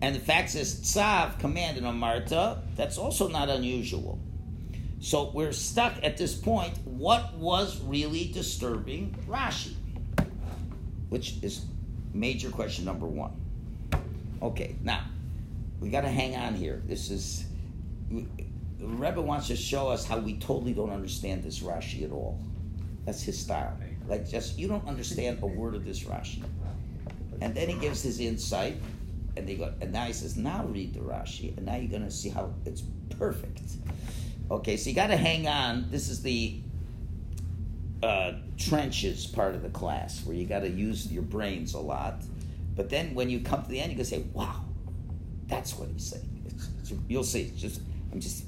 And 0.02 0.16
the 0.16 0.22
fact 0.22 0.52
says 0.52 0.80
tzav, 0.80 1.40
command, 1.40 1.78
and 1.78 1.86
amarta, 1.86 2.62
that's 2.78 2.98
also 2.98 3.28
not 3.28 3.50
unusual. 3.50 4.18
So 5.02 5.30
we're 5.34 5.52
stuck 5.52 6.02
at 6.02 6.16
this 6.16 6.34
point. 6.34 6.78
What 6.86 7.34
was 7.34 7.82
really 7.82 8.32
disturbing 8.32 9.14
Rashi? 9.28 9.76
Which 11.10 11.36
is 11.44 11.66
major 12.14 12.50
question 12.50 12.86
number 12.86 13.08
one. 13.08 13.34
Okay, 14.42 14.78
now 14.82 15.04
we 15.82 15.90
got 15.90 16.02
to 16.02 16.10
hang 16.10 16.38
on 16.38 16.56
here. 16.56 16.82
This 16.86 17.12
is 17.12 17.46
the 18.80 18.88
Rebbe 18.88 19.22
wants 19.22 19.48
to 19.48 19.56
show 19.56 19.90
us 19.90 20.06
how 20.06 20.18
we 20.18 20.38
totally 20.38 20.74
don't 20.74 20.92
understand 20.92 21.44
this 21.44 21.60
Rashi 21.60 22.04
at 22.04 22.12
all. 22.12 22.40
That's 23.06 23.22
his 23.22 23.40
style. 23.40 23.78
Like 24.08 24.30
just 24.30 24.58
you 24.58 24.68
don't 24.68 24.88
understand 24.88 25.40
a 25.42 25.48
word 25.48 25.76
of 25.76 25.86
this 25.86 26.04
Rashi. 26.04 26.44
And 27.42 27.54
then 27.54 27.68
he 27.68 27.76
gives 27.76 28.02
his 28.02 28.20
insight, 28.20 28.78
and 29.36 29.48
they 29.48 29.56
go, 29.56 29.74
and 29.82 29.92
now 29.92 30.06
he 30.06 30.14
says, 30.14 30.38
now 30.38 30.66
read 30.66 30.94
the 30.94 31.02
Rashi, 31.02 31.56
and 31.58 31.66
now 31.66 31.76
you're 31.76 31.92
gonna 31.92 32.12
see 32.12 32.30
how 32.30 32.54
it's 32.66 32.84
perfect. 33.18 33.62
Okay, 34.50 34.78
so 34.78 34.90
you 34.90 34.96
got 34.96 35.08
to 35.08 35.18
hang 35.18 35.48
on. 35.48 35.88
This 35.90 36.08
is 36.08 36.22
the 36.22 36.62
uh, 38.04 38.34
trenches 38.58 39.26
part 39.26 39.56
of 39.56 39.64
the 39.64 39.70
class 39.70 40.24
where 40.24 40.36
you 40.36 40.46
got 40.46 40.60
to 40.60 40.70
use 40.70 41.12
your 41.12 41.24
brains 41.24 41.74
a 41.74 41.80
lot. 41.80 42.22
But 42.76 42.90
then 42.90 43.16
when 43.16 43.30
you 43.30 43.40
come 43.40 43.64
to 43.64 43.70
the 43.70 43.80
end, 43.80 43.92
you 43.92 43.96
can 43.96 44.06
say, 44.06 44.24
"Wow, 44.34 44.66
that's 45.48 45.76
what 45.76 45.90
he's 45.90 46.06
saying." 46.06 46.44
It's, 46.46 46.70
it's, 46.80 46.94
you'll 47.08 47.24
see. 47.24 47.42
It's 47.44 47.60
just 47.60 47.82
I'm 48.16 48.22
just 48.22 48.46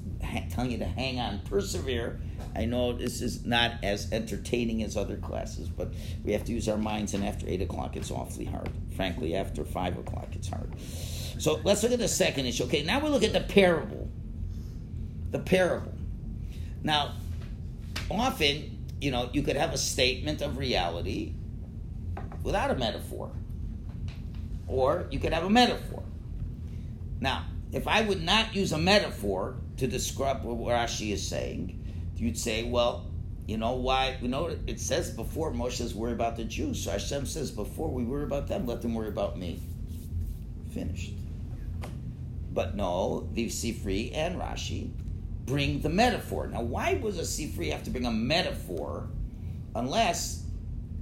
telling 0.48 0.70
you 0.70 0.78
to 0.78 0.86
hang 0.86 1.20
on, 1.20 1.40
persevere. 1.40 2.18
I 2.56 2.64
know 2.64 2.94
this 2.94 3.20
is 3.20 3.44
not 3.44 3.72
as 3.82 4.10
entertaining 4.10 4.82
as 4.82 4.96
other 4.96 5.18
classes, 5.18 5.68
but 5.68 5.92
we 6.24 6.32
have 6.32 6.42
to 6.44 6.52
use 6.52 6.70
our 6.70 6.78
minds. 6.78 7.12
And 7.12 7.22
after 7.22 7.46
eight 7.46 7.60
o'clock, 7.60 7.94
it's 7.94 8.10
awfully 8.10 8.46
hard. 8.46 8.70
Frankly, 8.96 9.36
after 9.36 9.66
five 9.66 9.98
o'clock, 9.98 10.28
it's 10.32 10.48
hard. 10.48 10.72
So 11.38 11.60
let's 11.64 11.82
look 11.82 11.92
at 11.92 11.98
the 11.98 12.08
second 12.08 12.46
issue. 12.46 12.64
Okay, 12.64 12.82
now 12.82 12.98
we 12.98 13.10
look 13.10 13.22
at 13.22 13.34
the 13.34 13.42
parable. 13.42 14.10
The 15.32 15.38
parable. 15.38 15.92
Now, 16.82 17.16
often, 18.10 18.86
you 19.02 19.10
know, 19.10 19.28
you 19.34 19.42
could 19.42 19.56
have 19.56 19.74
a 19.74 19.78
statement 19.78 20.40
of 20.40 20.56
reality 20.56 21.34
without 22.42 22.70
a 22.70 22.74
metaphor, 22.74 23.32
or 24.66 25.06
you 25.10 25.18
could 25.18 25.34
have 25.34 25.44
a 25.44 25.50
metaphor. 25.50 26.02
Now, 27.20 27.44
if 27.72 27.86
I 27.86 28.02
would 28.02 28.22
not 28.22 28.54
use 28.54 28.72
a 28.72 28.78
metaphor 28.78 29.56
to 29.76 29.86
describe 29.86 30.42
what 30.44 30.58
Rashi 30.58 31.12
is 31.12 31.26
saying, 31.26 31.84
you'd 32.16 32.38
say, 32.38 32.64
well, 32.64 33.10
you 33.46 33.56
know 33.56 33.76
why? 33.76 34.18
You 34.20 34.28
know 34.28 34.54
it 34.66 34.78
says 34.78 35.10
before 35.10 35.52
Moshe's 35.52 35.94
worry 35.94 36.12
about 36.12 36.36
the 36.36 36.44
Jews. 36.44 36.84
So 36.84 36.90
Hashem 36.90 37.26
says 37.26 37.50
before 37.50 37.88
we 37.90 38.04
worry 38.04 38.24
about 38.24 38.46
them, 38.46 38.66
let 38.66 38.82
them 38.82 38.94
worry 38.94 39.08
about 39.08 39.38
me. 39.38 39.62
Finished. 40.72 41.12
But 42.52 42.76
no, 42.76 43.28
the 43.32 43.46
Sifri 43.46 44.14
and 44.14 44.38
Rashi 44.38 44.90
bring 45.46 45.80
the 45.80 45.88
metaphor. 45.88 46.46
Now, 46.46 46.62
why 46.62 46.94
does 46.94 47.18
a 47.18 47.22
Sifri 47.22 47.72
have 47.72 47.84
to 47.84 47.90
bring 47.90 48.04
a 48.04 48.10
metaphor 48.10 49.08
unless 49.74 50.44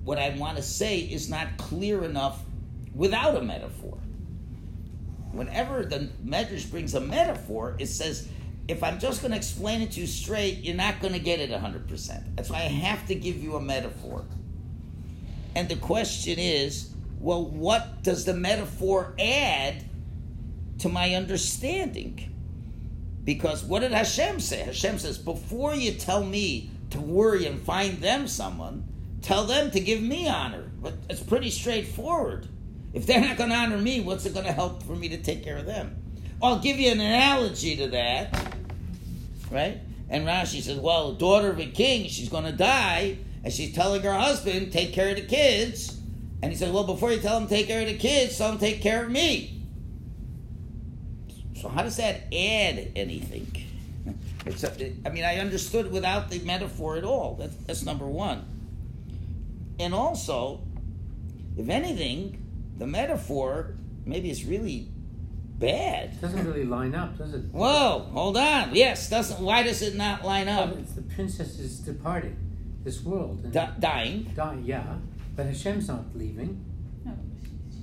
what 0.05 0.19
I 0.19 0.31
want 0.37 0.57
to 0.57 0.63
say 0.63 1.01
is 1.01 1.29
not 1.29 1.57
clear 1.57 2.05
enough 2.05 2.41
without 2.95 3.37
a 3.37 3.43
metaphor? 3.43 3.99
Whenever 5.37 5.85
the 5.85 6.09
Medrash 6.25 6.71
brings 6.71 6.95
a 6.95 7.01
metaphor, 7.01 7.77
it 7.79 7.87
says, 7.87 8.29
if 8.69 8.83
I'm 8.83 8.99
just 8.99 9.21
going 9.21 9.31
to 9.31 9.37
explain 9.37 9.83
it 9.83 9.93
to 9.93 10.01
you 10.01 10.07
straight, 10.07 10.59
you're 10.59 10.75
not 10.75 11.01
going 11.01 11.13
to 11.13 11.21
get 11.21 11.41
it 11.41 11.51
100%. 11.51 12.37
That's 12.37 12.51
why 12.51 12.59
I 12.59 12.69
have 12.69 13.07
to 13.07 13.15
give 13.15 13.43
you 13.43 13.57
a 13.57 13.61
metaphor. 13.61 14.25
And 15.55 15.69
the 15.69 15.77
question 15.77 16.39
is, 16.39 16.91
well, 17.21 17.45
what 17.45 18.03
does 18.03 18.25
the 18.25 18.35
metaphor 18.35 19.15
add 19.19 19.85
to 20.81 20.89
my 20.89 21.15
understanding? 21.15 22.33
Because 23.25 23.65
what 23.65 23.81
did 23.81 23.93
Hashem 23.93 24.41
say? 24.41 24.59
Hashem 24.59 24.99
says, 24.99 25.19
before 25.19 25.75
you 25.75 25.93
tell 25.93 26.25
me 26.25 26.71
to 26.91 27.01
worry 27.01 27.47
and 27.47 27.61
find 27.61 27.99
them 27.99 28.29
someone, 28.29 28.87
tell 29.23 29.45
them 29.45 29.71
to 29.71 29.81
give 29.81 30.03
me 30.03 30.29
honor. 30.29 30.71
But 30.81 30.95
it's 31.09 31.23
pretty 31.23 31.51
straightforward. 31.51 32.49
If 32.97 33.05
they're 33.05 33.21
not 33.21 33.37
going 33.37 33.51
to 33.51 33.57
honor 33.57 33.77
me, 33.77 34.01
what's 34.01 34.25
it 34.25 34.33
going 34.33 34.47
to 34.47 34.53
help 34.53 34.83
for 34.83 34.97
me 34.97 35.11
to 35.11 35.19
take 35.19 35.45
care 35.45 35.59
of 35.59 35.67
them? 35.67 36.03
I'll 36.43 36.61
give 36.61 36.79
you 36.79 36.91
an 36.91 36.99
analogy 36.99 37.77
to 37.77 37.89
that, 37.89 38.57
right? 39.51 39.83
And 40.09 40.27
Rashi 40.27 40.63
says, 40.63 40.79
well, 40.79 41.13
daughter 41.13 41.51
of 41.51 41.61
a 41.61 41.67
king, 41.67 42.09
she's 42.09 42.31
going 42.31 42.45
to 42.45 42.53
die, 42.53 43.19
and 43.45 43.53
she's 43.53 43.75
telling 43.75 44.01
her 44.01 44.15
husband, 44.15 44.73
take 44.73 44.95
care 44.95 45.11
of 45.11 45.17
the 45.17 45.27
kids. 45.27 46.01
And 46.43 46.51
he 46.51 46.57
says, 46.57 46.73
well, 46.73 46.85
before 46.85 47.13
you 47.13 47.21
tell 47.21 47.39
him 47.39 47.49
take 47.49 47.67
care 47.67 47.83
of 47.83 47.87
the 47.87 47.99
kids, 47.99 48.39
tell 48.39 48.51
him 48.51 48.57
take 48.57 48.81
care 48.81 49.05
of 49.05 49.11
me. 49.11 49.63
So 51.61 51.69
how 51.69 51.83
does 51.83 51.99
that 51.99 52.33
add 52.33 52.93
anything? 52.97 53.63
A, 54.47 54.95
I 55.05 55.11
mean, 55.11 55.25
I 55.25 55.37
understood 55.37 55.93
without 55.93 56.31
the 56.31 56.39
metaphor 56.39 56.97
at 56.97 57.05
all. 57.05 57.37
That's, 57.39 57.57
that's 57.57 57.85
number 57.85 58.07
one. 58.07 58.47
And 59.79 59.93
also, 59.93 60.63
if 61.59 61.69
anything, 61.69 62.45
the 62.79 62.87
metaphor 62.87 63.77
maybe 64.05 64.31
it's 64.31 64.45
really 64.45 64.89
bad. 65.59 66.11
It 66.11 66.21
doesn't 66.21 66.47
really 66.47 66.65
line 66.65 66.95
up, 66.95 67.19
does 67.19 67.35
it? 67.35 67.43
Whoa, 67.53 68.09
hold 68.13 68.37
on. 68.37 68.75
Yes, 68.75 69.11
doesn't. 69.11 69.41
Why 69.41 69.63
does 69.63 69.83
it 69.83 69.95
not 69.97 70.25
line 70.25 70.49
up? 70.49 70.71
Well, 70.71 70.79
it's 70.79 70.93
the 70.93 71.03
princess 71.03 71.59
is 71.59 71.79
departing 71.81 72.37
this 72.85 73.03
world 73.03 73.41
and 73.45 73.53
Di- 73.53 73.73
dying. 73.81 74.33
dying. 74.35 74.65
Yeah, 74.65 74.85
but 75.35 75.47
Hashem's 75.47 75.89
not 75.89 76.05
leaving. 76.15 76.65
No. 77.05 77.13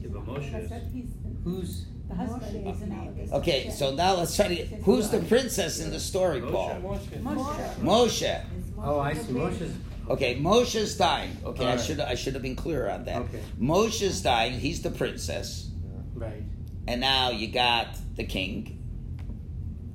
Yeah, 0.01 0.07
but 0.11 0.25
Moshe 0.25 0.63
is. 0.63 0.71
what 0.71 0.81
he's 0.93 1.09
Who's 1.43 1.85
the 2.07 2.15
husband 2.15 2.67
is 2.67 2.81
analogous. 2.81 3.31
Okay, 3.31 3.69
so 3.69 3.93
now 3.93 4.15
let's 4.15 4.35
try 4.35 4.47
to 4.47 4.55
get. 4.55 4.67
Who's 4.83 5.09
the 5.09 5.19
princess 5.19 5.79
in 5.79 5.91
the 5.91 5.99
story, 5.99 6.41
Paul? 6.41 6.79
Moshe. 6.81 7.79
Moshe. 7.81 8.45
Oh, 8.77 8.99
I 8.99 9.13
see. 9.13 9.33
Moshe's. 9.33 9.73
Okay, 10.09 10.35
Moshe's 10.35 10.97
dying. 10.97 11.37
Okay, 11.45 11.65
I 11.65 11.77
should 11.77 11.99
I 11.99 12.15
should 12.15 12.33
have 12.33 12.43
been 12.43 12.55
clearer 12.55 12.91
on 12.91 13.05
that. 13.05 13.21
Okay. 13.23 13.39
Moshe's 13.59 14.21
dying. 14.21 14.59
He's 14.59 14.81
the 14.81 14.91
princess, 14.91 15.69
Right. 16.13 16.43
and 16.87 16.99
now 16.99 17.29
you 17.31 17.47
got 17.47 17.97
the 18.15 18.25
king, 18.25 18.83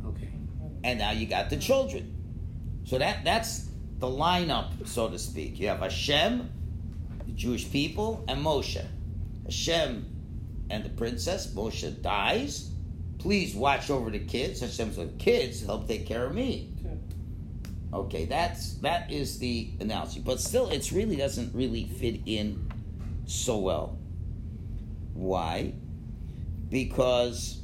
Okay. 0.06 0.30
and 0.82 0.98
now 0.98 1.10
you 1.10 1.26
got 1.26 1.50
the 1.50 1.56
children. 1.58 2.14
So 2.84 2.96
that 2.98 3.22
that's 3.24 3.68
the 3.98 4.06
lineup, 4.06 4.86
so 4.86 5.08
to 5.10 5.18
speak. 5.18 5.60
You 5.60 5.68
have 5.68 5.80
Hashem, 5.80 6.48
the 7.26 7.32
Jewish 7.32 7.70
people, 7.70 8.24
and 8.28 8.42
Moshe. 8.44 8.82
Hashem 9.44 10.06
and 10.70 10.84
the 10.84 10.90
princess. 10.90 11.48
Moshe 11.54 12.00
dies. 12.02 12.70
Please 13.18 13.54
watch 13.54 13.90
over 13.90 14.10
the 14.10 14.20
kids. 14.20 14.60
Hashem 14.60 14.94
says, 14.94 15.10
"Kids, 15.18 15.66
help 15.66 15.86
take 15.88 16.06
care 16.06 16.24
of 16.26 16.34
me." 16.34 16.72
Okay, 17.92 18.26
that's 18.26 18.74
that 18.78 19.10
is 19.10 19.38
the 19.38 19.70
analogy, 19.80 20.20
but 20.20 20.40
still, 20.40 20.68
it 20.68 20.92
really 20.92 21.16
doesn't 21.16 21.54
really 21.54 21.84
fit 21.84 22.20
in 22.26 22.70
so 23.26 23.58
well. 23.58 23.98
Why? 25.14 25.72
Because 26.68 27.58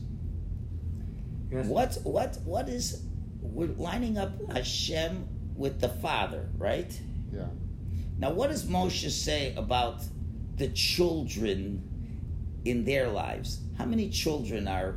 Yes. 1.51 1.67
what 1.67 1.99
what 2.05 2.39
what 2.45 2.69
is 2.69 3.03
we're 3.41 3.69
lining 3.77 4.19
up 4.19 4.33
Hashem 4.51 5.29
with 5.55 5.81
the 5.81 5.89
Father, 5.89 6.49
right? 6.59 6.99
Yeah. 7.33 7.47
Now, 8.19 8.33
what 8.33 8.51
does 8.51 8.65
Moshe 8.65 9.09
say 9.11 9.55
about 9.55 10.03
the 10.57 10.69
children 10.69 11.83
in 12.65 12.85
their 12.85 13.09
lives? 13.09 13.61
How 13.77 13.85
many 13.85 14.09
children 14.09 14.67
are 14.67 14.97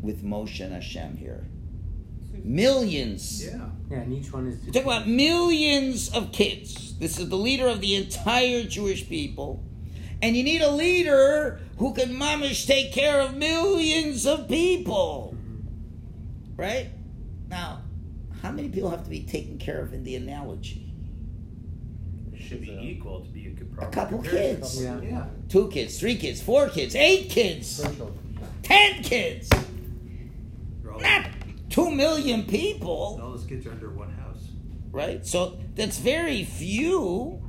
with 0.00 0.22
Moshe 0.22 0.60
and 0.60 0.74
Hashem 0.74 1.16
here? 1.16 1.46
Millions. 2.44 3.44
Yeah. 3.44 3.68
Yeah, 3.90 3.98
and 3.98 4.12
each 4.12 4.32
one 4.32 4.46
is. 4.46 4.64
We're 4.64 4.72
talking 4.72 4.82
about 4.82 5.08
millions 5.08 6.10
of 6.10 6.30
kids. 6.32 6.96
This 6.98 7.18
is 7.18 7.28
the 7.28 7.36
leader 7.36 7.66
of 7.66 7.80
the 7.80 7.96
entire 7.96 8.62
Jewish 8.64 9.08
people. 9.08 9.64
And 10.22 10.36
you 10.36 10.44
need 10.44 10.60
a 10.60 10.70
leader 10.70 11.60
who 11.78 11.94
can 11.94 12.10
mamish 12.10 12.66
take 12.66 12.92
care 12.92 13.20
of 13.20 13.34
millions 13.34 14.26
of 14.26 14.48
people. 14.48 15.34
Mm-hmm. 15.34 16.56
Right? 16.56 16.90
Now, 17.48 17.82
how 18.42 18.52
many 18.52 18.68
people 18.68 18.90
have 18.90 19.02
to 19.04 19.10
be 19.10 19.22
taken 19.24 19.58
care 19.58 19.80
of 19.80 19.92
in 19.92 20.04
the 20.04 20.16
analogy? 20.16 20.92
It 22.32 22.40
should 22.40 22.60
be 22.60 22.78
equal 22.80 23.24
to 23.24 23.30
be 23.30 23.46
a 23.46 23.50
good 23.50 23.74
proper 23.74 23.90
couple 23.90 24.22
kids. 24.22 24.82
Yeah. 24.82 25.00
Yeah. 25.00 25.24
Two 25.48 25.68
kids, 25.68 25.98
three 25.98 26.16
kids, 26.16 26.40
four 26.40 26.68
kids, 26.68 26.94
eight 26.94 27.30
kids, 27.30 27.84
ten 28.62 29.02
kids. 29.02 29.50
Not 30.84 31.26
two 31.70 31.90
million 31.90 32.44
people. 32.44 33.18
All 33.22 33.30
those 33.32 33.44
kids 33.44 33.66
are 33.66 33.70
under 33.70 33.90
one 33.90 34.12
house. 34.12 34.48
right? 34.90 35.24
So 35.24 35.58
that's 35.74 35.98
very 35.98 36.44
few, 36.44 37.40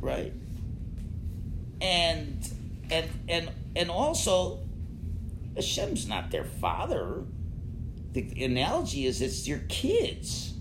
right? 0.00 0.32
And 1.80 2.48
and 2.90 3.10
and 3.28 3.50
and 3.74 3.90
also, 3.90 4.60
Hashem's 5.56 6.06
not 6.06 6.30
their 6.30 6.44
father. 6.44 7.24
The 8.12 8.44
analogy 8.44 9.06
is 9.06 9.20
it's 9.20 9.48
your 9.48 9.60
kids. 9.68 10.54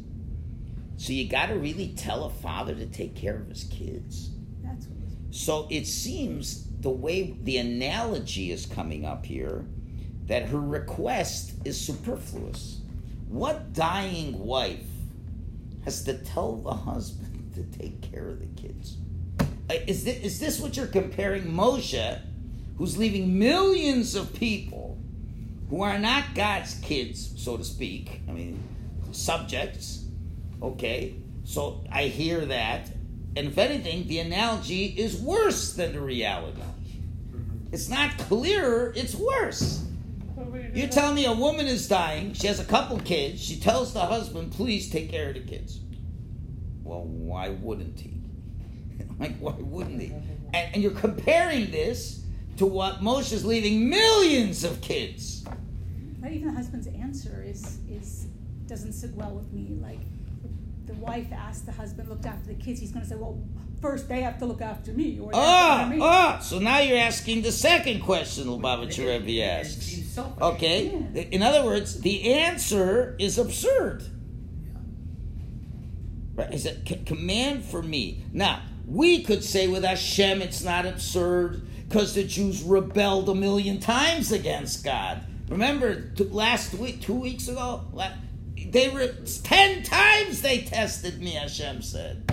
So 0.97 1.13
you 1.13 1.28
got 1.28 1.47
to 1.47 1.56
really 1.56 1.89
tell 1.89 2.23
a 2.25 2.30
father 2.30 2.73
to 2.73 2.86
take 2.86 3.15
care 3.15 3.36
of 3.38 3.47
his 3.47 3.65
kids. 3.65 4.32
That's 4.63 4.88
what 4.88 4.97
it's. 5.30 5.38
So 5.45 5.67
it 5.69 5.86
seems 5.86 6.65
the 6.80 6.89
way 6.89 7.38
the 7.43 7.58
analogy 7.58 8.51
is 8.51 8.65
coming 8.65 9.06
up 9.06 9.25
here 9.25 9.65
that 10.28 10.48
her 10.50 10.60
request 10.60 11.54
is 11.66 11.80
superfluous. 11.80 12.80
What 13.28 13.74
dying 13.74 14.40
wife 14.40 14.86
has 15.84 16.04
to 16.06 16.18
tell 16.18 16.56
the 16.58 16.74
husband 16.74 17.54
to 17.56 17.64
take 17.78 18.02
care 18.02 18.30
of 18.30 18.40
the 18.40 18.62
kids? 18.62 18.98
Uh, 19.70 19.76
Is 19.88 20.04
this, 20.04 20.18
is 20.24 20.40
this 20.40 20.60
what 20.60 20.78
you're 20.78 20.88
comparing 20.88 21.44
Moshe, 21.44 22.22
who's 22.78 22.98
leaving 22.98 23.38
millions 23.38 24.16
of 24.16 24.34
people 24.34 24.98
who 25.70 25.82
are 25.82 25.98
not 25.98 26.36
God's 26.36 26.76
kids, 26.76 27.34
so 27.42 27.58
to 27.58 27.64
speak? 27.64 28.22
I 28.28 28.32
mean, 28.32 28.62
subjects. 29.12 30.06
Okay, 30.62 31.16
so 31.44 31.84
I 31.92 32.04
hear 32.04 32.46
that, 32.46 32.90
and 33.36 33.48
if 33.48 33.58
anything, 33.58 34.08
the 34.08 34.20
analogy 34.20 34.86
is 34.86 35.20
worse 35.20 35.74
than 35.74 35.94
the 35.94 36.00
reality. 36.00 36.62
It's 37.72 37.90
not 37.90 38.18
clearer; 38.18 38.94
it's 38.96 39.16
worse. 39.16 39.85
You 40.74 40.88
tell 40.88 41.13
me 41.13 41.26
a 41.26 41.34
woman 41.34 41.68
is 41.68 41.88
dying. 41.88 42.34
She 42.34 42.48
has 42.48 42.60
a 42.60 42.65
couple 42.65 43.00
kids. 43.00 43.41
She 43.41 43.60
tells 43.60 43.94
the 43.94 44.02
husband, 44.02 44.52
"Please 44.52 44.89
take 44.89 45.10
care 45.10 45.30
of 45.30 45.36
the 45.36 45.41
kids." 45.41 45.80
Well, 46.84 47.04
why 47.04 47.50
wouldn't 47.50 48.00
he? 48.00 48.22
like, 49.20 49.38
why 49.38 49.56
wouldn't 49.58 50.02
he? 50.02 50.13
And, 50.54 50.76
and 50.76 50.84
you're 50.84 50.91
comparing 50.91 51.72
this 51.72 52.24
to 52.58 52.65
what 52.65 53.02
Moshe's 53.02 53.44
leaving 53.44 53.89
millions 53.89 54.63
of 54.63 54.82
kids. 54.82 55.46
Even 56.30 56.48
the 56.48 56.54
husband's 56.54 56.88
answer 56.88 57.44
is 57.46 57.80
is 57.89 58.28
doesn't 58.68 58.94
sit 58.94 59.13
well 59.13 59.32
with 59.32 59.52
me. 59.54 59.78
Like 59.82 60.00
the 60.86 60.94
wife 60.96 61.32
asked 61.32 61.65
the 61.65 61.72
husband 61.72 62.10
looked 62.10 62.26
after 62.26 62.48
the 62.48 62.56
kids, 62.56 62.80
he's 62.80 62.91
going 62.91 63.04
to 63.04 63.10
say, 63.10 63.15
"Well, 63.15 63.39
first 63.86 64.08
they 64.10 64.21
have 64.21 64.38
to 64.39 64.45
look 64.45 64.62
after 64.62 64.91
me." 64.91 65.19
Or 65.21 65.32
they 65.32 65.38
have 65.38 65.45
to 65.45 65.52
Ah, 65.52 65.84
honor 65.86 65.95
me. 65.95 66.02
ah. 66.04 66.39
So 66.39 66.60
now 66.60 66.80
you're 66.80 66.98
asking 66.98 67.41
the 67.43 67.52
second 67.52 68.02
question 68.02 68.48
Lubavitcher 68.48 69.00
It- 69.00 69.08
it- 69.08 69.26
Rebbe 69.26 69.43
asks. 69.43 70.17
Okay? 70.41 70.91
Yeah. 71.13 71.21
In 71.32 71.41
other 71.43 71.63
words, 71.65 72.00
the 72.02 72.32
answer 72.34 73.15
is 73.19 73.38
absurd. 73.38 74.04
Right? 76.36 76.54
A 76.54 76.58
c- 76.60 77.02
command 77.06 77.63
for 77.63 77.82
me. 77.82 78.24
Now, 78.34 78.62
we 78.88 79.24
could 79.24 79.43
say 79.43 79.67
with 79.67 79.84
Hashem 79.84 80.41
it's 80.41 80.63
not 80.63 80.86
absurd 80.86 81.62
because 81.88 82.13
the 82.13 82.24
Jews 82.24 82.62
rebelled 82.63 83.30
a 83.30 83.36
million 83.36 83.80
times 83.80 84.32
against 84.32 84.84
God. 84.84 85.21
Remember 85.50 86.12
last 86.32 86.74
week, 86.74 87.02
two 87.02 87.13
weeks 87.13 87.48
ago? 87.48 87.82
They 88.71 88.89
were 88.89 89.08
ten 89.43 89.84
times 89.84 90.41
they 90.41 90.60
tested 90.62 91.21
me, 91.21 91.32
Hashem 91.32 91.82
said. 91.82 92.32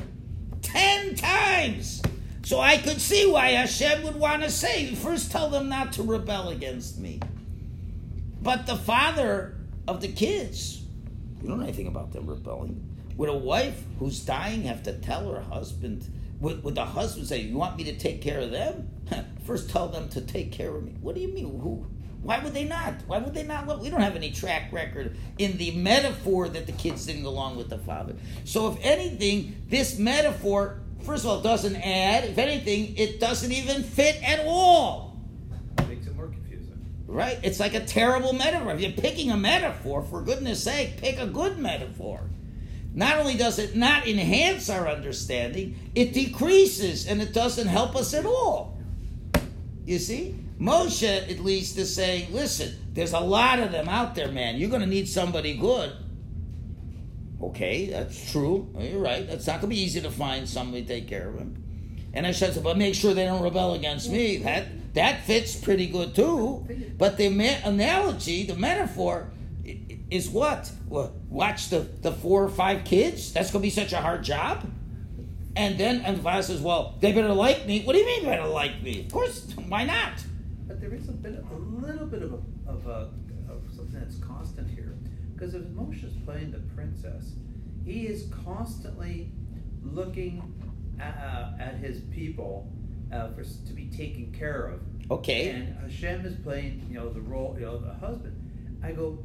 Ten 0.73 1.15
times. 1.15 2.03
So 2.45 2.59
I 2.61 2.79
could 2.79 3.01
see 3.01 3.31
why 3.31 3.51
Hashem 3.51 4.03
would 4.03 4.17
want 4.17 4.43
to 4.43 4.51
say, 4.51 4.95
first 4.95 5.31
tell 5.31 5.51
them 5.51 5.69
not 5.69 5.93
to 5.95 6.03
rebel 6.03 6.49
against 6.49 6.99
me. 6.99 7.21
But 8.41 8.67
the 8.67 8.77
father 8.77 9.55
of 9.87 10.01
the 10.01 10.09
kids, 10.09 10.83
we 11.41 11.49
don't 11.49 11.59
know 11.59 11.65
anything 11.65 11.89
about 11.89 12.13
them 12.13 12.27
rebelling. 12.27 12.89
Would 13.19 13.29
a 13.29 13.37
wife 13.37 13.83
who's 13.99 14.21
dying 14.21 14.63
have 14.63 14.83
to 14.85 14.95
tell 14.95 15.31
her 15.31 15.43
husband? 15.43 16.11
Would, 16.41 16.65
would 16.65 16.75
the 16.75 16.87
husband 16.87 17.27
say, 17.27 17.43
"You 17.43 17.59
want 17.59 17.77
me 17.77 17.85
to 17.85 17.97
take 17.97 18.23
care 18.23 18.41
of 18.41 18.51
them? 18.51 18.89
First, 19.47 19.69
tell 19.69 19.89
them 19.89 20.09
to 20.09 20.23
take 20.23 20.51
care 20.51 20.75
of 20.75 20.83
me." 20.83 20.97
What 21.03 21.15
do 21.15 21.21
you 21.21 21.29
mean? 21.29 21.61
Who? 21.61 21.87
Why 22.23 22.39
would 22.39 22.55
they 22.55 22.65
not? 22.65 22.95
Why 23.07 23.19
would 23.19 23.35
they 23.35 23.43
not? 23.43 23.81
We 23.81 23.91
don't 23.91 24.01
have 24.01 24.15
any 24.15 24.31
track 24.31 24.73
record 24.73 25.17
in 25.39 25.57
the 25.57 25.73
metaphor 25.73 26.49
that 26.49 26.67
the 26.67 26.73
kids 26.73 27.07
didn't 27.07 27.25
go 27.25 27.31
along 27.31 27.57
with 27.57 27.69
the 27.69 27.79
father. 27.79 28.15
So, 28.45 28.71
if 28.71 28.79
anything, 28.81 29.63
this 29.69 29.99
metaphor, 29.99 30.79
first 31.03 31.25
of 31.25 31.31
all, 31.31 31.41
doesn't 31.41 31.75
add. 31.77 32.25
If 32.25 32.39
anything, 32.39 32.97
it 32.97 33.19
doesn't 33.19 33.51
even 33.51 33.83
fit 33.83 34.23
at 34.23 34.47
all. 34.47 35.21
Makes 35.89 36.07
it 36.07 36.17
more 36.17 36.29
confusing. 36.29 36.87
Right? 37.09 37.41
It's 37.43 37.59
like 37.59 37.75
a 37.75 37.85
terrible 37.85 38.33
metaphor. 38.33 38.73
If 38.73 38.81
you're 38.81 38.93
picking 38.93 39.33
a 39.33 39.37
metaphor, 39.37 40.03
for 40.03 40.23
goodness 40.23 40.63
sake, 40.63 40.99
pick 40.99 41.19
a 41.19 41.27
good 41.27 41.59
metaphor. 41.59 42.21
Not 42.95 43.19
only 43.19 43.37
does 43.37 43.59
it 43.59 43.75
not 43.75 44.07
enhance 44.07 44.71
our 44.71 44.87
understanding, 44.87 45.77
it 45.95 46.13
decreases 46.13 47.09
and 47.09 47.21
it 47.21 47.33
doesn't 47.33 47.67
help 47.67 47.97
us 47.97 48.15
at 48.15 48.27
all. 48.27 48.79
You 49.87 49.99
see? 49.99 50.37
Moshe, 50.63 51.29
at 51.29 51.41
least, 51.41 51.77
is 51.77 51.93
saying, 51.93 52.33
listen, 52.33 52.73
there's 52.93 53.13
a 53.13 53.21
lot 53.21 53.59
of 53.59 53.73
them 53.73 53.89
out 53.89 54.15
there, 54.15 54.31
man. 54.31 54.57
You're 54.57 54.71
going 54.71 54.83
to 54.83 54.87
need 54.87 55.09
somebody 55.09 55.57
good. 55.57 55.93
Okay, 57.43 57.87
that's 57.87 58.31
true. 58.31 58.73
You're 58.79 59.01
right. 59.01 59.23
It's 59.23 59.49
not 59.49 59.55
going 59.55 59.71
to 59.71 59.75
be 59.75 59.81
easy 59.81 60.01
to 60.01 60.11
find 60.11 60.49
somebody 60.49 60.83
to 60.83 60.89
take 60.89 61.09
care 61.09 61.29
of 61.29 61.37
him. 61.37 62.11
And 62.15 62.25
I 62.25 62.31
said, 62.31 62.63
but 62.63 62.79
make 62.79 62.95
sure 62.95 63.13
they 63.13 63.25
don't 63.25 63.43
rebel 63.43 63.75
against 63.75 64.09
me. 64.09 64.37
That 64.37 64.95
that 64.95 65.25
fits 65.25 65.57
pretty 65.57 65.89
good 65.89 66.15
too. 66.15 66.65
But 66.97 67.17
the 67.17 67.27
analogy, 67.27 68.47
the 68.47 68.55
metaphor, 68.55 69.33
is 70.11 70.29
what? 70.29 70.71
Watch 70.89 71.71
the, 71.71 71.81
the 72.03 72.13
four 72.13 72.45
or 72.45 72.51
five 72.51 72.85
kids. 72.85 73.33
That's 73.33 73.51
going 73.51 73.63
to 73.63 73.67
be 73.67 73.71
such 73.71 73.93
a 73.93 74.01
hard 74.01 74.23
job. 74.23 74.71
And 75.57 75.79
then 75.79 76.03
and 76.03 76.23
father 76.23 76.43
says, 76.43 76.61
well, 76.61 76.97
they 77.01 77.13
better 77.13 77.33
like 77.33 77.67
me. 77.67 77.83
What 77.83 77.95
do 77.95 77.99
you 77.99 78.07
mean 78.07 78.25
better 78.25 78.47
like 78.47 78.83
me? 78.83 79.01
Of 79.07 79.13
course, 79.13 79.47
why 79.69 79.85
not? 79.85 80.13
There 80.83 80.93
is 80.95 81.09
a 81.09 81.13
bit, 81.13 81.39
of, 81.39 81.49
a 81.49 81.87
little 81.87 82.07
bit 82.07 82.23
of 82.23 82.33
a, 82.33 82.69
of 82.69 82.87
a, 82.89 83.11
of 83.49 83.63
something 83.73 84.01
that's 84.01 84.17
constant 84.17 84.69
here, 84.69 84.99
because 85.33 85.55
if 85.55 85.63
Moshe's 85.69 86.13
playing 86.25 86.51
the 86.51 86.59
princess, 86.75 87.35
he 87.85 88.09
is 88.09 88.29
constantly 88.45 89.31
looking 89.85 90.43
at, 90.99 91.17
uh, 91.19 91.63
at 91.63 91.77
his 91.77 92.01
people 92.13 92.69
uh, 93.13 93.29
for 93.29 93.45
to 93.45 93.73
be 93.73 93.87
taken 93.97 94.33
care 94.33 94.67
of. 94.67 94.81
Okay. 95.09 95.51
And 95.51 95.77
Hashem 95.79 96.27
is 96.27 96.35
playing, 96.35 96.85
you 96.91 96.99
know, 96.99 97.11
the 97.11 97.21
role, 97.21 97.55
you 97.57 97.65
know, 97.65 97.79
the 97.79 97.95
husband. 97.95 98.37
I 98.83 98.91
go, 98.91 99.23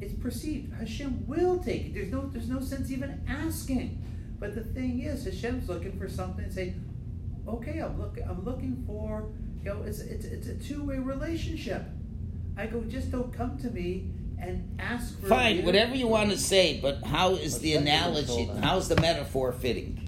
it's 0.00 0.14
perceived. 0.14 0.72
Hashem 0.74 1.26
will 1.26 1.58
take 1.58 1.86
it. 1.86 1.94
There's 1.94 2.12
no, 2.12 2.30
there's 2.32 2.48
no 2.48 2.60
sense 2.60 2.92
even 2.92 3.24
asking. 3.28 4.00
But 4.38 4.54
the 4.54 4.62
thing 4.62 5.00
is, 5.00 5.24
Hashem's 5.24 5.68
looking 5.68 5.98
for 5.98 6.08
something 6.08 6.44
and 6.44 6.54
say, 6.54 6.74
okay, 7.48 7.80
I'm 7.80 8.00
looking, 8.00 8.22
I'm 8.22 8.44
looking 8.44 8.84
for, 8.86 9.30
you 9.64 9.70
know, 9.70 9.82
it's 9.82 10.00
it's 10.00 10.24
it's 10.24 10.46
a 10.48 10.54
two 10.54 10.82
way 10.84 10.98
relationship. 10.98 11.84
I 12.56 12.66
go, 12.66 12.82
just 12.82 13.10
don't 13.10 13.32
come 13.32 13.56
to 13.58 13.70
me 13.70 14.08
and 14.38 14.76
ask 14.78 15.18
for. 15.20 15.26
Fine, 15.28 15.56
either- 15.58 15.66
whatever 15.66 15.94
you 15.94 16.06
want 16.08 16.30
to 16.30 16.38
say, 16.38 16.80
but 16.80 17.02
how 17.04 17.34
is 17.34 17.58
the 17.60 17.74
But 17.76 17.84
that's 17.84 18.02
analogy, 18.06 18.30
we 18.32 18.36
told 18.46 18.48
them. 18.56 18.62
how's 18.62 18.88
the 18.88 19.00
metaphor 19.00 19.52
fitting? 19.52 19.98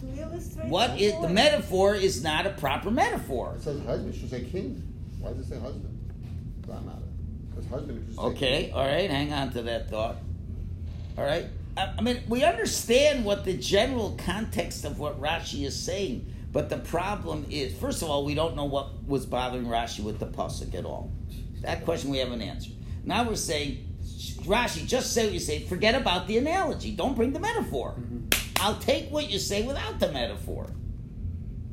To 0.00 0.20
illustrate 0.22 0.68
What 0.68 0.96
the 0.96 1.04
is, 1.04 1.20
the 1.20 1.28
metaphor 1.28 1.94
is 1.94 2.22
not 2.22 2.46
a 2.46 2.50
proper 2.50 2.90
metaphor. 2.90 3.54
It 3.56 3.62
says 3.62 3.80
husband, 3.84 4.14
it 4.14 4.18
should 4.18 4.30
say 4.30 4.44
king. 4.44 4.82
Why 5.20 5.32
does 5.32 5.46
it 5.46 5.54
say 5.54 5.60
husband? 5.60 5.96
That 6.66 6.84
matter? 6.84 6.98
Because 7.50 7.66
husband, 7.70 7.98
it 8.02 8.06
should 8.06 8.16
say 8.16 8.22
Okay, 8.22 8.62
king. 8.64 8.72
all 8.74 8.86
right, 8.86 9.10
hang 9.10 9.32
on 9.32 9.52
to 9.52 9.62
that 9.62 9.88
thought. 9.90 10.16
All 11.18 11.24
right, 11.24 11.46
I, 11.76 11.92
I 11.98 12.00
mean, 12.02 12.20
we 12.28 12.44
understand 12.44 13.24
what 13.24 13.44
the 13.44 13.54
general 13.54 14.16
context 14.24 14.84
of 14.84 14.98
what 14.98 15.20
Rashi 15.20 15.64
is 15.66 15.78
saying, 15.78 16.26
but 16.52 16.68
the 16.68 16.78
problem 16.78 17.46
is, 17.50 17.76
first 17.78 18.02
of 18.02 18.10
all, 18.10 18.24
we 18.24 18.34
don't 18.34 18.56
know 18.56 18.64
what 18.64 19.04
was 19.04 19.24
bothering 19.26 19.66
Rashi 19.66 20.02
with 20.02 20.18
the 20.18 20.26
pasuk 20.26 20.74
at 20.74 20.84
all. 20.84 21.12
That 21.60 21.84
question 21.84 22.10
we 22.10 22.18
haven't 22.18 22.42
answered. 22.42 22.72
Now 23.04 23.28
we're 23.28 23.36
saying, 23.36 23.86
Rashi, 24.42 24.86
just 24.86 25.12
say 25.12 25.24
what 25.24 25.32
you 25.32 25.40
say. 25.40 25.60
Forget 25.60 25.94
about 25.94 26.26
the 26.26 26.38
analogy. 26.38 26.90
Don't 26.92 27.14
bring 27.14 27.32
the 27.32 27.40
metaphor. 27.40 27.94
Mm-hmm. 27.98 28.26
I'll 28.60 28.78
take 28.78 29.10
what 29.10 29.30
you 29.30 29.38
say 29.38 29.62
without 29.62 30.00
the 30.00 30.10
metaphor. 30.10 30.70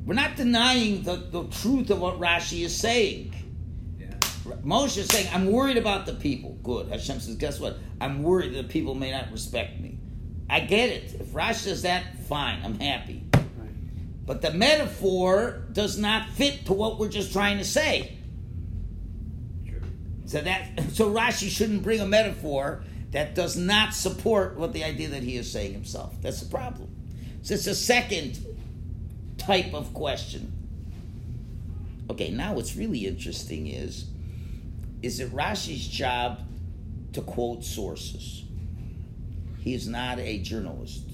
We're 0.04 0.14
not 0.14 0.36
denying 0.36 1.02
the, 1.02 1.16
the 1.16 1.44
truth 1.48 1.90
of 1.90 2.00
what 2.00 2.18
Rashi 2.18 2.64
is 2.64 2.74
saying. 2.74 3.34
Yeah. 3.98 4.14
Moshe 4.64 4.96
is 4.96 5.08
saying, 5.08 5.28
I'm 5.32 5.50
worried 5.50 5.76
about 5.76 6.06
the 6.06 6.14
people. 6.14 6.52
Good. 6.62 6.88
Hashem 6.88 7.20
says, 7.20 7.34
guess 7.34 7.60
what? 7.60 7.76
I'm 8.00 8.22
worried 8.22 8.54
that 8.54 8.68
people 8.68 8.94
may 8.94 9.10
not 9.10 9.30
respect 9.32 9.80
me. 9.80 9.98
I 10.48 10.60
get 10.60 10.88
it. 10.88 11.14
If 11.20 11.26
Rashi 11.28 11.54
says 11.54 11.82
that, 11.82 12.24
fine. 12.26 12.62
I'm 12.64 12.78
happy. 12.80 13.27
But 14.28 14.42
the 14.42 14.52
metaphor 14.52 15.62
does 15.72 15.96
not 15.96 16.28
fit 16.28 16.66
to 16.66 16.74
what 16.74 16.98
we're 16.98 17.08
just 17.08 17.32
trying 17.32 17.56
to 17.56 17.64
say. 17.64 18.18
True. 19.66 19.80
So 20.26 20.42
that 20.42 20.68
so 20.92 21.10
Rashi 21.10 21.48
shouldn't 21.48 21.82
bring 21.82 22.00
a 22.00 22.06
metaphor 22.06 22.84
that 23.12 23.34
does 23.34 23.56
not 23.56 23.94
support 23.94 24.58
what 24.58 24.74
the 24.74 24.84
idea 24.84 25.08
that 25.08 25.22
he 25.22 25.36
is 25.36 25.50
saying 25.50 25.72
himself. 25.72 26.14
That's 26.20 26.42
the 26.42 26.50
problem. 26.50 26.94
So 27.40 27.54
it's 27.54 27.66
a 27.66 27.74
second 27.74 28.38
type 29.38 29.72
of 29.72 29.94
question. 29.94 30.52
Okay, 32.10 32.30
now 32.30 32.52
what's 32.52 32.76
really 32.76 33.06
interesting 33.06 33.66
is 33.66 34.10
is 35.00 35.20
it 35.20 35.32
Rashi's 35.32 35.88
job 35.88 36.40
to 37.14 37.22
quote 37.22 37.64
sources? 37.64 38.44
He 39.60 39.72
is 39.72 39.88
not 39.88 40.18
a 40.18 40.38
journalist. 40.40 41.08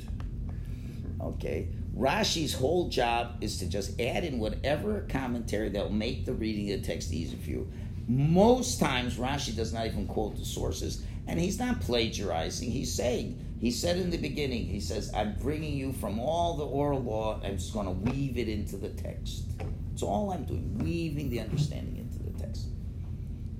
Okay? 1.21 1.69
Rashi's 1.97 2.53
whole 2.53 2.89
job 2.89 3.37
is 3.41 3.59
to 3.59 3.69
just 3.69 4.01
add 4.01 4.25
in 4.25 4.39
whatever 4.39 5.07
commentary 5.09 5.69
that 5.69 5.85
will 5.85 5.93
make 5.93 6.25
the 6.25 6.33
reading 6.33 6.73
of 6.73 6.81
the 6.81 6.87
text 6.87 7.13
easier 7.13 7.39
for 7.39 7.51
you. 7.51 7.71
Most 8.09 8.81
times, 8.81 9.17
Rashi 9.17 9.55
does 9.55 9.73
not 9.73 9.87
even 9.87 10.07
quote 10.07 10.37
the 10.37 10.45
sources, 10.45 11.05
and 11.27 11.39
he's 11.39 11.59
not 11.59 11.81
plagiarizing. 11.81 12.71
He's 12.71 12.93
saying, 12.93 13.39
he 13.61 13.71
said 13.71 13.97
in 13.97 14.11
the 14.11 14.19
beginning, 14.19 14.67
he 14.67 14.81
says, 14.81 15.11
I'm 15.15 15.37
bringing 15.41 15.77
you 15.77 15.93
from 15.93 16.19
all 16.19 16.57
the 16.57 16.67
oral 16.67 17.03
law, 17.03 17.41
I'm 17.43 17.57
just 17.57 17.73
going 17.73 17.87
to 17.87 18.11
weave 18.11 18.37
it 18.39 18.49
into 18.49 18.77
the 18.77 18.91
text. 18.91 19.45
That's 19.91 20.03
all 20.03 20.33
I'm 20.33 20.45
doing, 20.45 20.77
weaving 20.79 21.31
the 21.31 21.41
understanding 21.41 21.97
into 21.97 22.19
the 22.19 22.39
text. 22.45 22.67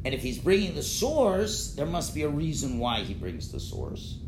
And 0.05 0.13
if 0.13 0.23
he's 0.23 0.39
bringing 0.39 0.75
the 0.75 0.83
source, 0.83 1.75
there 1.75 1.87
must 1.87 2.15
be 2.15 2.23
a 2.23 2.29
reason 2.29 2.79
why 2.79 3.01
he 3.01 3.15
brings 3.15 3.51
the 3.51 3.61
source. 3.61 4.19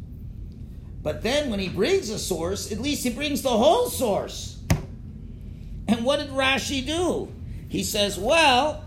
But 1.06 1.22
then 1.22 1.50
when 1.50 1.60
he 1.60 1.68
brings 1.68 2.10
a 2.10 2.18
source, 2.18 2.72
at 2.72 2.80
least 2.80 3.04
he 3.04 3.10
brings 3.10 3.40
the 3.40 3.48
whole 3.48 3.88
source. 3.88 4.58
And 5.86 6.04
what 6.04 6.18
did 6.18 6.30
Rashi 6.30 6.84
do? 6.84 7.32
He 7.68 7.84
says, 7.84 8.18
well, 8.18 8.82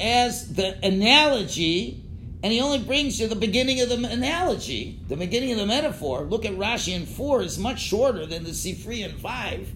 as 0.00 0.54
the 0.56 0.76
analogy, 0.84 2.02
and 2.42 2.52
he 2.52 2.60
only 2.60 2.80
brings 2.80 3.20
you 3.20 3.28
the 3.28 3.36
beginning 3.36 3.80
of 3.80 3.90
the 3.90 4.08
analogy, 4.08 4.98
the 5.06 5.14
beginning 5.14 5.52
of 5.52 5.58
the 5.58 5.66
metaphor. 5.66 6.22
Look 6.22 6.44
at 6.44 6.54
Rashi 6.54 6.96
in 6.96 7.06
4 7.06 7.42
is 7.42 7.60
much 7.60 7.80
shorter 7.80 8.26
than 8.26 8.42
the 8.42 8.50
Sifri 8.50 9.08
in 9.08 9.16
5. 9.16 9.72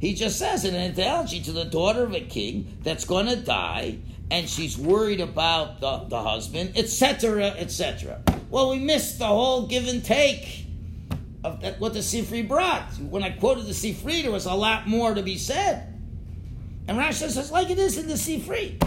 He 0.00 0.12
just 0.12 0.40
says 0.40 0.64
an 0.64 0.74
analogy 0.74 1.40
to 1.42 1.52
the 1.52 1.66
daughter 1.66 2.02
of 2.02 2.14
a 2.14 2.20
king 2.20 2.78
that's 2.82 3.04
going 3.04 3.26
to 3.26 3.36
die, 3.36 3.98
and 4.28 4.48
she's 4.48 4.76
worried 4.76 5.20
about 5.20 5.80
the, 5.80 5.98
the 6.08 6.20
husband, 6.20 6.72
etc., 6.74 7.50
etc. 7.50 8.20
Well, 8.50 8.70
we 8.70 8.80
missed 8.80 9.20
the 9.20 9.28
whole 9.28 9.68
give 9.68 9.86
and 9.86 10.04
take 10.04 10.66
of 11.42 11.60
that, 11.62 11.80
what 11.80 11.92
the 11.92 12.00
Sifri 12.00 12.46
brought. 12.46 12.90
When 12.98 13.22
I 13.22 13.30
quoted 13.30 13.66
the 13.66 13.72
Sifri, 13.72 14.22
there 14.22 14.30
was 14.30 14.46
a 14.46 14.54
lot 14.54 14.86
more 14.86 15.14
to 15.14 15.22
be 15.22 15.38
said. 15.38 15.86
And 16.88 16.98
Rashi 16.98 17.30
says, 17.30 17.50
like 17.50 17.70
it 17.70 17.78
is 17.78 17.98
in 17.98 18.08
the 18.08 18.14
Sifri. 18.14 18.80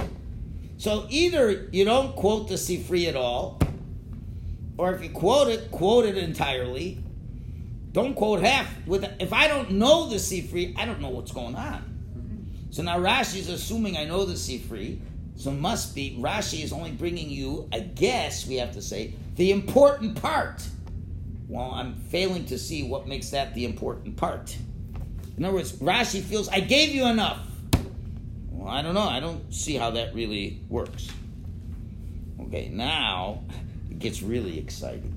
So 0.77 1.07
either 1.09 1.69
you 1.71 1.85
don't 1.85 2.15
quote 2.15 2.49
the 2.49 2.55
Sifri 2.55 3.07
at 3.07 3.15
all, 3.15 3.59
or 4.77 4.93
if 4.93 5.03
you 5.03 5.09
quote 5.09 5.47
it, 5.47 5.71
quote 5.71 6.05
it 6.05 6.17
entirely. 6.17 7.03
Don't 7.91 8.15
quote 8.15 8.41
half. 8.41 8.69
With 8.87 9.05
if 9.19 9.31
I 9.31 9.47
don't 9.47 9.71
know 9.71 10.09
the 10.09 10.15
Sifri, 10.15 10.77
I 10.77 10.85
don't 10.85 10.99
know 10.99 11.09
what's 11.09 11.31
going 11.31 11.55
on. 11.55 11.89
So 12.71 12.81
now 12.81 12.97
Rashi 12.97 13.37
is 13.37 13.49
assuming 13.49 13.97
I 13.97 14.05
know 14.05 14.25
the 14.25 14.33
Sifri, 14.33 14.99
so 15.35 15.51
must 15.51 15.93
be 15.93 16.17
Rashi 16.19 16.63
is 16.63 16.73
only 16.73 16.91
bringing 16.91 17.29
you, 17.29 17.69
I 17.71 17.81
guess 17.81 18.47
we 18.47 18.55
have 18.55 18.73
to 18.73 18.81
say, 18.81 19.13
the 19.35 19.51
important 19.51 20.19
part. 20.19 20.67
Well, 21.53 21.69
I'm 21.71 21.93
failing 22.09 22.45
to 22.45 22.57
see 22.57 22.81
what 22.81 23.07
makes 23.07 23.29
that 23.29 23.53
the 23.53 23.63
important 23.65 24.17
part. 24.17 24.57
In 25.37 25.45
other 25.45 25.53
words, 25.53 25.71
Rashi 25.73 26.19
feels 26.19 26.49
I 26.49 26.59
gave 26.59 26.95
you 26.95 27.05
enough. 27.05 27.45
Well, 28.49 28.67
I 28.67 28.81
don't 28.81 28.95
know. 28.95 29.07
I 29.07 29.19
don't 29.19 29.53
see 29.53 29.75
how 29.75 29.91
that 29.91 30.15
really 30.15 30.61
works. 30.67 31.07
Okay, 32.41 32.69
now 32.73 33.43
it 33.91 33.99
gets 33.99 34.23
really 34.23 34.57
exciting. 34.57 35.15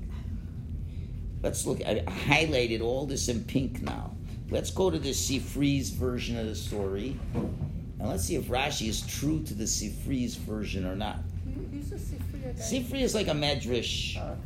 Let's 1.42 1.64
look. 1.66 1.80
I 1.80 2.00
highlighted 2.00 2.82
all 2.82 3.06
this 3.06 3.28
in 3.30 3.42
pink 3.44 3.80
now. 3.80 4.12
Let's 4.50 4.70
go 4.70 4.90
to 4.90 4.98
the 4.98 5.10
Sifri's 5.12 5.88
version 5.88 6.36
of 6.36 6.44
the 6.46 6.54
story, 6.54 7.18
and 7.32 8.08
let's 8.10 8.24
see 8.24 8.36
if 8.36 8.44
Rashi 8.44 8.88
is 8.90 9.00
true 9.06 9.42
to 9.44 9.54
the 9.54 9.64
Sifri's 9.64 10.34
version 10.34 10.84
or 10.84 10.96
not. 10.96 11.20
Who- 11.46 11.62
Who's 11.78 11.88
the 11.88 11.96
Sifri 11.96 12.50
again? 12.50 12.56
Sifri 12.56 13.00
is 13.00 13.14
like 13.14 13.28
a 13.28 13.32
medrash. 13.32 14.18
Oh, 14.18 14.32
okay. 14.32 14.40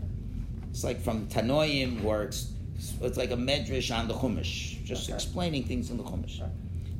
It's 0.71 0.85
like 0.85 1.01
from 1.01 1.27
Tanoim, 1.27 2.03
where 2.03 2.23
it's, 2.23 2.53
it's 3.01 3.17
like 3.19 3.31
a 3.31 3.37
medrash 3.37 3.97
on 3.97 4.09
the 4.09 4.15
Chumash, 4.15 4.83
just 4.85 5.09
Okay. 5.09 5.15
explaining 5.15 5.65
things 5.65 5.91
in 5.91 5.97
the 5.97 6.05
Chumash. 6.05 6.41
Okay. 6.41 6.51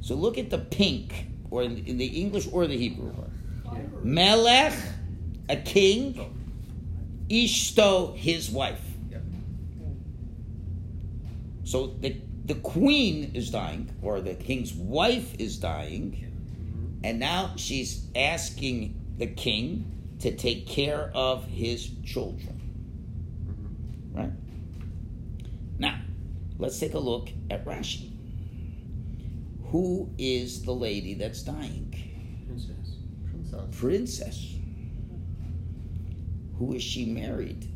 So 0.01 0.15
look 0.15 0.39
at 0.39 0.51
the 0.51 0.59
pink, 0.59 1.27
or 1.51 1.63
in, 1.63 1.85
in 1.87 1.99
the 1.99 2.07
English 2.07 2.49
or 2.53 2.67
the 2.67 2.77
Hebrew. 2.77 3.13
Melech, 4.03 4.73
a 5.49 5.57
king, 5.57 6.19
Ishto, 7.29 8.17
his 8.17 8.51
wife. 8.51 8.81
So 11.65 11.95
the 12.01 12.17
the 12.47 12.57
queen 12.57 13.31
is 13.35 13.51
dying, 13.51 13.95
or 14.03 14.21
the 14.21 14.35
king's 14.35 14.73
wife 14.73 15.37
is 15.39 15.59
dying, 15.59 16.11
mm-hmm. 16.11 17.05
and 17.05 17.21
now 17.21 17.53
she's 17.55 18.07
asking 18.17 19.01
the 19.19 19.29
king 19.29 19.85
to 20.19 20.35
take 20.35 20.67
care 20.67 21.13
of 21.15 21.47
his 21.47 21.89
children. 22.05 22.61
Right? 24.13 24.33
Now, 25.79 26.01
let's 26.61 26.79
take 26.79 26.95
a 26.95 26.99
look 26.99 27.31
at 27.51 27.65
Rashi. 27.65 28.11
Who 29.71 30.11
is 30.19 30.63
the 30.63 30.73
lady 30.73 31.15
that's 31.15 31.43
dying? 31.43 31.95
Princess. 32.47 32.97
Princess. 33.31 33.79
Princess. 33.81 34.55
Who 36.59 36.75
is 36.75 36.83
she 36.83 37.07
married? 37.07 37.67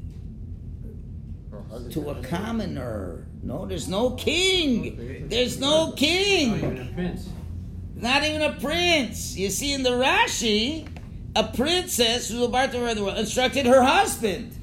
To 1.90 2.10
a 2.10 2.22
commoner. 2.22 3.26
No, 3.42 3.64
there's 3.64 3.88
no 3.88 4.10
king. 4.10 5.28
There's 5.28 5.58
no 5.58 5.90
Not 5.90 6.02
even 6.02 6.60
king. 6.60 6.78
a 6.80 6.92
prince. 6.94 7.28
Not 7.94 8.24
even 8.24 8.42
a 8.42 8.52
prince. 8.60 9.36
You 9.36 9.50
see, 9.50 9.72
in 9.72 9.82
the 9.82 9.90
Rashi, 9.90 10.86
a 11.36 11.44
princess 11.44 12.28
who's 12.28 12.42
about 12.42 12.72
to 12.72 12.80
rule 12.80 12.94
the 12.94 13.04
world 13.04 13.18
instructed 13.18 13.66
her 13.66 13.82
husband. 13.82 14.54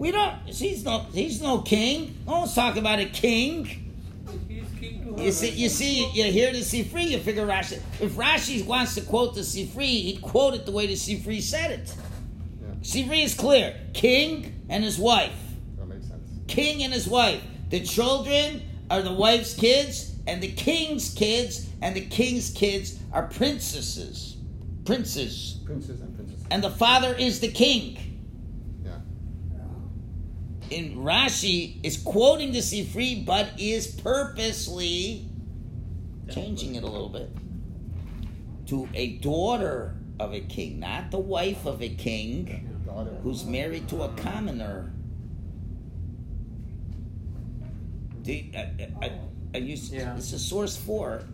We 0.00 0.12
don't. 0.12 0.34
He's 0.46 0.82
no. 0.82 1.00
He's 1.12 1.42
no 1.42 1.58
king. 1.60 2.16
No 2.26 2.38
one's 2.38 2.54
talking 2.54 2.80
about 2.80 3.00
a 3.00 3.04
king. 3.04 3.66
He's 4.48 4.64
king 4.80 5.18
You 5.18 5.30
see, 5.30 5.50
you 5.50 5.68
see, 5.68 6.10
you 6.12 6.24
hear 6.32 6.52
the 6.52 6.60
Sifri, 6.60 7.10
you 7.10 7.18
figure 7.18 7.46
Rashi. 7.46 7.82
If 8.00 8.12
Rashi 8.12 8.64
wants 8.64 8.94
to 8.94 9.02
quote 9.02 9.34
the 9.34 9.42
Sifri, 9.42 9.84
he'd 10.04 10.22
quote 10.22 10.54
it 10.54 10.64
the 10.64 10.72
way 10.72 10.86
the 10.86 10.94
Sifri 10.94 11.42
said 11.42 11.72
it. 11.72 11.94
Yeah. 12.62 12.68
Sifri 12.80 13.22
is 13.22 13.34
clear: 13.34 13.78
king 13.92 14.62
and 14.70 14.82
his 14.82 14.96
wife. 14.98 15.36
That 15.76 15.86
makes 15.86 16.06
sense. 16.08 16.30
king 16.48 16.82
and 16.82 16.94
his 16.94 17.06
wife. 17.06 17.42
The 17.68 17.80
children 17.80 18.62
are 18.90 19.02
the 19.02 19.12
wife's 19.12 19.52
kids, 19.52 20.14
and 20.26 20.42
the 20.42 20.50
king's 20.50 21.12
kids, 21.12 21.68
and 21.82 21.94
the 21.94 22.06
king's 22.06 22.48
kids 22.48 22.98
are 23.12 23.24
princesses, 23.24 24.38
princes, 24.86 25.60
Princes 25.66 26.00
and 26.00 26.16
princesses. 26.16 26.46
and 26.50 26.64
the 26.64 26.70
father 26.70 27.14
is 27.14 27.40
the 27.40 27.48
king. 27.52 27.98
Yeah. 30.70 30.78
In 30.78 30.96
Rashi 30.96 31.84
is 31.84 31.96
quoting 31.96 32.52
the 32.52 32.58
Sifri, 32.58 33.24
but 33.24 33.48
is 33.58 33.86
purposely 33.86 35.28
changing 36.30 36.76
it 36.76 36.82
a 36.82 36.86
little 36.86 37.08
bit 37.08 37.30
to 38.66 38.88
a 38.94 39.18
daughter 39.18 39.96
of 40.20 40.32
a 40.32 40.40
king, 40.40 40.78
not 40.80 41.10
the 41.10 41.18
wife 41.18 41.66
of 41.66 41.82
a 41.82 41.88
king 41.88 42.68
who's 43.22 43.44
married 43.44 43.88
to 43.88 44.02
a 44.02 44.08
commoner. 44.10 44.92
Do 48.22 48.32
you, 48.32 48.52
uh, 48.54 48.58
uh, 49.02 49.08
uh, 49.54 49.58
you, 49.58 49.76
Yeah. 49.76 50.14
This 50.14 50.32
is 50.32 50.44
source 50.44 50.76
four. 50.76 51.24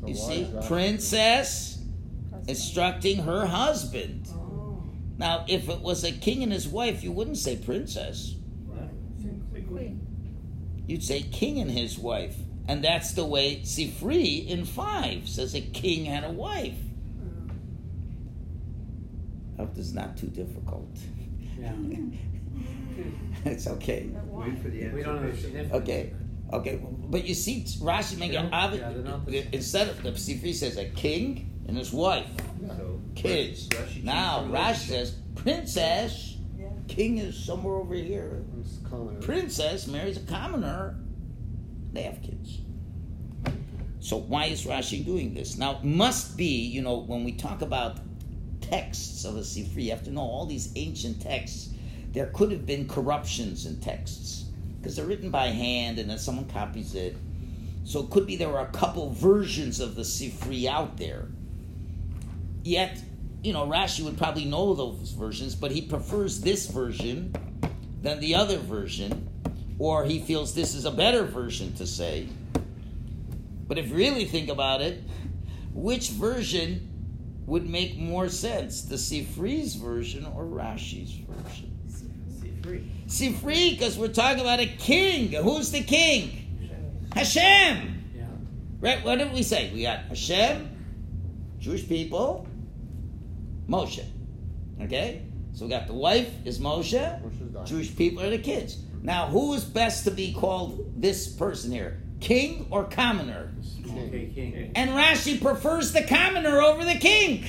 So 0.00 0.08
You 0.08 0.14
see, 0.14 0.52
princess 0.66 1.82
instructing 2.48 3.22
her 3.22 3.46
husband. 3.46 4.28
Now, 5.22 5.44
if 5.46 5.68
it 5.68 5.80
was 5.80 6.02
a 6.02 6.10
king 6.10 6.42
and 6.42 6.52
his 6.52 6.66
wife, 6.66 7.04
you 7.04 7.12
wouldn't 7.12 7.38
say 7.38 7.56
princess. 7.56 8.34
Queen. 9.68 10.04
You'd 10.88 11.04
say 11.04 11.22
king 11.22 11.60
and 11.60 11.70
his 11.70 11.96
wife. 11.96 12.36
And 12.68 12.82
that's 12.82 13.12
the 13.12 13.24
way 13.24 13.60
Sifri 13.62 14.46
in 14.46 14.64
five 14.64 15.28
says 15.28 15.54
a 15.54 15.60
king 15.60 16.04
had 16.04 16.24
a 16.24 16.30
wife. 16.30 16.74
Mm. 16.74 17.50
I 19.54 19.62
hope 19.62 19.74
this 19.74 19.86
is 19.86 19.94
not 19.94 20.16
too 20.16 20.26
difficult. 20.26 20.90
Yeah. 21.58 21.72
it's 23.44 23.66
okay. 23.68 24.10
Wait 24.26 24.58
for 24.58 24.68
the 24.68 24.82
answer. 24.82 24.96
We 24.96 25.02
don't 25.04 25.22
know 25.22 25.30
the 25.30 25.36
significance. 25.36 25.82
Okay. 25.82 26.12
Okay, 26.52 26.80
but 27.08 27.24
you 27.24 27.34
see, 27.34 27.62
Rashi 27.80 28.18
make 28.18 28.32
They 28.32 28.38
it 28.38 28.52
obvious. 28.52 28.82
yeah, 28.82 28.92
they're 28.92 29.02
not 29.02 29.24
the 29.24 29.40
same. 29.40 29.48
Instead 29.52 29.88
of 29.88 30.02
the 30.02 30.10
Sifri 30.10 30.52
says 30.52 30.76
a 30.76 30.84
king 30.84 31.62
and 31.66 31.78
his 31.78 31.92
wife, 31.92 32.26
So, 32.66 32.91
kids. 33.14 33.68
Rashi 33.68 34.04
Now 34.04 34.42
the 34.42 34.48
Rashi 34.48 34.88
says 34.88 35.10
princess, 35.34 36.36
yeah. 36.58 36.68
king 36.88 37.18
is 37.18 37.36
somewhere 37.36 37.76
over 37.76 37.94
here. 37.94 38.42
Princess 39.20 39.86
marries 39.86 40.16
a 40.16 40.20
commoner. 40.20 40.98
They 41.92 42.02
have 42.02 42.22
kids. 42.22 42.58
So 44.00 44.16
why 44.16 44.46
is 44.46 44.64
Rashi 44.64 45.04
doing 45.04 45.32
this? 45.32 45.56
Now 45.56 45.76
it 45.76 45.84
must 45.84 46.36
be, 46.36 46.66
you 46.66 46.82
know, 46.82 46.98
when 46.98 47.22
we 47.24 47.32
talk 47.32 47.62
about 47.62 47.98
texts 48.60 49.24
of 49.24 49.36
a 49.36 49.40
Sifri, 49.40 49.84
you 49.84 49.90
have 49.90 50.04
to 50.04 50.10
know 50.10 50.22
all 50.22 50.46
these 50.46 50.72
ancient 50.76 51.22
texts. 51.22 51.70
There 52.12 52.26
could 52.26 52.50
have 52.50 52.66
been 52.66 52.88
corruptions 52.88 53.66
in 53.66 53.80
texts 53.80 54.46
because 54.80 54.96
they're 54.96 55.06
written 55.06 55.30
by 55.30 55.46
hand 55.46 55.98
and 55.98 56.10
then 56.10 56.18
someone 56.18 56.48
copies 56.48 56.94
it. 56.94 57.16
So 57.84 58.00
it 58.00 58.10
could 58.10 58.26
be 58.26 58.36
there 58.36 58.48
were 58.48 58.60
a 58.60 58.66
couple 58.66 59.10
versions 59.10 59.80
of 59.80 59.94
the 59.94 60.02
Sifri 60.02 60.66
out 60.66 60.96
there. 60.96 61.28
Yet, 62.64 63.02
you 63.42 63.52
know, 63.52 63.66
Rashi 63.66 64.04
would 64.04 64.16
probably 64.16 64.44
know 64.44 64.74
those 64.74 65.10
versions, 65.10 65.54
but 65.54 65.70
he 65.70 65.82
prefers 65.82 66.40
this 66.40 66.66
version 66.66 67.34
than 68.02 68.20
the 68.20 68.34
other 68.34 68.58
version, 68.58 69.28
or 69.78 70.04
he 70.04 70.20
feels 70.20 70.54
this 70.54 70.74
is 70.74 70.84
a 70.84 70.90
better 70.90 71.24
version 71.24 71.74
to 71.74 71.86
say. 71.86 72.28
But 73.66 73.78
if 73.78 73.88
you 73.88 73.96
really 73.96 74.26
think 74.26 74.48
about 74.48 74.80
it, 74.80 75.02
which 75.72 76.10
version 76.10 76.88
would 77.46 77.68
make 77.68 77.96
more 77.96 78.28
sense, 78.28 78.82
the 78.82 78.96
Sifri's 78.96 79.74
version 79.74 80.26
or 80.26 80.44
Rashi's 80.44 81.12
version? 81.12 81.78
Sifri. 81.88 82.88
Sifri, 83.06 83.70
because 83.70 83.98
we're 83.98 84.08
talking 84.08 84.40
about 84.40 84.60
a 84.60 84.66
king. 84.66 85.32
Who's 85.32 85.70
the 85.70 85.82
king? 85.82 87.08
Hashem. 87.14 88.04
Yeah. 88.14 88.24
Right? 88.80 89.04
What 89.04 89.18
did 89.18 89.32
we 89.32 89.42
say? 89.42 89.70
We 89.72 89.82
got 89.82 90.00
Hashem, 90.04 90.68
Jewish 91.58 91.88
people, 91.88 92.46
Moshe. 93.68 94.04
Okay? 94.80 95.22
So 95.54 95.66
we 95.66 95.70
got 95.70 95.86
the 95.86 95.92
wife 95.94 96.30
is 96.44 96.58
Moshe, 96.58 97.66
Jewish 97.66 97.94
people 97.94 98.22
are 98.22 98.30
the 98.30 98.38
kids. 98.38 98.78
Now, 99.02 99.26
who 99.26 99.54
is 99.54 99.64
best 99.64 100.04
to 100.04 100.10
be 100.10 100.32
called 100.32 101.00
this 101.00 101.28
person 101.28 101.72
here? 101.72 102.00
King 102.20 102.68
or 102.70 102.84
commoner? 102.84 103.52
Okay, 103.84 104.30
king. 104.34 104.72
And 104.76 104.90
Rashi 104.90 105.40
prefers 105.40 105.92
the 105.92 106.02
commoner 106.02 106.62
over 106.62 106.84
the 106.84 106.94
king. 106.94 107.44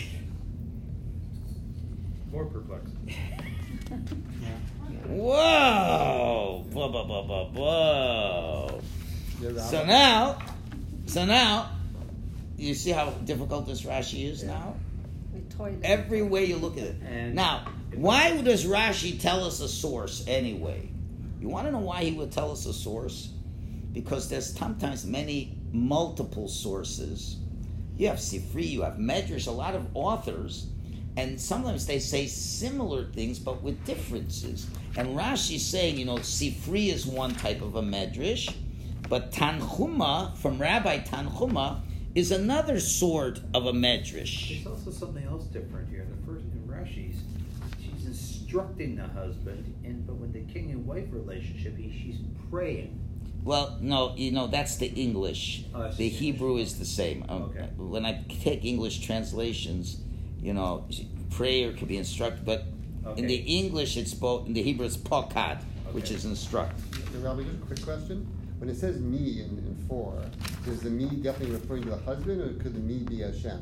More 2.32 2.46
perplexing. 2.46 3.16
Whoa! 5.06 6.66
Whoa, 6.72 6.88
whoa, 6.90 7.06
whoa, 7.06 7.24
whoa, 7.24 7.50
whoa. 7.54 8.82
So 9.70 9.86
now, 9.86 10.40
so 11.06 11.26
now, 11.26 11.70
you 12.58 12.74
see 12.74 12.90
how 12.92 13.12
difficult 13.12 13.68
this 13.68 13.84
Rashi 13.84 14.32
is 14.32 14.44
now? 14.44 14.76
We 15.54 15.66
toilet. 15.66 15.80
Every 15.84 16.22
way 16.22 16.46
you 16.46 16.58
look 16.58 16.78
at 16.78 16.84
it. 16.84 16.96
And- 17.06 17.36
now, 17.36 17.66
why 17.96 18.40
does 18.42 18.66
Rashi 18.66 19.20
tell 19.20 19.44
us 19.44 19.60
a 19.60 19.68
source 19.68 20.26
anyway? 20.28 20.90
You 21.40 21.50
want 21.50 21.68
to 21.68 21.72
know 21.72 21.80
why 21.80 22.04
he 22.04 22.12
would 22.12 22.32
tell 22.32 22.52
us 22.52 22.66
a 22.66 22.74
source? 22.74 23.30
Because 23.92 24.30
there's 24.30 24.58
sometimes 24.58 25.06
many 25.06 25.58
multiple 25.72 26.48
sources 26.48 27.38
you 27.98 28.08
have 28.08 28.18
Sifri, 28.18 28.68
you 28.68 28.82
have 28.82 28.96
Medrash, 28.96 29.48
a 29.48 29.52
lot 29.52 29.76
of 29.76 29.88
authors, 29.94 30.68
and 31.16 31.40
sometimes 31.40 31.86
they 31.86 32.00
say 32.00 32.26
similar 32.26 33.06
things 33.12 33.38
but 33.38 33.62
with 33.62 33.84
differences. 33.86 34.68
And 34.98 35.10
Rashi's 35.10 35.66
saying, 35.66 35.98
you 35.98 36.06
know, 36.06 36.16
Sifri 36.18 36.92
is 36.92 37.06
one 37.06 37.36
type 37.36 37.62
of 37.62 37.76
a 37.76 37.82
Medrash, 37.82 38.54
but 39.10 39.32
Tanchuma, 39.32 40.36
from 40.38 40.58
Rabbi 40.58 41.00
Tanchuma, 41.00 41.82
is 42.16 42.32
another 42.32 42.80
sort 42.80 43.40
of 43.54 43.66
a 43.66 43.74
Medrash. 43.74 44.50
There's 44.64 44.68
also 44.68 44.92
something 44.92 45.24
else 45.26 45.46
different 45.46 45.90
here. 45.90 46.06
The 46.10 46.32
first 46.32 46.46
in 46.46 46.62
Rashi's, 46.68 47.18
she's 47.82 48.06
instructing 48.06 48.96
the 48.96 49.08
husband, 49.08 49.74
and 49.84 50.06
but 50.06 50.16
when 50.16 50.32
the 50.32 50.42
king 50.54 50.72
and 50.72 50.86
wife 50.86 51.06
relationship, 51.12 51.78
he, 51.78 51.92
she's 51.92 52.20
praying. 52.50 53.00
Well, 53.44 53.78
no, 53.82 54.14
you 54.16 54.32
know 54.32 54.48
that's 54.48 54.78
the 54.78 54.88
English. 54.88 55.66
Oh, 55.74 55.84
that's 55.84 55.98
the 55.98 56.10
the 56.10 56.16
Hebrew 56.16 56.58
is 56.58 56.80
the 56.80 56.86
same. 56.86 57.26
Um, 57.28 57.44
Okay. 57.44 57.68
When 57.78 58.06
I 58.06 58.24
take 58.42 58.64
English 58.64 59.00
translations, 59.00 60.00
you 60.42 60.54
know, 60.54 60.88
prayer 61.32 61.74
could 61.74 61.88
be 61.88 61.98
instruct, 61.98 62.46
but 62.46 62.66
in 63.18 63.28
the 63.28 63.36
English 63.36 63.98
it's 63.98 64.14
both. 64.14 64.46
In 64.48 64.54
the 64.54 64.62
Hebrew 64.62 64.86
it's 64.86 64.98
pakad, 64.98 65.64
which 65.92 66.12
is 66.12 66.26
instruct. 66.26 66.80
Hey, 67.12 67.20
Rabbi, 67.20 67.44
just 67.44 67.56
a 67.56 67.66
quick 67.66 67.82
question. 67.84 68.28
When 68.60 68.70
it 68.70 68.78
says 68.78 69.00
me 69.00 69.42
in, 69.42 69.50
in 69.58 69.73
four, 69.94 70.22
is 70.66 70.82
the 70.82 70.90
me 70.90 71.06
definitely 71.22 71.52
referring 71.56 71.84
to 71.84 71.90
the 71.92 71.98
husband, 71.98 72.42
or 72.42 72.54
could 72.62 72.74
the 72.74 72.80
me 72.80 73.00
be 73.04 73.20
Hashem? 73.20 73.60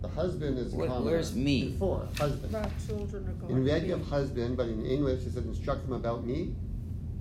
The 0.00 0.08
husband 0.08 0.58
is 0.58 0.72
Where- 0.72 0.86
common. 0.88 1.04
where's 1.06 1.34
me? 1.34 1.62
In 1.62 1.78
four, 1.78 2.06
husband. 2.18 2.54
About 2.54 2.70
children 2.86 3.26
are 3.28 3.32
going 3.32 3.56
In 3.56 3.64
to 3.64 3.72
red 3.72 3.82
you 3.84 3.92
have 3.92 4.06
husband, 4.06 4.56
but 4.56 4.68
in 4.68 4.86
English 4.86 5.22
it 5.26 5.32
says 5.32 5.44
instruct 5.44 5.82
them 5.88 5.94
about 5.94 6.24
me. 6.24 6.54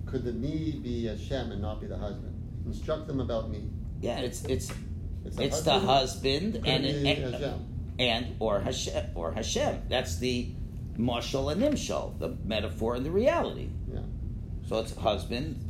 Could 0.05 0.23
the 0.23 0.33
me 0.33 0.79
be 0.83 1.05
Hashem 1.05 1.51
and 1.53 1.61
not 1.61 1.81
be 1.81 1.87
the 1.87 1.97
husband? 1.97 2.33
Instruct 2.67 3.07
them 3.07 3.19
about 3.19 3.49
me. 3.49 3.67
Yeah, 4.01 4.19
it's 4.19 4.43
it's 4.45 4.71
It's, 5.25 5.37
it's 5.39 5.61
the 5.61 5.79
husband 5.79 6.53
Could 6.53 6.67
and 6.67 6.85
and, 6.85 7.33
Hashem. 7.33 7.59
and 7.97 8.25
or 8.39 8.59
Hashem 8.59 9.05
or 9.15 9.31
Hashem. 9.31 9.81
That's 9.89 10.17
the 10.19 10.51
mashal 10.99 11.51
and 11.51 11.63
nimshal, 11.63 12.19
the 12.19 12.29
metaphor 12.45 12.93
and 12.95 13.03
the 13.05 13.11
reality. 13.11 13.69
Yeah. 13.91 14.01
So 14.67 14.77
it's 14.79 14.95
husband. 14.95 15.64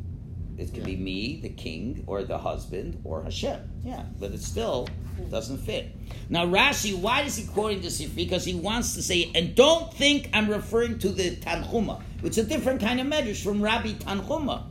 It 0.57 0.73
can 0.73 0.83
be 0.83 0.95
me, 0.95 1.39
the 1.41 1.49
king, 1.49 2.03
or 2.07 2.23
the 2.23 2.37
husband, 2.37 3.01
or 3.03 3.23
Hashem. 3.23 3.59
Yeah, 3.83 4.03
but 4.19 4.31
it 4.31 4.41
still 4.41 4.87
doesn't 5.29 5.57
fit. 5.57 5.93
Now 6.29 6.45
Rashi, 6.45 6.97
why 6.97 7.21
is 7.21 7.35
he 7.35 7.45
quoting 7.45 7.81
this? 7.81 8.01
Because 8.01 8.45
he 8.45 8.55
wants 8.55 8.95
to 8.95 9.03
say, 9.03 9.31
and 9.35 9.53
don't 9.53 9.93
think 9.93 10.29
I'm 10.33 10.49
referring 10.49 10.99
to 10.99 11.09
the 11.09 11.35
Tanchuma. 11.35 12.01
It's 12.23 12.37
a 12.37 12.43
different 12.43 12.79
kind 12.79 13.01
of 13.01 13.07
medrash 13.07 13.43
from 13.43 13.61
Rabbi 13.61 13.93
Tanchuma. 13.93 14.63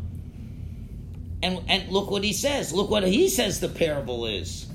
And 1.43 1.61
and 1.69 1.91
look 1.91 2.11
what 2.11 2.25
he 2.25 2.33
says. 2.33 2.73
Look 2.73 2.91
what 2.91 3.03
he 3.05 3.29
says. 3.29 3.61
The 3.61 3.69
parable 3.69 4.25
is 4.25 4.67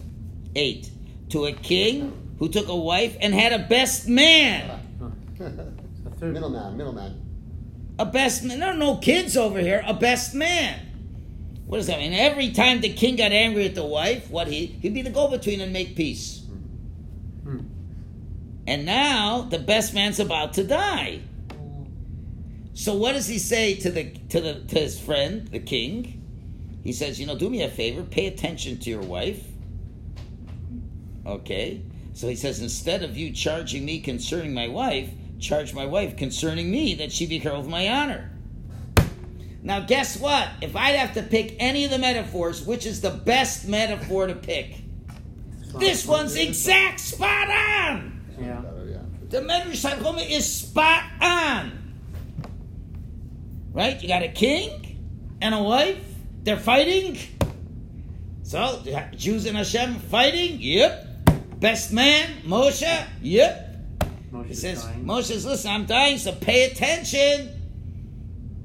eight 0.55 0.91
to 1.29 1.45
a 1.45 1.53
king 1.53 2.35
who 2.37 2.49
took 2.49 2.67
a 2.67 2.75
wife 2.75 3.17
and 3.19 3.33
had 3.33 3.51
a 3.53 3.67
best 3.67 4.07
man. 4.07 4.79
Middleman, 6.21 6.75
middleman. 6.75 7.25
A 7.97 8.05
best 8.05 8.43
man. 8.43 8.59
There 8.59 8.69
are 8.69 8.77
no 8.77 8.97
kids 8.97 9.37
over 9.37 9.59
here. 9.59 9.83
A 9.87 9.93
best 9.93 10.35
man. 10.35 10.88
What 11.69 11.77
does 11.77 11.85
that 11.85 11.99
mean? 11.99 12.13
Every 12.13 12.49
time 12.49 12.81
the 12.81 12.91
king 12.91 13.15
got 13.15 13.31
angry 13.31 13.63
at 13.67 13.75
the 13.75 13.85
wife, 13.85 14.31
what 14.31 14.47
he 14.47 14.65
he'd 14.65 14.95
be 14.95 15.03
the 15.03 15.11
go-between 15.11 15.61
and 15.61 15.71
make 15.71 15.95
peace. 15.95 16.41
Hmm. 17.43 17.59
And 18.65 18.87
now 18.87 19.43
the 19.43 19.59
best 19.59 19.93
man's 19.93 20.19
about 20.19 20.53
to 20.53 20.63
die. 20.63 21.21
So 22.73 22.95
what 22.95 23.11
does 23.11 23.27
he 23.27 23.37
say 23.37 23.75
to 23.75 23.91
the 23.91 24.09
to 24.29 24.41
the 24.41 24.53
to 24.61 24.79
his 24.79 24.99
friend, 24.99 25.47
the 25.49 25.59
king? 25.59 26.25
He 26.83 26.91
says, 26.91 27.19
you 27.19 27.27
know, 27.27 27.37
do 27.37 27.47
me 27.47 27.61
a 27.61 27.69
favor, 27.69 28.01
pay 28.01 28.25
attention 28.25 28.79
to 28.79 28.89
your 28.89 29.03
wife. 29.03 29.43
Okay. 31.23 31.83
So 32.13 32.27
he 32.27 32.35
says, 32.35 32.61
instead 32.63 33.03
of 33.03 33.15
you 33.15 33.31
charging 33.31 33.85
me 33.85 33.99
concerning 33.99 34.55
my 34.55 34.67
wife, 34.69 35.11
charge 35.39 35.75
my 35.75 35.85
wife 35.85 36.17
concerning 36.17 36.71
me 36.71 36.95
that 36.95 37.11
she 37.11 37.27
be 37.27 37.39
careful 37.39 37.59
of 37.61 37.67
my 37.67 37.87
honor. 37.87 38.31
Now, 39.61 39.81
guess 39.81 40.17
what? 40.19 40.47
If 40.61 40.75
I'd 40.75 40.95
have 40.95 41.13
to 41.15 41.21
pick 41.21 41.55
any 41.59 41.85
of 41.85 41.91
the 41.91 41.97
metaphors, 41.97 42.65
which 42.65 42.85
is 42.85 43.01
the 43.01 43.09
best 43.11 43.67
metaphor 43.67 44.27
to 44.27 44.35
pick? 44.35 44.81
This 45.77 46.05
one's 46.05 46.35
exact 46.35 46.99
spot 46.99 47.49
on. 47.49 48.21
Yeah. 48.39 48.61
The 49.29 49.41
Medrash 49.41 49.85
Tanchuma 49.85 50.27
is 50.27 50.51
spot 50.51 51.03
on. 51.21 51.93
Right? 53.71 54.01
You 54.01 54.07
got 54.07 54.23
a 54.23 54.29
king 54.29 55.37
and 55.41 55.53
a 55.53 55.61
wife. 55.61 56.03
They're 56.43 56.57
fighting. 56.57 57.17
So, 58.41 58.81
Jews 59.15 59.45
and 59.45 59.55
Hashem 59.55 59.95
fighting? 59.95 60.57
Yep. 60.59 61.05
Best 61.59 61.93
man, 61.93 62.41
Moshe? 62.43 63.05
Yep. 63.21 63.75
He 64.01 64.35
Moshe's 64.35 64.61
says, 64.61 64.83
dying. 64.83 65.05
Moshe 65.05 65.25
says, 65.25 65.45
listen, 65.45 65.69
I'm 65.69 65.85
dying, 65.85 66.17
so 66.17 66.31
pay 66.31 66.71
attention. 66.71 67.49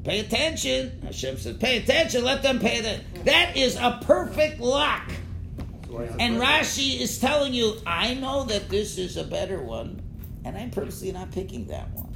Pay 0.04 0.20
attention. 0.20 1.00
Hashem 1.02 1.38
says, 1.38 1.56
pay 1.56 1.78
attention, 1.78 2.24
let 2.24 2.42
them 2.42 2.60
pay 2.60 2.78
attention. 2.78 3.06
That 3.24 3.56
is 3.56 3.76
a 3.76 4.00
perfect 4.04 4.60
lock. 4.60 5.10
And 6.18 6.40
Rashi 6.40 7.00
is 7.00 7.18
telling 7.18 7.54
you, 7.54 7.76
I 7.86 8.14
know 8.14 8.44
that 8.44 8.68
this 8.68 8.98
is 8.98 9.16
a 9.16 9.24
better 9.24 9.62
one, 9.62 10.02
and 10.44 10.56
I'm 10.56 10.70
purposely 10.70 11.12
not 11.12 11.30
picking 11.30 11.66
that 11.68 11.88
one. 11.92 12.12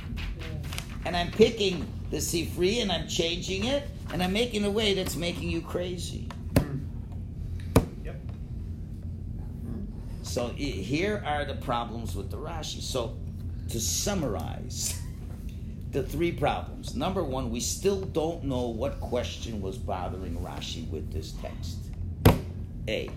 And 1.04 1.16
I'm 1.16 1.30
picking 1.30 1.86
the 2.10 2.18
Sifri 2.18 2.82
and 2.82 2.90
I'm 2.90 3.06
changing 3.06 3.64
it, 3.64 3.88
and 4.12 4.22
I'm 4.22 4.32
making 4.32 4.64
a 4.64 4.70
way 4.70 4.94
that's 4.94 5.16
making 5.16 5.48
you 5.48 5.62
crazy. 5.62 6.28
Yep. 8.04 8.20
So 10.22 10.48
here 10.48 11.22
are 11.24 11.44
the 11.44 11.54
problems 11.54 12.16
with 12.16 12.30
the 12.30 12.36
Rashi. 12.36 12.82
So 12.82 13.16
to 13.70 13.80
summarize, 13.80 14.97
the 15.90 16.02
three 16.02 16.32
problems. 16.32 16.94
Number 16.94 17.24
one, 17.24 17.50
we 17.50 17.60
still 17.60 18.00
don't 18.00 18.44
know 18.44 18.68
what 18.68 19.00
question 19.00 19.62
was 19.62 19.78
bothering 19.78 20.36
Rashi 20.36 20.88
with 20.90 21.12
this 21.12 21.32
text. 21.32 21.78
A. 22.88 23.10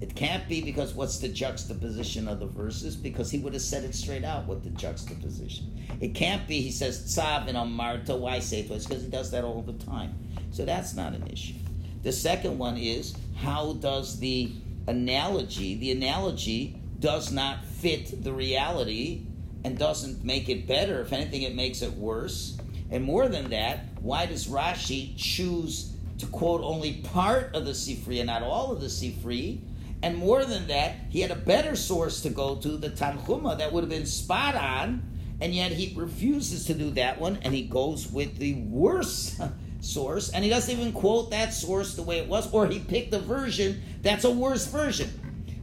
It 0.00 0.16
can't 0.16 0.48
be 0.48 0.60
because 0.62 0.94
what's 0.94 1.18
the 1.18 1.28
juxtaposition 1.28 2.26
of 2.26 2.40
the 2.40 2.46
verses? 2.46 2.96
Because 2.96 3.30
he 3.30 3.38
would 3.38 3.52
have 3.52 3.62
said 3.62 3.84
it 3.84 3.94
straight 3.94 4.24
out 4.24 4.48
with 4.48 4.64
the 4.64 4.70
juxtaposition. 4.70 5.80
It 6.00 6.14
can't 6.16 6.46
be, 6.48 6.60
he 6.60 6.72
says, 6.72 7.04
Tzav 7.04 7.46
and 7.46 7.56
Amarta, 7.56 8.18
why 8.18 8.40
say 8.40 8.66
twice? 8.66 8.84
Because 8.84 9.04
he 9.04 9.08
does 9.08 9.30
that 9.30 9.44
all 9.44 9.62
the 9.62 9.74
time. 9.84 10.14
So 10.50 10.64
that's 10.64 10.94
not 10.94 11.12
an 11.12 11.28
issue. 11.28 11.54
The 12.02 12.10
second 12.10 12.58
one 12.58 12.76
is, 12.76 13.14
how 13.36 13.74
does 13.74 14.18
the 14.18 14.50
analogy, 14.88 15.76
the 15.76 15.92
analogy 15.92 16.80
does 16.98 17.30
not 17.30 17.64
fit 17.64 18.24
the 18.24 18.32
reality 18.32 19.26
and 19.64 19.78
doesn't 19.78 20.24
make 20.24 20.48
it 20.48 20.66
better. 20.66 21.00
If 21.00 21.12
anything, 21.12 21.42
it 21.42 21.54
makes 21.54 21.82
it 21.82 21.92
worse. 21.92 22.58
And 22.90 23.04
more 23.04 23.28
than 23.28 23.50
that, 23.50 23.86
why 24.00 24.26
does 24.26 24.46
Rashi 24.46 25.14
choose 25.16 25.92
to 26.18 26.26
quote 26.26 26.62
only 26.62 26.94
part 26.94 27.54
of 27.54 27.64
the 27.64 27.72
Sifri 27.72 28.18
and 28.18 28.26
not 28.26 28.42
all 28.42 28.72
of 28.72 28.80
the 28.80 28.88
Sifri? 28.88 29.60
And 30.02 30.18
more 30.18 30.44
than 30.44 30.66
that, 30.66 30.96
he 31.10 31.20
had 31.20 31.30
a 31.30 31.36
better 31.36 31.76
source 31.76 32.20
to 32.22 32.30
go 32.30 32.56
to, 32.56 32.76
the 32.76 32.90
Tanhuma, 32.90 33.58
that 33.58 33.72
would 33.72 33.84
have 33.84 33.90
been 33.90 34.06
spot 34.06 34.56
on, 34.56 35.02
and 35.40 35.54
yet 35.54 35.72
he 35.72 35.94
refuses 35.96 36.66
to 36.66 36.74
do 36.74 36.90
that 36.90 37.20
one, 37.20 37.38
and 37.42 37.54
he 37.54 37.62
goes 37.62 38.10
with 38.10 38.36
the 38.38 38.54
worse 38.54 39.40
source, 39.80 40.30
and 40.30 40.42
he 40.42 40.50
doesn't 40.50 40.76
even 40.76 40.92
quote 40.92 41.30
that 41.30 41.54
source 41.54 41.94
the 41.94 42.02
way 42.02 42.18
it 42.18 42.28
was, 42.28 42.52
or 42.52 42.66
he 42.66 42.80
picked 42.80 43.14
a 43.14 43.20
version 43.20 43.80
that's 44.02 44.24
a 44.24 44.30
worse 44.30 44.66
version. 44.66 45.08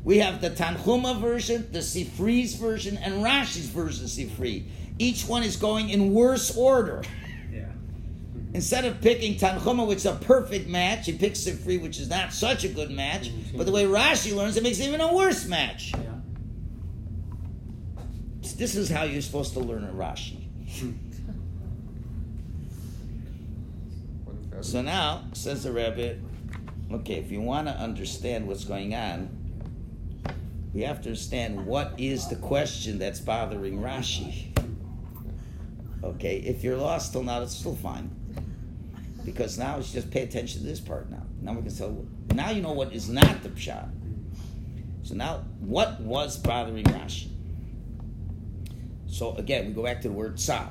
We 0.03 0.19
have 0.19 0.41
the 0.41 0.49
Tanchuma 0.49 1.19
version, 1.19 1.67
the 1.71 1.79
Sifri's 1.79 2.55
version, 2.55 2.97
and 2.97 3.23
Rashi's 3.23 3.67
version 3.67 4.05
of 4.05 4.09
Sifri. 4.09 4.65
Each 4.97 5.27
one 5.27 5.43
is 5.43 5.55
going 5.55 5.89
in 5.89 6.13
worse 6.13 6.55
order. 6.55 7.03
Yeah. 7.51 7.65
Instead 8.53 8.85
of 8.85 9.01
picking 9.01 9.35
Tanchuma, 9.35 9.87
which 9.87 9.97
is 9.97 10.05
a 10.05 10.15
perfect 10.15 10.67
match, 10.67 11.05
he 11.05 11.13
picks 11.13 11.39
Sifri, 11.41 11.81
which 11.81 11.99
is 11.99 12.09
not 12.09 12.33
such 12.33 12.63
a 12.63 12.69
good 12.69 12.91
match. 12.91 13.29
Mm-hmm. 13.29 13.57
But 13.57 13.65
the 13.65 13.71
way 13.71 13.83
Rashi 13.83 14.35
learns, 14.35 14.57
it 14.57 14.63
makes 14.63 14.79
it 14.79 14.87
even 14.87 15.01
a 15.01 15.13
worse 15.13 15.47
match. 15.47 15.93
Yeah. 15.93 16.15
This 18.55 18.75
is 18.75 18.89
how 18.89 19.03
you're 19.03 19.21
supposed 19.21 19.53
to 19.53 19.59
learn 19.59 19.83
a 19.83 19.91
Rashi. 19.91 20.95
So 24.61 24.81
now, 24.81 25.23
says 25.33 25.63
the 25.63 25.71
Rebbe, 25.71 26.17
okay, 26.91 27.15
if 27.15 27.31
you 27.31 27.39
want 27.39 27.67
to 27.67 27.73
understand 27.73 28.47
what's 28.47 28.65
going 28.65 28.93
on, 28.93 29.38
we 30.73 30.81
have 30.81 31.01
to 31.01 31.09
understand 31.09 31.65
what 31.65 31.93
is 31.97 32.27
the 32.27 32.35
question 32.35 32.99
that's 32.99 33.19
bothering 33.19 33.79
Rashi. 33.79 34.45
Okay, 36.03 36.37
if 36.37 36.63
you're 36.63 36.77
lost 36.77 37.11
till 37.11 37.23
now, 37.23 37.41
it's 37.41 37.55
still 37.55 37.75
fine. 37.75 38.09
Because 39.25 39.57
now 39.57 39.77
it's 39.77 39.91
just 39.91 40.09
pay 40.11 40.23
attention 40.23 40.61
to 40.61 40.67
this 40.67 40.79
part 40.79 41.09
now. 41.09 41.23
Now 41.41 41.53
we 41.53 41.61
can 41.61 41.75
tell. 41.75 42.05
now 42.33 42.51
you 42.51 42.61
know 42.61 42.71
what 42.71 42.93
is 42.93 43.09
not 43.09 43.43
the 43.43 43.49
pshat. 43.49 43.89
So 45.03 45.15
now, 45.15 45.43
what 45.59 45.99
was 46.01 46.37
bothering 46.37 46.85
Rashi? 46.85 47.29
So 49.07 49.33
again, 49.35 49.65
we 49.67 49.73
go 49.73 49.83
back 49.83 50.01
to 50.01 50.07
the 50.07 50.13
word 50.13 50.35
tzav. 50.35 50.69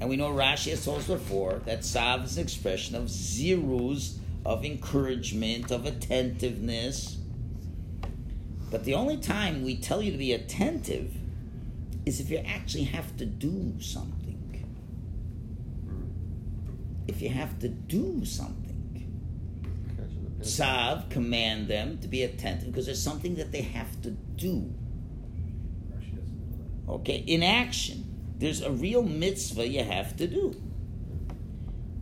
And 0.00 0.08
we 0.08 0.16
know 0.16 0.30
Rashi 0.30 0.70
has 0.70 0.84
told 0.84 0.98
us 0.98 1.06
before 1.06 1.60
that 1.66 1.80
tzav 1.80 2.24
is 2.24 2.36
an 2.38 2.42
expression 2.42 2.96
of 2.96 3.04
ziruz, 3.04 4.18
of 4.44 4.64
encouragement, 4.64 5.70
of 5.70 5.86
attentiveness. 5.86 7.18
But 8.70 8.84
the 8.84 8.94
only 8.94 9.16
time 9.16 9.62
we 9.62 9.76
tell 9.76 10.00
you 10.00 10.12
to 10.12 10.18
be 10.18 10.32
attentive 10.32 11.14
is 12.06 12.20
if 12.20 12.30
you 12.30 12.38
actually 12.38 12.84
have 12.84 13.16
to 13.16 13.26
do 13.26 13.74
something. 13.80 14.36
If 17.08 17.20
you 17.20 17.28
have 17.30 17.58
to 17.58 17.68
do 17.68 18.24
something. 18.24 19.10
Catching. 19.96 20.36
Tzav, 20.40 21.10
command 21.10 21.68
them 21.68 21.98
to 21.98 22.08
be 22.08 22.22
attentive 22.22 22.70
because 22.70 22.86
there's 22.86 23.02
something 23.02 23.34
that 23.36 23.50
they 23.50 23.62
have 23.62 24.00
to 24.02 24.10
do. 24.10 24.72
Rashi 25.92 26.14
doesn't 26.16 26.86
know 26.86 26.94
Okay, 26.94 27.24
in 27.26 27.42
action. 27.42 28.06
There's 28.38 28.62
a 28.62 28.70
real 28.70 29.02
mitzvah 29.02 29.66
you 29.66 29.84
have 29.84 30.16
to 30.16 30.26
do. 30.26 30.54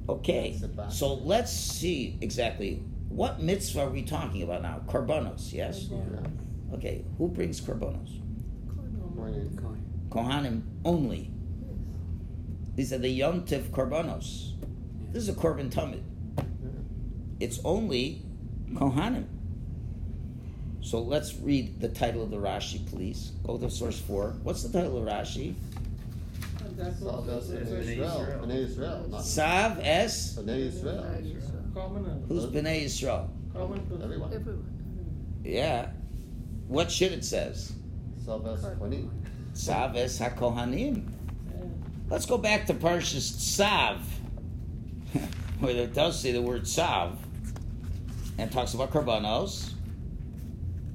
Okay, 0.09 0.59
so 0.89 1.15
let's 1.15 1.53
see 1.53 2.17
exactly 2.21 2.83
what 3.09 3.43
mitzvah 3.43 3.83
are 3.83 3.91
we 3.91 4.03
talking 4.03 4.43
about 4.43 4.63
now? 4.63 4.81
Korbanos, 4.87 5.53
yes? 5.53 5.89
Yeah. 5.91 6.21
Okay, 6.75 7.05
who 7.17 7.29
brings 7.29 7.61
korbanos? 7.61 8.21
Kohanim 10.11 10.63
only. 10.85 11.31
These 12.77 12.93
are 12.93 12.99
the 12.99 13.21
Yontiv 13.21 13.71
korbanos. 13.71 14.53
This 15.13 15.23
is 15.25 15.29
a 15.29 15.33
korban 15.33 15.71
tamid. 15.71 16.03
It's 17.41 17.61
only 17.65 18.23
Kohanim. 18.75 19.25
So 20.81 21.01
let's 21.01 21.35
read 21.37 21.81
the 21.81 21.89
title 21.89 22.23
of 22.23 22.31
the 22.31 22.37
Rashi, 22.37 22.87
please. 22.91 23.33
Go 23.45 23.59
to 23.59 23.71
source 23.71 23.99
four. 24.01 24.35
What's 24.43 24.63
the 24.63 24.79
title 24.79 24.99
of 24.99 25.05
Rashi? 25.05 25.55
Sav 26.79 26.89
es 26.89 26.99
Bnei 27.39 27.65
Bnei 27.65 27.97
Yisrael. 27.97 27.99
Yisrael. 27.99 28.41
Bnei 28.45 28.67
Yisrael. 28.69 29.09
not- 29.11 29.25
Sav 29.25 29.79
es. 29.81 30.37
Bnei 30.39 30.71
Yisrael. 30.71 31.75
Common, 31.75 32.25
Who's 32.29 32.47
Bnei 32.47 32.85
Yisrael? 32.85 33.29
Everyone. 33.57 35.41
Yeah. 35.45 35.91
What 36.69 36.91
should 36.93 37.13
it 37.13 37.25
says? 37.25 37.73
Sav 38.25 38.47
es 38.47 38.61
Kohanim. 38.63 39.11
HaKohanim. 39.57 41.03
Let's 42.11 42.27
go 42.27 42.39
back 42.39 42.67
to 42.67 42.75
Parshas 42.75 43.33
Tzav, 43.33 43.99
where 45.61 45.77
it 45.77 45.95
does 45.95 46.21
say 46.21 46.33
the 46.33 46.41
word 46.43 46.63
Tzav, 46.63 47.17
and 48.39 48.53
talks 48.53 48.75
about 48.75 48.93
Karbanos. 48.93 49.73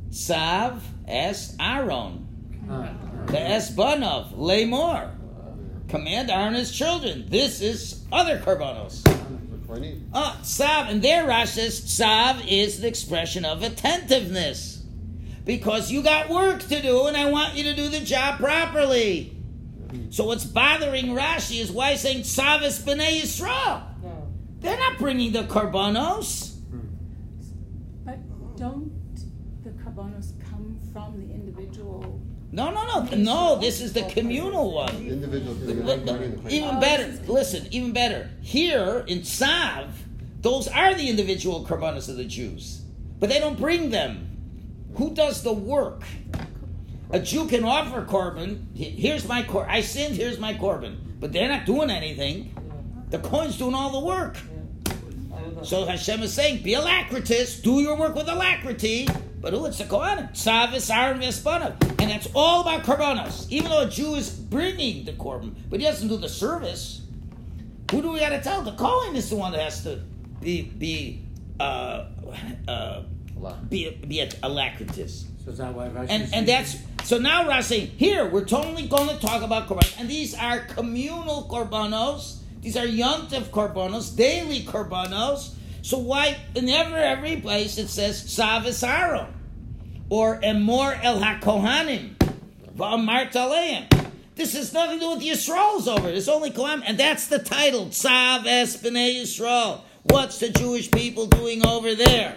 Tzav 0.09 0.79
es 1.07 1.55
Aaron. 1.59 2.27
Ah, 2.69 2.89
The 3.25 3.37
Esbanov, 3.37 4.33
Lamor. 4.35 5.11
Command 5.87 6.31
Aaron 6.31 6.53
his 6.53 6.71
children. 6.71 7.25
This 7.29 7.61
is 7.61 8.03
other 8.11 8.39
Karbanos. 8.39 9.01
Ah, 10.13 10.39
Tzav, 10.43 10.89
and 10.89 11.01
there 11.01 11.27
Rash 11.27 11.51
says 11.51 11.81
Tzav 11.81 12.45
is 12.47 12.79
the 12.79 12.87
expression 12.87 13.43
of 13.43 13.63
attentiveness. 13.63 14.72
Because 15.45 15.91
you 15.91 16.01
got 16.01 16.29
work 16.29 16.61
to 16.61 16.81
do, 16.81 17.07
and 17.07 17.17
I 17.17 17.29
want 17.29 17.55
you 17.55 17.63
to 17.63 17.75
do 17.75 17.89
the 17.89 17.99
job 17.99 18.39
properly. 18.39 19.35
So 20.09 20.25
what's 20.25 20.45
bothering 20.45 21.07
Rashi 21.07 21.59
is 21.59 21.71
why 21.71 21.91
he's 21.91 22.01
saying 22.01 22.21
Tzav 22.21 22.63
is 22.63 22.79
B'nai 22.79 23.21
Yisrael. 23.21 23.83
No. 24.01 24.27
They're 24.59 24.77
not 24.77 24.97
bringing 24.97 25.33
the 25.33 25.43
Karbanos. 25.43 26.55
But 28.05 28.17
don't 28.57 28.91
the 29.63 29.69
korbanos 29.71 30.33
come 30.49 30.79
from 30.91 31.19
the 31.19 31.33
individual? 31.33 32.21
No, 32.51 32.71
no, 32.71 32.85
no, 32.85 33.15
no. 33.15 33.59
This 33.59 33.81
is 33.81 33.93
the 33.93 34.03
communal 34.03 34.71
one. 34.71 34.95
Individuals 34.95 35.57
doing 35.59 35.77
the 35.79 35.83
Look, 35.83 36.05
money 36.05 36.25
in 36.25 36.43
the 36.43 36.53
even 36.53 36.79
better. 36.79 37.07
Listen, 37.27 37.67
even 37.71 37.93
better. 37.93 38.29
Here 38.41 39.03
in 39.07 39.19
Tzav, 39.19 39.89
those 40.41 40.67
are 40.67 40.93
the 40.93 41.09
individual 41.09 41.65
karbanos 41.65 42.09
of 42.09 42.17
the 42.17 42.25
Jews, 42.25 42.83
but 43.19 43.29
they 43.29 43.39
don't 43.39 43.57
bring 43.57 43.89
them. 43.89 44.32
Who 44.95 45.13
does 45.13 45.43
the 45.43 45.53
work? 45.53 46.03
A 47.11 47.19
Jew 47.19 47.47
can 47.47 47.63
offer 47.63 48.03
korban. 48.05 48.75
Here's 48.75 49.27
my 49.27 49.43
kor. 49.43 49.67
I 49.69 49.81
sinned. 49.81 50.15
Here's 50.15 50.39
my 50.39 50.53
korban. 50.53 50.97
But 51.19 51.31
they're 51.31 51.47
not 51.47 51.65
doing 51.65 51.89
anything. 51.89 52.53
The 53.09 53.19
coin's 53.19 53.57
doing 53.57 53.75
all 53.75 53.91
the 53.91 54.05
work. 54.05 54.37
So 55.63 55.85
Hashem 55.85 56.23
is 56.23 56.33
saying, 56.33 56.63
be 56.63 56.73
alacritous, 56.73 57.61
do 57.61 57.81
your 57.81 57.95
work 57.95 58.15
with 58.15 58.27
alacrity. 58.27 59.07
But 59.39 59.53
who? 59.53 59.65
It's 59.65 59.77
the 59.77 59.83
Kohanim. 59.83 60.31
Tzavis, 60.31 60.93
Aaron, 60.93 61.19
Vespanav. 61.19 61.79
And 62.01 62.09
that's 62.09 62.27
all 62.33 62.61
about 62.61 62.83
korbanos. 62.83 63.49
Even 63.49 63.69
though 63.69 63.81
a 63.81 63.89
Jew 63.89 64.15
is 64.15 64.29
bringing 64.29 65.05
the 65.05 65.13
korban, 65.13 65.53
but 65.69 65.79
he 65.79 65.85
doesn't 65.85 66.07
do 66.07 66.17
the 66.17 66.29
service. 66.29 67.01
Who 67.91 68.01
do 68.01 68.11
we 68.11 68.19
got 68.19 68.29
to 68.29 68.41
tell? 68.41 68.61
The 68.61 68.71
Kohen 68.71 69.15
is 69.15 69.29
the 69.29 69.35
one 69.35 69.51
that 69.51 69.61
has 69.61 69.83
to 69.83 70.01
be 70.41 70.63
be 70.63 71.25
uh, 71.59 72.05
uh. 72.67 73.03
Be 73.69 73.89
be 74.07 74.17
alacritous. 74.43 75.25
So 75.43 75.51
is 75.51 75.57
that 75.57 75.73
why 75.73 75.89
Rashi 75.89 76.07
And 76.09 76.33
and 76.33 76.47
that's 76.47 76.77
so 77.03 77.17
now 77.17 77.43
Rashi 77.43 77.63
saying 77.63 77.87
here 77.97 78.25
we're 78.25 78.45
totally 78.45 78.87
going 78.87 79.09
to 79.09 79.19
talk 79.19 79.41
about 79.41 79.67
korban, 79.67 79.99
and 79.99 80.09
these 80.09 80.35
are 80.35 80.59
communal 80.59 81.47
korbanos. 81.49 82.37
These 82.61 82.77
are 82.77 82.87
yontif 82.87 83.49
korbanos, 83.49 84.15
daily 84.15 84.61
korbanos. 84.61 85.53
So 85.81 85.97
why 85.97 86.37
in 86.55 86.69
every 86.69 86.99
every 86.99 87.35
place 87.37 87.77
it 87.77 87.89
says 87.89 88.23
savis 88.23 88.87
Aaron 88.87 89.33
or 90.09 90.39
emor 90.41 90.97
el 91.03 91.19
hakohanim 91.19 92.15
v'amart 92.77 93.31
aleim. 93.33 93.89
This 94.35 94.55
has 94.55 94.73
nothing 94.73 94.99
to 94.99 95.05
do 95.05 95.09
with 95.11 95.23
Yisrael's 95.23 95.87
over. 95.87 96.09
It's 96.09 96.27
only 96.27 96.49
Kohanim, 96.49 96.81
and 96.87 96.97
that's 96.97 97.27
the 97.27 97.37
title 97.37 97.87
Tzav 97.87 98.47
es 98.47 98.77
b'nei 98.77 99.21
Yisrael. 99.21 99.81
What's 100.03 100.39
the 100.39 100.49
Jewish 100.49 100.89
people 100.89 101.27
doing 101.27 101.65
over 101.65 101.93
there? 101.93 102.35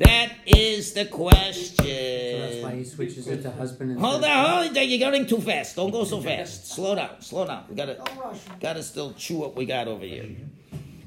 That 0.00 0.32
is 0.46 0.94
the 0.94 1.04
question. 1.04 1.76
So 1.76 2.38
that's 2.40 2.62
why 2.62 2.74
he 2.74 2.84
switches 2.84 3.28
it 3.28 3.42
to 3.42 3.50
husband 3.50 3.90
and. 3.90 4.00
Hold 4.00 4.24
on, 4.24 4.46
hold 4.64 4.76
on. 4.76 4.88
You're 4.88 5.10
going 5.10 5.26
too 5.26 5.42
fast. 5.42 5.76
Don't 5.76 5.90
go 5.90 6.04
so 6.04 6.22
fast. 6.22 6.68
Slow 6.68 6.94
down, 6.94 7.20
slow 7.20 7.46
down. 7.46 7.66
We 7.68 7.74
gotta, 7.74 7.96
Don't 7.96 8.18
rush. 8.18 8.38
gotta 8.60 8.82
still 8.82 9.12
chew 9.12 9.36
what 9.36 9.54
we 9.54 9.66
got 9.66 9.88
over 9.88 10.04
here. 10.04 10.24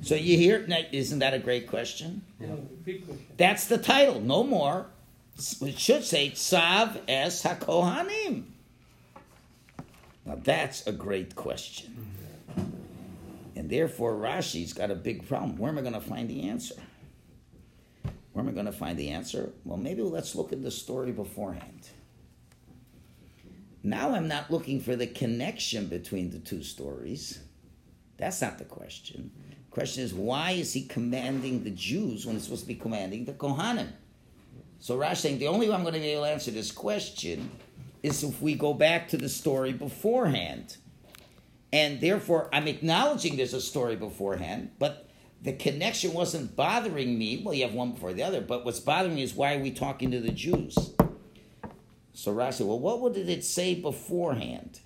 So 0.04 0.14
you 0.14 0.38
hear? 0.38 0.68
now, 0.68 0.78
Isn't 0.92 1.20
that 1.20 1.34
a 1.34 1.40
great 1.40 1.68
question? 1.68 2.22
No. 2.40 2.68
That's 3.38 3.66
the 3.66 3.80
title. 3.80 4.22
No 4.22 4.44
more. 4.44 4.86
It 5.62 5.80
should 5.80 6.04
say 6.04 6.30
Tzav 6.30 7.00
es 7.08 7.42
Hakohanim. 7.42 8.44
Now 10.24 10.38
that's 10.44 10.86
a 10.86 10.92
great 10.92 11.36
question. 11.36 12.14
Mm-hmm. 12.56 12.70
And 13.56 13.70
therefore 13.72 14.14
Rashi's 14.14 14.74
got 14.74 14.92
a 14.92 14.96
big 14.96 15.28
problem. 15.28 15.58
Where 15.58 15.72
am 15.72 15.80
I 15.80 15.82
going 15.82 15.94
to 15.94 16.02
find 16.02 16.30
the 16.30 16.48
answer? 16.48 16.76
Where 18.34 18.44
am 18.44 18.50
I 18.50 18.54
going 18.54 18.66
to 18.66 18.72
find 18.72 18.98
the 18.98 19.10
answer? 19.10 19.52
Well, 19.64 19.78
maybe 19.78 20.02
let's 20.02 20.36
look 20.36 20.52
at 20.52 20.64
the 20.64 20.72
story 20.72 21.12
beforehand. 21.12 21.88
Now 23.84 24.16
I'm 24.16 24.28
not 24.28 24.50
looking 24.50 24.82
for 24.82 24.96
the 24.96 25.08
connection 25.08 25.88
between 25.88 26.32
the 26.32 26.40
two 26.40 26.64
stories. 26.64 27.40
That's 28.18 28.42
not 28.42 28.58
the 28.58 28.66
question. 28.66 29.32
The 29.70 29.72
question 29.72 30.04
is 30.04 30.14
why 30.14 30.52
is 30.52 30.74
he 30.74 30.84
commanding 30.86 31.64
the 31.64 31.72
Jews 31.72 32.26
when 32.26 32.36
he's 32.36 32.46
supposed 32.46 32.62
to 32.62 32.68
be 32.68 32.76
commanding 32.76 33.26
the 33.26 33.34
Kohanim? 33.34 33.90
So 34.80 34.98
Rash 34.98 35.20
saying 35.20 35.40
the 35.40 35.48
only 35.48 35.70
way 35.70 35.76
I'm 35.76 35.84
going 35.84 35.94
to 35.94 36.00
be 36.00 36.08
able 36.08 36.24
to 36.24 36.30
answer 36.30 36.52
this 36.52 36.72
question 36.72 37.52
is 38.02 38.24
if 38.24 38.42
we 38.42 38.56
go 38.56 38.74
back 38.74 39.10
to 39.10 39.18
the 39.18 39.30
story 39.30 39.74
beforehand. 39.74 40.78
And 41.72 42.00
therefore, 42.02 42.50
I'm 42.54 42.68
acknowledging 42.68 43.36
there's 43.36 43.54
a 43.54 43.62
story 43.62 43.96
beforehand, 43.96 44.72
but 44.78 45.10
the 45.44 45.54
connection 45.54 46.14
wasn't 46.14 46.56
bothering 46.56 47.18
me. 47.18 47.42
Well, 47.44 47.54
you 47.54 47.64
have 47.64 47.74
one 47.74 47.92
before 47.92 48.14
the 48.14 48.24
other, 48.24 48.40
but 48.40 48.64
what's 48.64 48.80
bothering 48.80 49.16
me 49.16 49.24
is 49.24 49.34
why 49.34 49.56
are 49.56 49.60
we 49.60 49.72
talking 49.72 50.10
to 50.12 50.22
the 50.22 50.32
Jews? 50.32 50.76
So 52.14 52.34
Rashi 52.34 52.66
well, 52.66 53.00
what 53.00 53.14
did 53.14 53.30
it 53.30 53.44
say 53.44 53.76
beforehand? 53.76 54.80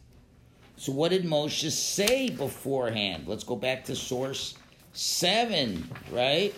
So 0.76 0.92
what 0.92 1.10
did 1.10 1.26
Moshe 1.26 1.70
say 1.72 2.30
beforehand? 2.30 3.26
Let's 3.28 3.44
go 3.44 3.56
back 3.56 3.86
to 3.86 3.96
source 3.96 4.56
seven, 4.94 5.90
right? 6.12 6.56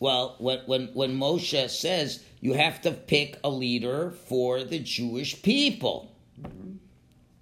Well, 0.00 0.36
when, 0.38 0.60
when, 0.66 0.86
when 0.94 1.16
Moshe 1.16 1.68
says 1.68 2.24
you 2.40 2.54
have 2.54 2.80
to 2.82 2.92
pick 2.92 3.38
a 3.44 3.50
leader 3.50 4.10
for 4.10 4.64
the 4.64 4.78
Jewish 4.78 5.42
people, 5.42 6.14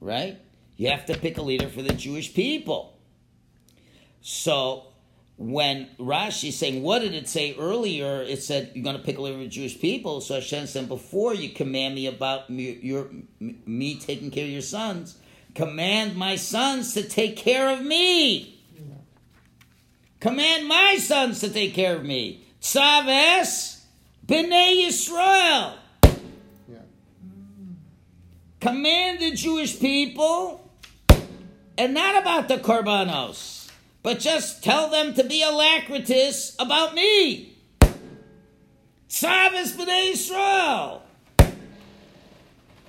right? 0.01 0.39
You 0.77 0.89
have 0.89 1.07
to 1.07 1.17
pick 1.17 1.39
a 1.39 1.43
leader 1.43 1.69
for 1.69 1.83
the 1.83 1.93
Jewish 1.93 2.35
people. 2.35 3.00
So 4.21 4.87
when 5.37 5.89
Rashi 5.99 6.49
is 6.51 6.59
saying, 6.59 6.83
what 6.83 7.01
did 7.01 7.15
it 7.15 7.29
say 7.29 7.57
earlier? 7.59 8.23
It 8.23 8.43
said 8.43 8.73
you're 8.75 8.85
going 8.85 8.97
to 8.97 9.03
pick 9.03 9.19
a 9.19 9.23
the 9.23 9.47
Jewish 9.49 9.81
people. 9.81 10.21
So 10.21 10.35
Hashem 10.35 10.67
said, 10.67 10.89
before 10.89 11.35
you 11.35 11.51
command 11.51 11.95
me 11.95 12.07
about 12.07 12.51
me, 12.51 12.79
your, 12.83 13.11
me 13.39 13.99
taking 13.99 14.31
care 14.31 14.45
of 14.45 14.51
your 14.51 14.61
sons, 14.61 15.17
command 15.55 16.17
my 16.17 16.37
sons 16.37 16.95
to 16.95 17.03
take 17.03 17.37
care 17.37 17.71
of 17.71 17.83
me. 17.83 18.57
Command 20.21 20.69
my 20.69 20.99
sons 20.99 21.41
to 21.41 21.49
take 21.49 21.73
care 21.73 21.97
of 21.97 22.05
me. 22.05 22.45
Tzaves 22.61 23.81
b'nei 24.27 24.87
Yisrael. 24.87 25.77
Command 28.61 29.21
the 29.21 29.31
Jewish 29.31 29.81
people, 29.81 30.71
and 31.79 31.95
not 31.95 32.21
about 32.21 32.49
the 32.49 32.59
korbanos, 32.59 33.60
but 34.03 34.19
just 34.19 34.63
tell 34.63 34.89
them 34.89 35.15
to 35.15 35.25
be 35.25 35.43
alacritous 35.43 36.55
about 36.59 36.95
me. 36.95 37.57
Tzavis 39.09 39.77
b'nei 39.77 40.13
Yisrael. 40.13 41.01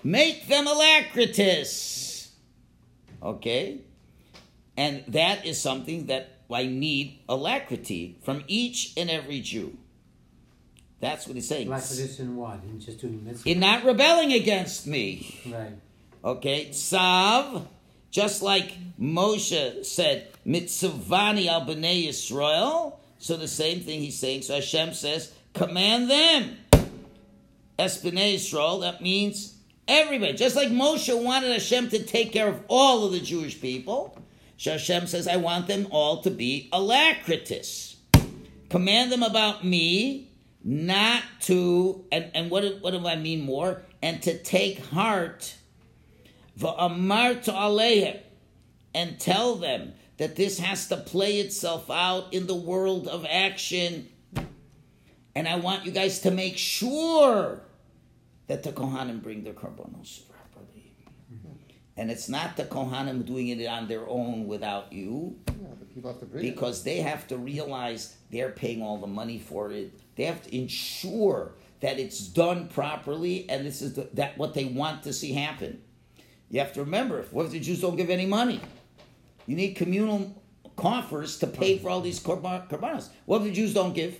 Make 0.04 0.48
them 0.48 0.68
alacritus. 0.68 2.32
Okay? 3.22 3.82
And 4.78 5.04
that 5.10 5.46
is 5.46 5.62
something 5.62 6.08
that 6.08 6.30
I 6.52 6.66
need 6.66 7.20
alacrity 7.30 8.18
from 8.24 8.44
each 8.48 8.94
and 8.98 9.10
every 9.10 9.42
Jew. 9.42 9.78
That's 11.00 11.28
what 11.28 11.36
he's 11.36 11.48
saying. 11.48 11.68
For 11.68 12.22
in 12.22 12.36
what? 12.36 12.60
In 12.64 12.80
just 12.80 13.00
doing 13.00 13.24
mitzvah? 13.24 13.50
In 13.50 13.60
not 13.60 13.84
rebelling 13.84 14.34
against 14.34 14.86
me. 14.86 15.40
Right. 15.46 15.74
Okay, 16.24 16.68
Tzav, 16.68 17.66
just 18.12 18.42
like 18.42 18.78
Moshe 19.00 19.86
said, 19.86 20.28
Mitzvani 20.46 21.48
al 21.48 21.66
b'nei 21.66 22.08
Yisrael. 22.08 22.98
So 23.18 23.38
the 23.38 23.48
same 23.48 23.80
thing 23.80 24.02
he's 24.02 24.20
saying. 24.20 24.44
So 24.44 24.56
Hashem 24.56 24.94
says, 24.94 25.34
command 25.54 26.10
them. 26.10 26.58
Es 27.80 28.04
b'nei 28.04 28.36
Yisrael, 28.36 28.82
that 28.82 29.02
means 29.02 29.56
everybody. 29.88 30.34
Just 30.34 30.56
like 30.56 30.70
Moshe 30.70 31.24
wanted 31.24 31.52
Hashem 31.52 31.90
to 31.90 32.04
take 32.04 32.34
care 32.34 32.50
of 32.50 32.62
all 32.68 33.06
of 33.06 33.14
the 33.14 33.20
Jewish 33.22 33.60
people, 33.60 34.18
Hashem 34.64 35.08
says, 35.08 35.28
I 35.28 35.38
want 35.38 35.68
them 35.68 35.88
all 35.90 36.22
to 36.22 36.30
be 36.30 36.70
alacritus. 36.72 37.96
Command 38.70 39.12
them 39.12 39.24
about 39.24 39.66
me, 39.66 40.30
not 40.64 41.24
to, 41.42 42.06
and, 42.12 42.30
and 42.34 42.52
what, 42.52 42.82
what 42.82 42.92
do 42.92 43.08
I 43.08 43.16
mean 43.16 43.42
more? 43.42 43.82
And 44.02 44.22
to 44.24 44.38
take 44.38 44.86
heart 44.88 45.56
Va'amar 46.60 47.42
to 47.44 48.20
and 48.94 49.20
tell 49.20 49.56
them 49.56 49.94
that 50.18 50.36
this 50.36 50.60
has 50.60 50.88
to 50.90 50.98
play 50.98 51.40
itself 51.40 51.90
out 51.90 52.34
in 52.34 52.48
the 52.48 52.56
world 52.56 53.08
of 53.08 53.26
action. 53.30 54.08
And 55.34 55.48
I 55.48 55.56
want 55.56 55.86
you 55.86 55.92
guys 55.92 56.20
to 56.22 56.32
make 56.32 56.58
sure 56.58 57.62
that 58.48 58.64
the 58.64 58.72
Kohanim 58.72 59.24
bring 59.24 59.44
their 59.44 59.54
korbanos 59.54 60.24
properly. 60.30 60.94
And 61.96 62.12
it's 62.12 62.28
not 62.28 62.58
the 62.58 62.66
Kohanim 62.66 63.26
doing 63.26 63.48
it 63.48 63.66
on 63.66 63.88
their 63.88 64.08
own 64.08 64.46
without 64.48 64.92
you 64.92 65.38
Yeah, 65.48 65.70
the 66.02 66.08
have 66.08 66.20
to 66.20 66.26
bring 66.26 66.46
it. 66.46 66.52
because 66.54 66.84
they 66.84 66.98
have 66.98 67.28
to 67.28 67.38
realize 67.38 68.18
they're 68.30 68.52
paying 68.52 68.82
all 68.82 68.98
the 68.98 69.08
money 69.08 69.40
for 69.40 69.72
it. 69.72 69.94
They 70.18 70.26
have 70.26 70.44
to 70.44 70.56
ensure 70.56 71.54
that 71.80 71.98
it's 71.98 72.20
done 72.28 72.68
properly, 72.68 73.50
and 73.50 73.66
this 73.66 73.82
is 73.82 73.94
the, 73.94 74.10
that 74.14 74.38
what 74.38 74.54
they 74.54 74.66
want 74.66 75.04
to 75.04 75.14
see 75.14 75.32
happen. 75.34 75.82
You 76.52 76.60
have 76.60 76.74
to 76.74 76.82
remember, 76.82 77.26
what 77.32 77.46
if 77.48 77.52
the 77.54 77.60
Jews 77.60 77.82
don't 77.82 77.96
give 77.96 78.10
any 78.10 78.26
money? 78.26 78.60
You 79.48 79.56
need 79.56 79.74
communal 79.76 80.36
coffers 80.76 81.40
to 81.40 81.48
pay 81.48 81.78
for 81.78 81.90
all 81.90 82.02
these 82.02 82.20
korban- 82.20 82.68
korbanos. 82.70 83.10
What 83.26 83.38
if 83.38 83.44
the 83.46 83.52
Jews 83.54 83.74
don't 83.74 83.94
give? 83.94 84.20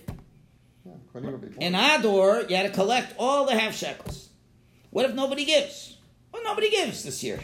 Yeah, 0.84 0.92
Kohanim 1.14 1.30
will 1.32 1.38
be 1.38 1.48
poor. 1.48 1.62
In 1.62 1.74
Adar, 1.74 2.42
you 2.48 2.56
had 2.56 2.66
to 2.66 2.70
collect 2.72 3.14
all 3.18 3.44
the 3.46 3.52
half 3.56 3.76
shekels. 3.76 4.30
What 4.90 5.04
if 5.04 5.14
nobody 5.14 5.44
gives? 5.44 5.98
Well, 6.32 6.42
nobody 6.42 6.70
gives 6.70 7.04
this 7.04 7.22
year. 7.22 7.38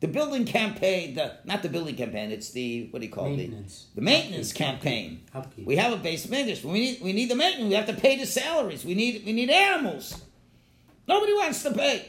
The 0.00 0.08
building 0.08 0.44
campaign, 0.44 1.14
the 1.14 1.36
not 1.44 1.62
the 1.62 1.68
building 1.68 1.96
campaign, 1.96 2.30
it's 2.30 2.50
the 2.50 2.86
what 2.90 3.00
do 3.00 3.06
you 3.06 3.12
call 3.12 3.28
Maintenance. 3.28 3.86
it? 3.92 3.96
The 3.96 4.00
maintenance 4.02 4.50
Upkeep. 4.52 4.66
campaign. 4.66 5.20
Upkeep. 5.34 5.66
We 5.66 5.76
have 5.76 5.92
a 5.92 5.96
base 5.96 6.24
of 6.24 6.30
maintenance. 6.30 6.60
but 6.60 6.70
We 6.70 6.80
need 6.80 7.00
we 7.02 7.12
need 7.12 7.28
the 7.28 7.34
maintenance. 7.34 7.68
We 7.68 7.74
have 7.74 7.86
to 7.86 7.94
pay 8.00 8.16
the 8.16 8.24
salaries. 8.26 8.84
We 8.84 8.94
need 8.94 9.24
we 9.26 9.32
need 9.32 9.50
animals. 9.50 10.22
Nobody 11.08 11.32
wants 11.34 11.62
to 11.64 11.72
pay. 11.72 12.06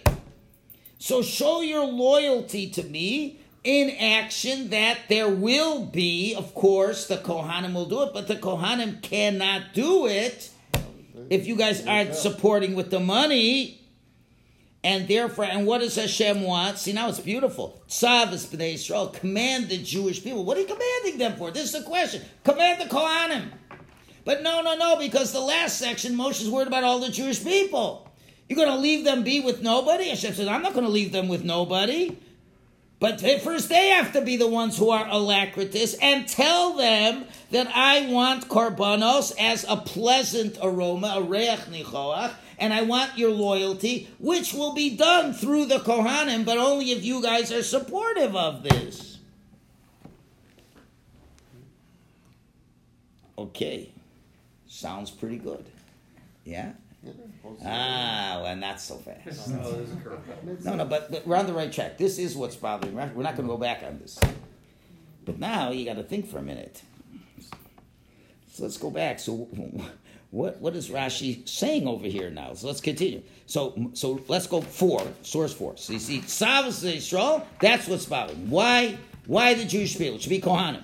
So 1.00 1.22
show 1.22 1.62
your 1.62 1.86
loyalty 1.86 2.70
to 2.72 2.84
me 2.84 3.40
in 3.64 3.90
action 3.90 4.70
that 4.72 4.98
there 5.08 5.30
will 5.30 5.86
be, 5.86 6.36
of 6.36 6.54
course, 6.54 7.08
the 7.08 7.16
Kohanim 7.16 7.74
will 7.74 7.86
do 7.86 8.04
it, 8.04 8.14
but 8.14 8.28
the 8.28 8.36
Kohanim 8.36 9.02
cannot 9.02 9.74
do 9.74 10.08
it 10.08 10.52
if 11.30 11.48
you 11.48 11.56
guys 11.56 11.86
aren't 11.88 12.16
supporting 12.16 12.76
with 12.76 12.92
the 12.92 13.00
money. 13.00 13.78
And 14.84 15.08
therefore, 15.08 15.46
and 15.46 15.66
what 15.66 15.80
does 15.80 15.96
Hashem 15.96 16.42
want? 16.42 16.78
See, 16.78 16.94
now 16.94 17.08
it's 17.08 17.20
beautiful. 17.20 17.82
Tzavis 17.88 18.48
b'nei 18.48 18.74
Yisrael, 18.74 19.14
command 19.14 19.70
the 19.70 19.78
Jewish 19.78 20.22
people. 20.22 20.44
What 20.44 20.58
are 20.58 20.62
you 20.62 20.68
commanding 20.68 21.18
them 21.18 21.38
for? 21.38 21.52
This 21.52 21.66
is 21.66 21.72
the 21.72 21.82
question. 21.82 22.22
Command 22.44 22.82
the 22.82 22.94
Kohanim. 22.94 23.52
But 24.26 24.44
no, 24.44 24.62
no, 24.62 24.76
no, 24.76 24.98
because 24.98 25.32
the 25.32 25.40
last 25.40 25.78
section, 25.78 26.16
Moshe's 26.16 26.50
worried 26.50 26.68
about 26.68 26.84
all 26.84 27.00
the 27.00 27.10
Jewish 27.10 27.42
people. 27.44 28.09
You're 28.50 28.58
going 28.58 28.76
to 28.76 28.78
leave 28.82 29.06
them 29.06 29.24
be 29.24 29.40
with 29.40 29.62
nobody? 29.62 30.10
Hashem 30.10 30.34
says, 30.34 30.48
I'm 30.48 30.64
not 30.64 30.74
going 30.74 30.86
to 30.86 30.92
leave 30.92 31.12
them 31.12 31.28
with 31.28 31.44
nobody. 31.44 32.18
But 33.00 33.22
first, 33.22 33.70
they 33.70 33.90
have 33.90 34.12
to 34.14 34.22
be 34.22 34.36
the 34.36 34.48
ones 34.48 34.78
who 34.78 34.90
are 34.90 35.08
alacritus 35.08 35.94
and 36.02 36.28
tell 36.28 36.74
them 36.74 37.26
that 37.52 37.68
I 37.74 38.12
want 38.12 38.50
korbanos 38.50 39.34
as 39.40 39.66
a 39.70 39.78
pleasant 39.78 40.58
aroma, 40.62 41.16
a 41.18 41.22
reiach 41.22 41.70
nichoach, 41.70 42.34
and 42.58 42.74
I 42.74 42.82
want 42.82 43.18
your 43.18 43.32
loyalty, 43.32 44.10
which 44.20 44.54
will 44.54 44.74
be 44.74 44.98
done 44.98 45.34
through 45.34 45.66
the 45.66 45.78
Kohanim, 45.78 46.44
but 46.44 46.58
only 46.58 46.92
if 46.92 47.06
you 47.06 47.22
guys 47.22 47.54
are 47.54 47.64
supportive 47.64 48.36
of 48.36 48.64
this. 48.64 49.20
Okay, 53.38 53.90
sounds 54.68 55.10
pretty 55.10 55.38
good. 55.38 55.66
Yeah? 56.44 56.74
Yeah, 57.62 57.66
also- 57.66 57.66
Ah, 57.68 58.40
well, 58.44 58.56
not 58.56 58.80
so 58.82 58.96
fast. 58.98 59.26
This 59.26 59.48
is 59.48 59.52
a 59.52 59.96
curveball. 59.96 60.64
No, 60.66 60.76
no, 60.76 60.86
but, 60.86 61.12
but 61.12 61.26
we're 61.28 61.36
on 61.36 61.48
the 61.48 61.54
right 61.54 61.72
track. 61.72 61.98
This 61.98 62.18
is 62.20 62.36
what's 62.36 62.56
bothering. 62.56 62.94
We're 62.96 63.06
not, 63.06 63.16
we're 63.16 63.24
not 63.24 63.36
going 63.36 63.48
to 63.48 63.54
go 63.54 63.58
back 63.60 63.84
on 63.84 64.00
this. 64.00 64.20
But 65.26 65.40
now 65.40 65.72
you 65.72 65.86
got 65.86 65.96
to 65.98 66.04
think 66.04 66.28
for 66.28 66.38
a 66.40 66.42
minute. 66.42 66.82
So 68.52 68.64
let's 68.64 68.78
go 68.78 68.90
back. 68.92 69.20
So 69.20 69.48
what 70.32 70.60
what 70.60 70.76
is 70.76 70.90
Rashi 70.90 71.48
saying 71.48 71.88
over 71.88 72.06
here 72.08 72.30
now? 72.30 72.54
So 72.54 72.68
let's 72.68 72.82
continue. 72.82 73.22
So 73.46 73.92
so 73.94 74.22
let's 74.28 74.48
go 74.48 74.60
four 74.62 75.02
source 75.22 75.54
four. 75.54 75.78
So 75.78 75.94
you 75.94 76.00
see, 76.00 76.20
Savas 76.22 76.84
Yisrael. 76.84 77.46
That's 77.62 77.88
what's 77.88 78.06
bothering. 78.06 78.50
Why 78.50 78.98
why 79.28 79.54
the 79.54 79.66
Jewish 79.66 79.98
people? 79.98 80.16
It 80.16 80.22
should 80.24 80.30
be 80.30 80.42
Kohanim. 80.42 80.84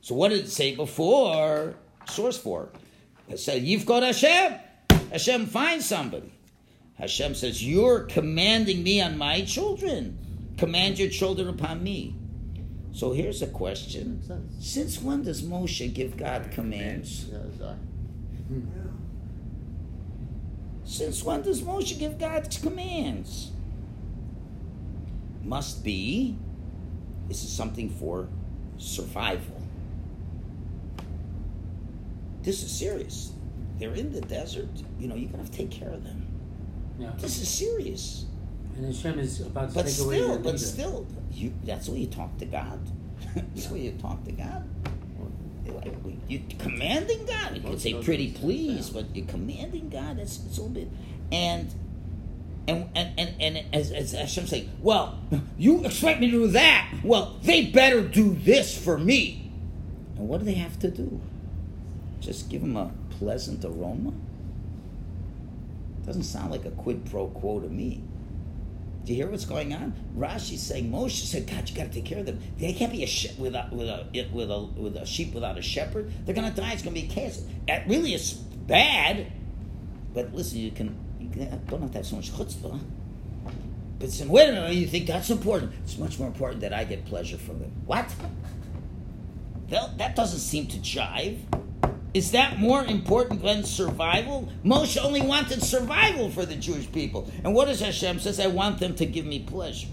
So 0.00 0.14
what 0.14 0.30
did 0.30 0.40
it 0.44 0.48
say 0.50 0.74
before? 0.74 1.74
Source 2.08 2.36
four. 2.38 2.70
It 3.28 3.38
said 3.38 3.62
you've 3.62 3.86
got 3.86 4.02
Hashem. 4.02 4.54
Hashem 5.10 5.46
finds 5.46 5.86
somebody. 5.86 6.32
Hashem 6.94 7.34
says, 7.34 7.64
You're 7.64 8.00
commanding 8.00 8.82
me 8.82 9.00
on 9.00 9.16
my 9.16 9.42
children. 9.42 10.18
Command 10.56 10.98
your 10.98 11.08
children 11.08 11.48
upon 11.48 11.82
me. 11.82 12.16
So 12.92 13.12
here's 13.12 13.42
a 13.42 13.46
question. 13.46 14.22
Since 14.58 15.00
when 15.00 15.22
does 15.22 15.42
Moshe 15.42 15.92
give 15.94 16.16
God 16.16 16.50
commands? 16.50 17.30
Since 20.84 21.22
when 21.22 21.42
does 21.42 21.62
Moshe 21.62 21.98
give 21.98 22.18
God 22.18 22.48
commands? 22.60 23.52
Must 25.44 25.84
be 25.84 26.36
this 27.28 27.44
is 27.44 27.52
something 27.52 27.90
for 27.90 28.28
survival. 28.78 29.62
This 32.42 32.62
is 32.62 32.70
serious. 32.70 33.32
They're 33.78 33.94
in 33.94 34.12
the 34.12 34.20
desert. 34.20 34.68
You 34.98 35.08
know, 35.08 35.14
you're 35.14 35.30
gonna 35.30 35.42
have 35.42 35.50
to 35.50 35.56
take 35.56 35.70
care 35.70 35.90
of 35.90 36.04
them. 36.04 36.26
Yeah. 36.98 37.12
This 37.18 37.40
is 37.40 37.48
serious. 37.48 38.26
And 38.76 38.86
Hashem 38.86 39.18
is 39.18 39.40
about 39.40 39.70
to 39.70 39.74
But 39.74 39.86
take 39.86 39.98
away 40.00 40.16
still, 40.16 40.28
their 40.28 40.38
but 40.38 40.44
leader. 40.52 40.58
still, 40.58 41.06
you, 41.32 41.52
that's 41.64 41.86
the 41.86 41.92
way 41.92 41.98
you 41.98 42.06
talk 42.06 42.36
to 42.38 42.44
God. 42.44 42.80
that's 43.34 43.66
the 43.66 43.74
way 43.74 43.80
you 43.80 43.92
talk 43.92 44.24
to 44.24 44.32
God. 44.32 44.64
You're 46.28 46.40
commanding 46.58 47.24
God. 47.26 47.56
You 47.56 47.62
could 47.62 47.80
say 47.80 47.94
pretty 48.02 48.32
please, 48.32 48.90
but 48.90 49.14
you're 49.14 49.26
commanding 49.26 49.88
God. 49.88 50.18
That's 50.18 50.44
it's 50.44 50.58
a 50.58 50.62
little 50.62 50.74
bit, 50.74 50.88
and 51.32 51.72
and 52.66 52.88
and 52.94 53.18
and, 53.18 53.34
and 53.40 53.74
as, 53.74 53.90
as 53.90 54.12
Hashem 54.12 54.46
saying, 54.46 54.70
well, 54.80 55.18
you 55.58 55.84
expect 55.84 56.20
me 56.20 56.30
to 56.30 56.32
do 56.32 56.46
that. 56.48 56.92
Well, 57.02 57.38
they 57.42 57.66
better 57.66 58.02
do 58.02 58.34
this 58.34 58.76
for 58.76 58.98
me. 58.98 59.50
And 60.16 60.28
what 60.28 60.40
do 60.40 60.44
they 60.46 60.54
have 60.54 60.78
to 60.80 60.90
do? 60.90 61.20
Just 62.20 62.50
give 62.50 62.60
them 62.60 62.76
a 62.76 62.90
pleasant 63.18 63.64
aroma. 63.64 64.12
Doesn't 66.06 66.22
sound 66.22 66.50
like 66.50 66.64
a 66.64 66.70
quid 66.70 67.04
pro 67.10 67.26
quo 67.28 67.60
to 67.60 67.68
me. 67.68 68.02
Do 69.04 69.12
you 69.12 69.22
hear 69.22 69.30
what's 69.30 69.44
going 69.44 69.72
on? 69.74 69.94
Rashi's 70.16 70.62
saying 70.62 70.90
Moshe 70.90 71.24
said, 71.24 71.46
God, 71.46 71.68
you 71.68 71.74
got 71.74 71.84
to 71.88 71.92
take 71.94 72.04
care 72.04 72.18
of 72.18 72.26
them. 72.26 72.40
They 72.58 72.72
can't 72.72 72.92
be 72.92 73.02
a 73.02 73.06
sheep 73.06 73.38
without 73.38 73.72
with 73.72 73.88
a 73.88 74.06
it- 74.12 74.30
with 74.32 74.50
a 74.50 74.60
with 74.60 74.96
a 74.96 75.06
sheep 75.06 75.32
without 75.34 75.56
a 75.58 75.62
shepherd. 75.62 76.12
They're 76.24 76.34
gonna 76.34 76.50
die. 76.50 76.72
It's 76.72 76.82
gonna 76.82 76.94
be 76.94 77.04
a 77.04 77.08
chaos. 77.08 77.42
It 77.66 77.84
really 77.86 78.14
is 78.14 78.32
bad. 78.32 79.32
But 80.14 80.34
listen, 80.34 80.58
you 80.58 80.70
can 80.70 80.96
you 81.20 81.28
don't 81.68 81.80
have 81.82 81.90
to 81.92 81.98
have 81.98 82.06
so 82.06 82.16
much 82.16 82.30
chutzpah. 82.32 82.78
But 83.98 84.10
saying, 84.10 84.30
wait 84.30 84.48
a 84.48 84.52
minute, 84.52 84.74
you 84.74 84.86
think 84.86 85.06
that's 85.06 85.30
important? 85.30 85.72
It's 85.82 85.98
much 85.98 86.18
more 86.18 86.28
important 86.28 86.60
that 86.60 86.72
I 86.72 86.84
get 86.84 87.04
pleasure 87.06 87.36
from 87.38 87.58
them. 87.58 87.72
What? 87.84 88.06
That, 89.70 89.98
that 89.98 90.16
doesn't 90.16 90.38
seem 90.38 90.66
to 90.68 90.78
jive. 90.78 91.38
Is 92.18 92.32
that 92.32 92.58
more 92.58 92.84
important 92.84 93.42
than 93.42 93.62
survival? 93.62 94.48
Moshe 94.64 95.00
only 95.00 95.20
wanted 95.20 95.62
survival 95.62 96.30
for 96.30 96.44
the 96.44 96.56
Jewish 96.56 96.90
people. 96.90 97.30
And 97.44 97.54
what 97.54 97.66
does 97.66 97.78
Hashem 97.78 98.18
says? 98.18 98.40
I 98.40 98.48
want 98.48 98.80
them 98.80 98.96
to 98.96 99.06
give 99.06 99.24
me 99.24 99.38
pleasure. 99.38 99.86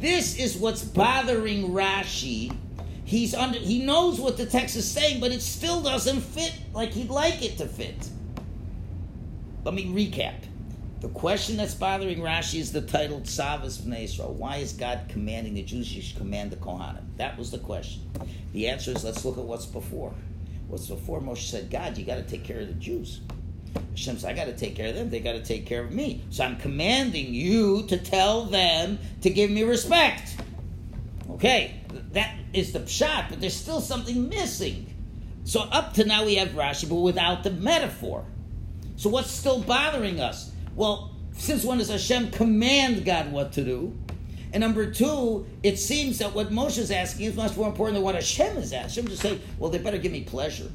This 0.00 0.38
is 0.38 0.56
what's 0.56 0.82
bothering 0.82 1.72
Rashi. 1.72 2.56
He's 3.04 3.34
under 3.34 3.58
he 3.58 3.84
knows 3.84 4.18
what 4.18 4.38
the 4.38 4.46
text 4.46 4.74
is 4.74 4.90
saying, 4.90 5.20
but 5.20 5.32
it 5.32 5.42
still 5.42 5.82
doesn't 5.82 6.22
fit 6.22 6.54
like 6.72 6.92
he'd 6.92 7.10
like 7.10 7.44
it 7.44 7.58
to 7.58 7.66
fit. 7.66 8.08
let 9.64 9.74
me 9.74 9.84
recap. 9.84 10.44
The 11.00 11.10
question 11.10 11.58
that's 11.58 11.74
bothering 11.74 12.20
Rashi 12.20 12.58
is 12.58 12.72
the 12.72 12.80
title 12.80 13.20
Tzavas 13.20 13.82
B'nai 13.82 14.04
Yisrael. 14.04 14.32
Why 14.32 14.56
is 14.56 14.72
God 14.72 15.00
commanding 15.10 15.52
the 15.52 15.62
Jews? 15.62 15.86
Should 15.86 16.16
command 16.16 16.52
the 16.52 16.56
Kohanim. 16.56 17.04
That 17.18 17.36
was 17.36 17.50
the 17.50 17.58
question. 17.58 18.10
The 18.54 18.66
answer 18.66 18.92
is 18.92 19.04
let's 19.04 19.26
look 19.26 19.36
at 19.36 19.44
what's 19.44 19.66
before. 19.66 20.14
What's 20.68 20.86
before? 20.86 21.20
Moshe 21.20 21.50
said, 21.50 21.70
God, 21.70 21.96
you 21.98 22.04
got 22.04 22.16
to 22.16 22.22
take 22.22 22.44
care 22.44 22.60
of 22.60 22.68
the 22.68 22.74
Jews. 22.74 23.20
Hashem 23.90 24.18
said, 24.18 24.30
I 24.30 24.34
got 24.34 24.44
to 24.44 24.56
take 24.56 24.76
care 24.76 24.88
of 24.88 24.94
them. 24.94 25.10
They 25.10 25.20
got 25.20 25.32
to 25.32 25.42
take 25.42 25.66
care 25.66 25.82
of 25.82 25.92
me. 25.92 26.22
So 26.30 26.44
I'm 26.44 26.56
commanding 26.56 27.34
you 27.34 27.86
to 27.88 27.96
tell 27.96 28.44
them 28.44 28.98
to 29.22 29.30
give 29.30 29.50
me 29.50 29.64
respect. 29.64 30.36
Okay, 31.30 31.80
that 32.12 32.34
is 32.52 32.72
the 32.72 32.80
pshat, 32.80 33.30
but 33.30 33.40
there's 33.40 33.56
still 33.56 33.80
something 33.80 34.28
missing. 34.28 34.94
So 35.44 35.60
up 35.60 35.94
to 35.94 36.04
now 36.04 36.24
we 36.24 36.34
have 36.36 36.50
Rashi, 36.50 36.88
but 36.88 36.96
without 36.96 37.42
the 37.42 37.50
metaphor. 37.50 38.24
So 38.96 39.08
what's 39.08 39.30
still 39.30 39.60
bothering 39.60 40.20
us? 40.20 40.52
Well, 40.74 41.14
since 41.32 41.64
when 41.64 41.78
does 41.78 41.88
Hashem 41.88 42.30
command 42.32 43.04
God 43.04 43.32
what 43.32 43.52
to 43.52 43.64
do? 43.64 43.96
And 44.52 44.62
number 44.62 44.90
two, 44.90 45.46
it 45.62 45.78
seems 45.78 46.18
that 46.18 46.34
what 46.34 46.50
Moshe 46.50 46.78
is 46.78 46.90
asking 46.90 47.26
is 47.26 47.36
much 47.36 47.56
more 47.56 47.68
important 47.68 47.96
than 47.96 48.04
what 48.04 48.14
Hashem 48.14 48.56
is 48.56 48.72
asking. 48.72 49.04
Hashem 49.04 49.08
just 49.08 49.22
say, 49.22 49.40
well, 49.58 49.70
they 49.70 49.78
better 49.78 49.98
give 49.98 50.12
me 50.12 50.22
pleasure. 50.22 50.70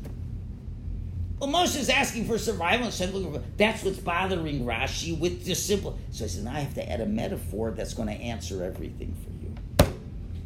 Well, 1.39 1.51
Moshe 1.51 1.77
is 1.77 1.89
asking 1.89 2.25
for 2.25 2.37
survival. 2.37 2.85
Hashem 2.85 3.11
looking 3.11 3.33
for, 3.33 3.43
that's 3.57 3.83
what's 3.83 3.97
bothering 3.97 4.63
Rashi 4.63 5.17
with 5.17 5.45
just 5.45 5.65
simple. 5.65 5.97
So 6.11 6.25
I 6.25 6.27
said, 6.27 6.45
now 6.45 6.53
I 6.53 6.59
have 6.59 6.75
to 6.75 6.89
add 6.89 7.01
a 7.01 7.05
metaphor 7.05 7.71
that's 7.71 7.93
going 7.93 8.07
to 8.07 8.13
answer 8.13 8.63
everything 8.63 9.13
for 9.23 9.85
you. 9.85 9.93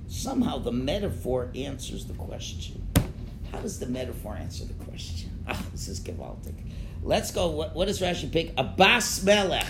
Somehow 0.08 0.58
the 0.58 0.72
metaphor 0.72 1.52
answers 1.54 2.06
the 2.06 2.14
question. 2.14 2.82
How 3.52 3.60
does 3.60 3.80
the 3.80 3.86
metaphor 3.86 4.36
answer 4.36 4.66
the 4.66 4.74
question? 4.86 5.32
Ah, 5.50 5.64
this 5.72 5.88
is 5.88 6.02
gewaltig. 6.02 6.56
Let's 7.04 7.32
go. 7.32 7.48
What, 7.48 7.74
what 7.74 7.86
does 7.86 8.02
Rashi 8.02 8.30
pick? 8.30 8.54
A 8.58 8.66
bas 8.66 9.24
melech, 9.24 9.66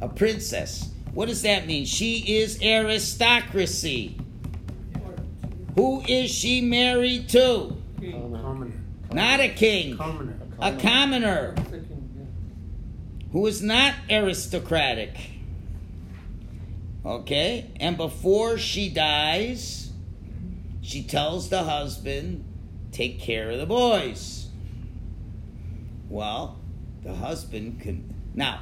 a 0.00 0.08
princess. 0.08 0.91
What 1.14 1.28
does 1.28 1.42
that 1.42 1.66
mean? 1.66 1.84
She 1.84 2.38
is 2.40 2.60
aristocracy. 2.62 4.16
Who 5.74 6.02
is 6.06 6.30
she 6.30 6.60
married 6.60 7.28
to? 7.30 7.76
Commoner. 8.00 8.72
Not 9.12 9.40
a 9.40 9.48
king, 9.48 9.96
Commoner. 9.96 10.36
a 10.58 10.76
commoner 10.76 11.54
who 13.32 13.46
is 13.46 13.62
not 13.62 13.94
aristocratic. 14.10 15.16
Okay? 17.04 17.70
And 17.80 17.96
before 17.96 18.58
she 18.58 18.88
dies, 18.88 19.90
she 20.82 21.02
tells 21.02 21.48
the 21.48 21.62
husband, 21.64 22.44
take 22.90 23.20
care 23.20 23.50
of 23.50 23.58
the 23.58 23.66
boys. 23.66 24.48
Well, 26.08 26.58
the 27.02 27.14
husband 27.14 27.80
can. 27.80 28.14
Now, 28.34 28.60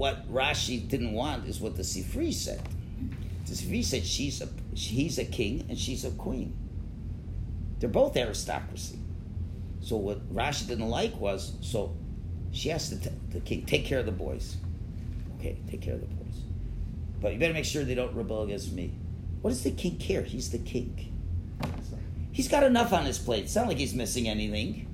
what 0.00 0.32
Rashi 0.32 0.88
didn't 0.88 1.12
want 1.12 1.46
is 1.46 1.60
what 1.60 1.76
the 1.76 1.82
Sifri 1.82 2.32
said. 2.32 2.62
The 3.44 3.52
Sifri 3.52 3.84
said 3.84 4.02
she's 4.02 4.40
a, 4.40 4.48
he's 4.74 5.18
a 5.18 5.26
king 5.26 5.66
and 5.68 5.78
she's 5.78 6.06
a 6.06 6.10
queen. 6.12 6.56
They're 7.78 7.90
both 7.90 8.16
aristocracy. 8.16 8.98
So 9.82 9.96
what 9.96 10.26
Rashi 10.34 10.66
didn't 10.66 10.88
like 10.88 11.14
was 11.20 11.52
so 11.60 11.94
she 12.50 12.72
asked 12.72 12.88
the, 13.02 13.10
t- 13.10 13.16
the 13.28 13.40
king 13.40 13.66
take 13.66 13.84
care 13.84 13.98
of 13.98 14.06
the 14.06 14.12
boys. 14.12 14.56
Okay, 15.38 15.58
take 15.70 15.82
care 15.82 15.96
of 15.96 16.00
the 16.00 16.06
boys, 16.06 16.44
but 17.20 17.34
you 17.34 17.38
better 17.38 17.52
make 17.52 17.66
sure 17.66 17.84
they 17.84 17.94
don't 17.94 18.14
rebel 18.14 18.44
against 18.44 18.72
me. 18.72 18.94
What 19.42 19.50
does 19.50 19.64
the 19.64 19.70
king 19.70 19.98
care? 19.98 20.22
He's 20.22 20.50
the 20.50 20.60
king. 20.60 21.14
He's 22.32 22.48
got 22.48 22.62
enough 22.62 22.94
on 22.94 23.04
his 23.04 23.18
plate. 23.18 23.44
It's 23.44 23.54
not 23.54 23.68
like 23.68 23.76
he's 23.76 23.92
missing 23.92 24.28
anything. 24.28 24.86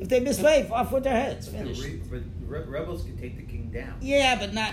If 0.00 0.08
they 0.08 0.18
misbehave, 0.18 0.72
off 0.72 0.92
with 0.92 1.04
their 1.04 1.12
heads. 1.12 1.48
But, 1.48 1.58
Finished. 1.58 1.82
re- 1.82 2.00
but 2.10 2.20
re- 2.46 2.64
rebels 2.64 3.04
can 3.04 3.18
take 3.18 3.36
the 3.36 3.42
king 3.42 3.70
down. 3.70 3.98
Yeah, 4.00 4.36
but 4.38 4.54
not. 4.54 4.72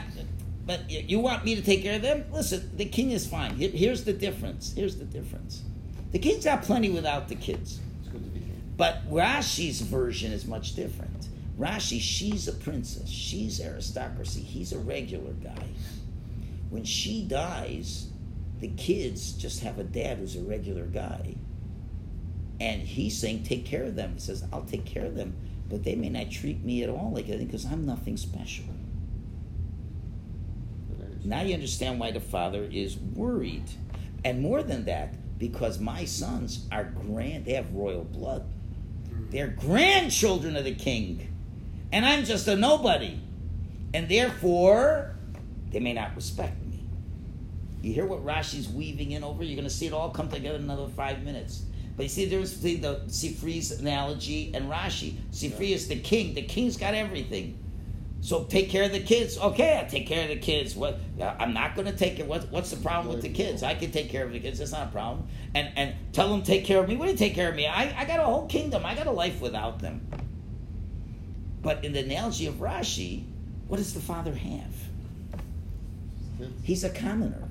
But 0.65 0.89
you 0.89 1.19
want 1.19 1.43
me 1.45 1.55
to 1.55 1.61
take 1.61 1.83
care 1.83 1.97
of 1.97 2.01
them? 2.01 2.25
Listen, 2.31 2.71
the 2.75 2.85
king 2.85 3.11
is 3.11 3.27
fine. 3.27 3.55
Here's 3.55 4.05
the 4.05 4.13
difference. 4.13 4.73
Here's 4.73 4.95
the 4.97 5.05
difference. 5.05 5.63
The 6.11 6.19
king's 6.19 6.45
got 6.45 6.63
plenty 6.63 6.89
without 6.89 7.27
the 7.27 7.35
kids. 7.35 7.79
It's 7.99 8.09
good 8.09 8.23
to 8.23 8.29
be 8.29 8.39
king. 8.39 8.61
But 8.77 9.09
Rashi's 9.11 9.81
version 9.81 10.31
is 10.31 10.45
much 10.45 10.75
different. 10.75 11.27
Rashi, 11.59 11.99
she's 11.99 12.47
a 12.47 12.53
princess. 12.53 13.09
She's 13.09 13.59
aristocracy. 13.59 14.41
He's 14.41 14.71
a 14.73 14.79
regular 14.79 15.33
guy. 15.33 15.67
When 16.69 16.83
she 16.83 17.23
dies, 17.23 18.07
the 18.59 18.69
kids 18.69 19.33
just 19.33 19.61
have 19.61 19.79
a 19.79 19.83
dad 19.83 20.19
who's 20.19 20.35
a 20.35 20.41
regular 20.41 20.85
guy. 20.85 21.35
And 22.59 22.81
he's 22.81 23.17
saying, 23.17 23.43
take 23.43 23.65
care 23.65 23.83
of 23.83 23.95
them. 23.95 24.13
He 24.13 24.19
says, 24.19 24.43
I'll 24.51 24.63
take 24.63 24.85
care 24.85 25.05
of 25.05 25.15
them. 25.15 25.35
But 25.69 25.83
they 25.83 25.95
may 25.95 26.09
not 26.09 26.31
treat 26.31 26.63
me 26.63 26.83
at 26.83 26.89
all 26.89 27.11
like 27.13 27.27
anything 27.27 27.47
because 27.47 27.65
I'm 27.65 27.85
nothing 27.85 28.17
special. 28.17 28.65
Now 31.23 31.41
you 31.41 31.53
understand 31.53 31.99
why 31.99 32.11
the 32.11 32.21
father 32.21 32.63
is 32.71 32.97
worried. 32.97 33.69
And 34.23 34.41
more 34.41 34.63
than 34.63 34.85
that, 34.85 35.13
because 35.37 35.77
my 35.79 36.05
sons 36.05 36.65
are 36.71 36.85
grand, 36.85 37.45
they 37.45 37.53
have 37.53 37.73
royal 37.73 38.05
blood. 38.05 38.43
Mm-hmm. 39.09 39.29
They're 39.29 39.47
grandchildren 39.47 40.55
of 40.55 40.63
the 40.63 40.73
king. 40.73 41.33
And 41.91 42.05
I'm 42.05 42.23
just 42.23 42.47
a 42.47 42.55
nobody. 42.55 43.19
And 43.93 44.07
therefore, 44.07 45.15
they 45.69 45.79
may 45.79 45.93
not 45.93 46.15
respect 46.15 46.65
me. 46.65 46.85
You 47.81 47.93
hear 47.93 48.05
what 48.05 48.25
Rashi's 48.25 48.67
weaving 48.69 49.11
in 49.11 49.23
over? 49.23 49.43
You're 49.43 49.55
going 49.55 49.67
to 49.67 49.73
see 49.73 49.87
it 49.87 49.93
all 49.93 50.09
come 50.09 50.29
together 50.29 50.55
in 50.55 50.63
another 50.63 50.87
five 50.87 51.23
minutes. 51.23 51.63
But 51.97 52.03
you 52.03 52.09
see 52.09 52.25
the 52.25 52.29
difference 52.29 52.53
between 52.53 52.81
the 52.81 53.01
Sifri's 53.07 53.71
analogy 53.71 54.51
and 54.53 54.69
Rashi. 54.71 55.15
Sifri 55.31 55.71
is 55.71 55.87
the 55.87 55.99
king. 55.99 56.35
The 56.35 56.43
king's 56.43 56.77
got 56.77 56.93
everything. 56.93 57.57
So 58.21 58.43
take 58.43 58.69
care 58.69 58.83
of 58.83 58.91
the 58.91 58.99
kids. 58.99 59.37
Okay, 59.37 59.79
I 59.79 59.87
take 59.87 60.07
care 60.07 60.23
of 60.23 60.29
the 60.29 60.37
kids. 60.37 60.75
What 60.75 60.99
uh, 61.19 61.35
I'm 61.39 61.53
not 61.53 61.75
going 61.75 61.87
to 61.87 61.95
take 61.95 62.19
it. 62.19 62.27
What, 62.27 62.51
what's 62.51 62.69
the 62.69 62.77
problem 62.77 63.13
with 63.13 63.23
the 63.23 63.29
kids? 63.29 63.63
I 63.63 63.73
can 63.73 63.91
take 63.91 64.09
care 64.09 64.25
of 64.25 64.31
the 64.31 64.39
kids. 64.39 64.59
That's 64.59 64.71
not 64.71 64.87
a 64.87 64.91
problem. 64.91 65.27
And 65.55 65.71
and 65.75 65.95
tell 66.13 66.29
them 66.29 66.43
take 66.43 66.65
care 66.65 66.79
of 66.79 66.87
me. 66.87 66.95
What 66.97 67.05
do 67.05 67.11
you 67.11 67.17
take 67.17 67.35
care 67.35 67.49
of 67.49 67.55
me? 67.55 67.67
I, 67.67 68.01
I 68.01 68.05
got 68.05 68.19
a 68.19 68.23
whole 68.23 68.47
kingdom. 68.47 68.85
I 68.85 68.95
got 68.95 69.07
a 69.07 69.11
life 69.11 69.41
without 69.41 69.79
them. 69.79 70.07
But 71.61 71.83
in 71.83 71.93
the 71.93 71.99
analogy 71.99 72.47
of 72.47 72.55
Rashi, 72.55 73.23
what 73.67 73.77
does 73.77 73.93
the 73.93 73.99
father 73.99 74.33
have? 74.33 74.75
He's 76.63 76.83
a 76.83 76.89
commoner. 76.89 77.46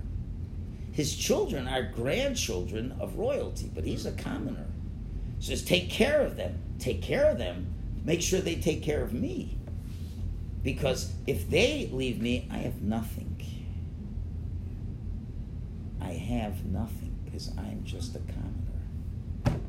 His 0.96 1.14
children 1.14 1.68
are 1.68 1.82
grandchildren 1.82 2.96
of 2.98 3.18
royalty, 3.18 3.70
but 3.74 3.84
he's 3.84 4.06
a 4.06 4.12
commoner. 4.12 4.64
Says, 5.40 5.62
take 5.62 5.90
care 5.90 6.22
of 6.22 6.36
them. 6.36 6.58
Take 6.78 7.02
care 7.02 7.26
of 7.26 7.36
them. 7.36 7.66
Make 8.02 8.22
sure 8.22 8.40
they 8.40 8.54
take 8.54 8.82
care 8.82 9.02
of 9.02 9.12
me. 9.12 9.58
Because 10.62 11.12
if 11.26 11.50
they 11.50 11.90
leave 11.92 12.22
me, 12.22 12.48
I 12.50 12.56
have 12.56 12.80
nothing. 12.80 13.36
I 16.00 16.12
have 16.12 16.64
nothing 16.64 17.14
because 17.26 17.50
I'm 17.58 17.82
just 17.84 18.16
a 18.16 18.20
commoner. 18.20 19.60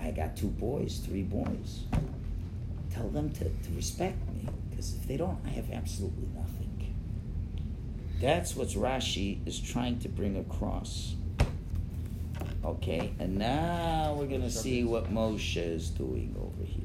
I 0.00 0.10
got 0.10 0.38
two 0.38 0.48
boys, 0.48 1.02
three 1.04 1.22
boys. 1.22 1.84
Tell 2.90 3.10
them 3.10 3.30
to, 3.32 3.44
to 3.44 3.76
respect 3.76 4.16
me 4.30 4.48
because 4.70 4.94
if 4.94 5.06
they 5.06 5.18
don't, 5.18 5.38
I 5.44 5.50
have 5.50 5.70
absolutely 5.70 6.28
nothing. 6.34 6.67
That's 8.20 8.56
what 8.56 8.68
Rashi 8.68 9.46
is 9.46 9.60
trying 9.60 10.00
to 10.00 10.08
bring 10.08 10.36
across. 10.36 11.14
Okay, 12.64 13.12
and 13.20 13.38
now 13.38 14.14
we're 14.18 14.26
going 14.26 14.42
to 14.42 14.50
see 14.50 14.82
what 14.84 15.12
Moshe 15.12 15.56
is 15.56 15.88
doing 15.90 16.34
over 16.38 16.64
here. 16.64 16.84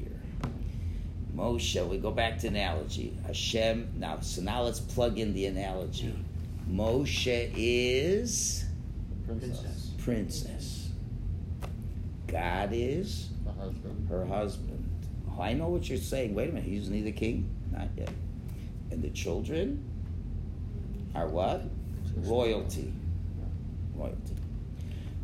Moshe, 1.36 1.88
we 1.88 1.98
go 1.98 2.12
back 2.12 2.38
to 2.38 2.46
analogy. 2.46 3.18
Hashem, 3.26 3.92
now, 3.96 4.20
so 4.20 4.40
now 4.42 4.62
let's 4.62 4.78
plug 4.78 5.18
in 5.18 5.34
the 5.34 5.46
analogy. 5.46 6.14
Moshe 6.70 7.52
is 7.56 8.64
Princess. 9.26 9.90
princess. 9.98 10.88
God 12.28 12.70
is 12.72 13.30
The 13.44 13.52
husband. 13.52 14.08
her 14.08 14.24
husband. 14.24 14.88
Oh, 15.36 15.42
I 15.42 15.52
know 15.52 15.68
what 15.68 15.88
you're 15.88 15.98
saying. 15.98 16.34
Wait 16.34 16.50
a 16.50 16.52
minute, 16.52 16.68
he's 16.68 16.88
neither 16.88 17.10
king? 17.10 17.50
Not 17.72 17.88
yet. 17.96 18.10
And 18.92 19.02
the 19.02 19.10
children 19.10 19.84
are 21.14 21.28
what? 21.28 21.62
Royalty. 22.16 22.92
Royalty. 23.94 24.34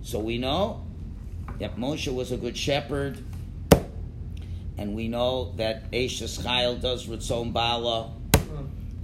So 0.02 0.18
we 0.18 0.38
know 0.38 0.84
that 1.58 1.76
Moshe 1.76 2.12
was 2.12 2.32
a 2.32 2.36
good 2.36 2.56
shepherd, 2.56 3.18
and 4.78 4.94
we 4.94 5.08
know 5.08 5.52
that 5.56 5.90
Eishes 5.92 6.40
Chayil 6.40 6.80
does 6.80 7.06
Ritzon 7.06 7.52
Bala, 7.52 8.12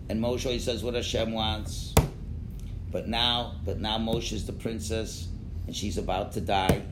and 0.09 0.23
Moshe 0.23 0.47
always 0.47 0.65
says 0.65 0.83
what 0.83 0.95
Hashem 0.95 1.33
wants. 1.33 1.95
But 2.91 3.09
now, 3.09 3.57
but 3.65 3.79
now 3.79 3.99
Moshe 3.99 4.33
is 4.33 4.47
the 4.47 4.53
princess, 4.53 5.29
and 5.67 5.77
she's 5.77 5.99
about 5.99 6.33
to 6.33 6.41
die. 6.41 6.83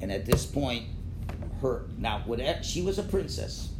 And 0.00 0.12
at 0.12 0.26
this 0.26 0.44
point, 0.44 0.84
her 1.62 1.86
now 1.96 2.22
whatever 2.26 2.62
she 2.62 2.82
was 2.82 2.98
a 2.98 3.02
princess, 3.02 3.70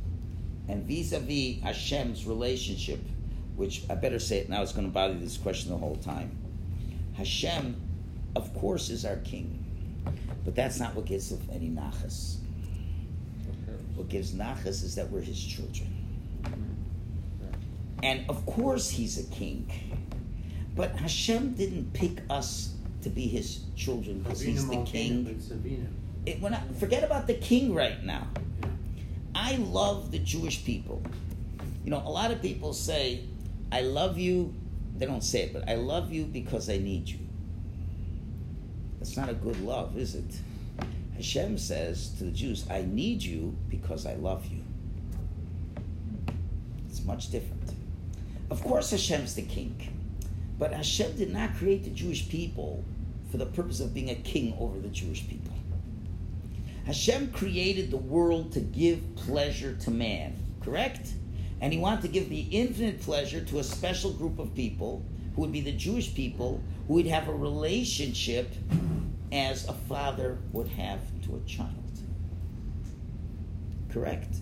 and 0.68 0.84
vis-a-vis 0.84 1.60
Hashem's 1.62 2.26
relationship, 2.26 3.00
which 3.58 3.82
I 3.90 3.96
better 3.96 4.20
say 4.20 4.38
it 4.38 4.48
now, 4.48 4.62
it's 4.62 4.72
going 4.72 4.86
to 4.86 4.92
bother 4.92 5.14
this 5.14 5.36
question 5.36 5.72
the 5.72 5.76
whole 5.76 5.96
time. 5.96 6.30
Hashem, 7.16 7.74
of 8.36 8.54
course, 8.54 8.88
is 8.88 9.04
our 9.04 9.16
king, 9.16 9.64
but 10.44 10.54
that's 10.54 10.78
not 10.78 10.94
what 10.94 11.06
gives 11.06 11.32
us 11.32 11.40
any 11.52 11.68
nachas. 11.68 12.36
What 13.96 14.08
gives 14.08 14.32
nachas 14.32 14.84
is 14.84 14.94
that 14.94 15.10
we're 15.10 15.22
his 15.22 15.44
children. 15.44 15.92
Mm-hmm. 16.42 18.04
And 18.04 18.30
of 18.30 18.46
course 18.46 18.88
he's 18.88 19.18
a 19.18 19.28
king. 19.34 19.68
But 20.76 20.92
Hashem 20.92 21.54
didn't 21.54 21.92
pick 21.92 22.22
us 22.30 22.74
to 23.02 23.10
be 23.10 23.26
his 23.26 23.64
children 23.74 24.20
because 24.20 24.40
he's 24.40 24.68
the 24.68 24.84
king. 24.84 25.24
but 25.24 25.32
it's 25.32 25.48
Avinu. 25.48 25.88
It, 26.26 26.40
we're 26.40 26.50
not, 26.50 26.62
forget 26.76 27.02
about 27.02 27.26
the 27.26 27.34
king 27.34 27.74
right 27.74 28.04
now. 28.04 28.28
I 29.34 29.56
love 29.56 30.12
the 30.12 30.20
Jewish 30.20 30.64
people. 30.64 31.02
You 31.84 31.90
know, 31.90 32.02
a 32.06 32.10
lot 32.10 32.30
of 32.30 32.40
people 32.40 32.72
say, 32.72 33.24
I 33.70 33.82
love 33.82 34.18
you. 34.18 34.54
They 34.96 35.06
don't 35.06 35.22
say 35.22 35.42
it, 35.42 35.52
but 35.52 35.68
I 35.68 35.74
love 35.74 36.12
you 36.12 36.24
because 36.24 36.68
I 36.68 36.78
need 36.78 37.08
you. 37.08 37.18
That's 38.98 39.16
not 39.16 39.28
a 39.28 39.34
good 39.34 39.60
love, 39.60 39.96
is 39.96 40.14
it? 40.14 40.40
Hashem 41.14 41.58
says 41.58 42.10
to 42.18 42.24
the 42.24 42.30
Jews, 42.30 42.66
I 42.70 42.82
need 42.82 43.22
you 43.22 43.56
because 43.68 44.06
I 44.06 44.14
love 44.14 44.46
you. 44.46 44.62
It's 46.88 47.04
much 47.04 47.30
different. 47.30 47.74
Of 48.50 48.62
course, 48.62 48.90
Hashem's 48.90 49.34
the 49.34 49.42
king, 49.42 49.76
but 50.58 50.72
Hashem 50.72 51.16
did 51.16 51.32
not 51.32 51.54
create 51.56 51.84
the 51.84 51.90
Jewish 51.90 52.28
people 52.28 52.84
for 53.30 53.36
the 53.36 53.46
purpose 53.46 53.80
of 53.80 53.92
being 53.92 54.10
a 54.10 54.14
king 54.14 54.56
over 54.58 54.78
the 54.78 54.88
Jewish 54.88 55.28
people. 55.28 55.52
Hashem 56.86 57.32
created 57.32 57.90
the 57.90 57.98
world 57.98 58.52
to 58.52 58.60
give 58.60 59.14
pleasure 59.16 59.74
to 59.74 59.90
man, 59.90 60.34
correct? 60.62 61.12
And 61.60 61.72
he 61.72 61.78
wanted 61.78 62.02
to 62.02 62.08
give 62.08 62.28
the 62.28 62.46
infinite 62.50 63.00
pleasure 63.00 63.40
to 63.40 63.58
a 63.58 63.64
special 63.64 64.12
group 64.12 64.38
of 64.38 64.54
people 64.54 65.04
who 65.34 65.42
would 65.42 65.52
be 65.52 65.60
the 65.60 65.72
Jewish 65.72 66.14
people 66.14 66.62
who 66.86 66.94
would 66.94 67.06
have 67.06 67.28
a 67.28 67.34
relationship 67.34 68.52
as 69.32 69.68
a 69.68 69.72
father 69.72 70.38
would 70.52 70.68
have 70.68 71.00
to 71.24 71.36
a 71.36 71.48
child. 71.48 71.74
Correct? 73.90 74.36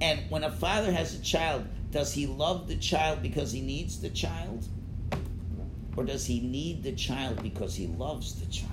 And 0.00 0.20
when 0.30 0.44
a 0.44 0.50
father 0.50 0.92
has 0.92 1.14
a 1.14 1.22
child, 1.22 1.66
does 1.90 2.12
he 2.12 2.26
love 2.26 2.68
the 2.68 2.76
child 2.76 3.22
because 3.22 3.52
he 3.52 3.60
needs 3.60 4.00
the 4.00 4.10
child? 4.10 4.66
Or 5.96 6.04
does 6.04 6.24
he 6.24 6.40
need 6.40 6.82
the 6.82 6.92
child 6.92 7.42
because 7.42 7.74
he 7.74 7.88
loves 7.88 8.40
the 8.40 8.46
child? 8.46 8.70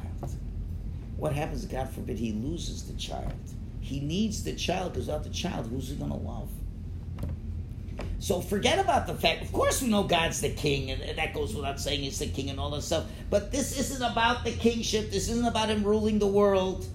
What 1.17 1.33
happens, 1.33 1.65
God 1.65 1.89
forbid, 1.89 2.19
he 2.19 2.31
loses 2.31 2.83
the 2.83 2.97
child? 2.97 3.33
He 3.81 3.99
needs 3.99 4.43
the 4.43 4.53
child 4.53 4.93
because 4.93 5.07
without 5.07 5.23
the 5.23 5.31
child, 5.31 5.67
who's 5.67 5.89
he 5.89 5.95
going 5.95 6.11
to 6.11 6.17
love? 6.17 6.49
So 8.19 8.41
forget 8.41 8.79
about 8.79 9.05
the 9.05 9.13
fact. 9.13 9.43
Of 9.43 9.51
course, 9.53 9.81
we 9.81 9.89
know 9.89 10.03
God's 10.03 10.41
the 10.41 10.49
king, 10.49 10.91
and 10.91 11.17
that 11.17 11.33
goes 11.33 11.55
without 11.55 11.79
saying. 11.79 12.01
He's 12.01 12.19
the 12.19 12.27
king 12.27 12.49
and 12.49 12.59
all 12.59 12.71
that 12.71 12.81
stuff. 12.81 13.05
But 13.29 13.51
this 13.51 13.79
isn't 13.79 14.01
about 14.01 14.43
the 14.43 14.51
kingship. 14.51 15.11
This 15.11 15.29
isn't 15.29 15.45
about 15.45 15.69
him 15.69 15.83
ruling 15.83 16.17
the 16.17 16.27
world. 16.27 16.87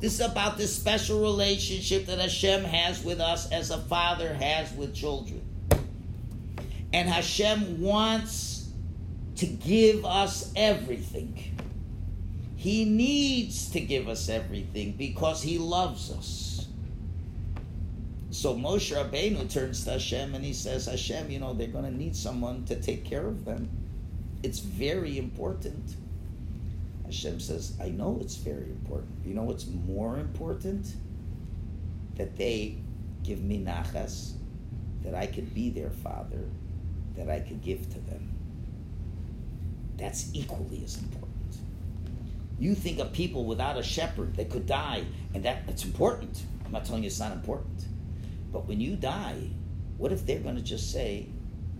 This 0.00 0.14
is 0.14 0.20
about 0.20 0.58
this 0.58 0.74
special 0.74 1.20
relationship 1.20 2.06
that 2.06 2.18
Hashem 2.18 2.64
has 2.64 3.04
with 3.04 3.20
us, 3.20 3.50
as 3.50 3.70
a 3.70 3.78
father 3.78 4.34
has 4.34 4.72
with 4.72 4.94
children. 4.94 5.42
And 6.92 7.08
Hashem 7.08 7.80
wants 7.80 8.68
to 9.36 9.46
give 9.46 10.04
us 10.04 10.52
everything. 10.56 11.54
He 12.56 12.84
needs 12.84 13.70
to 13.70 13.80
give 13.80 14.08
us 14.08 14.28
everything 14.28 14.92
because 14.92 15.42
he 15.42 15.58
loves 15.58 16.10
us. 16.10 16.47
So 18.30 18.54
Moshe 18.54 18.94
Rabbeinu 18.94 19.50
turns 19.50 19.84
to 19.84 19.92
Hashem 19.92 20.34
and 20.34 20.44
he 20.44 20.52
says, 20.52 20.86
Hashem, 20.86 21.30
you 21.30 21.38
know, 21.38 21.54
they're 21.54 21.68
going 21.68 21.84
to 21.84 21.96
need 21.96 22.14
someone 22.14 22.64
to 22.66 22.76
take 22.76 23.04
care 23.04 23.26
of 23.26 23.44
them. 23.44 23.70
It's 24.42 24.58
very 24.58 25.18
important. 25.18 25.96
Hashem 27.06 27.40
says, 27.40 27.74
I 27.82 27.88
know 27.88 28.18
it's 28.20 28.36
very 28.36 28.70
important. 28.70 29.10
You 29.24 29.32
know 29.32 29.44
what's 29.44 29.66
more 29.66 30.18
important? 30.18 30.94
That 32.16 32.36
they 32.36 32.76
give 33.22 33.42
me 33.42 33.64
nachas, 33.64 34.32
that 35.02 35.14
I 35.14 35.26
could 35.26 35.54
be 35.54 35.70
their 35.70 35.90
father, 35.90 36.44
that 37.16 37.30
I 37.30 37.40
could 37.40 37.62
give 37.62 37.88
to 37.94 38.00
them. 38.00 38.34
That's 39.96 40.30
equally 40.34 40.84
as 40.84 40.98
important. 40.98 41.56
You 42.58 42.74
think 42.74 42.98
of 42.98 43.12
people 43.12 43.46
without 43.46 43.78
a 43.78 43.82
shepherd 43.82 44.36
that 44.36 44.50
could 44.50 44.66
die, 44.66 45.04
and 45.32 45.44
that 45.44 45.62
it's 45.66 45.84
important. 45.84 46.42
I'm 46.66 46.72
not 46.72 46.84
telling 46.84 47.02
you 47.02 47.06
it's 47.06 47.20
not 47.20 47.32
important. 47.32 47.87
But 48.52 48.66
when 48.66 48.80
you 48.80 48.96
die, 48.96 49.50
what 49.98 50.12
if 50.12 50.24
they're 50.26 50.40
going 50.40 50.56
to 50.56 50.62
just 50.62 50.92
say, 50.92 51.26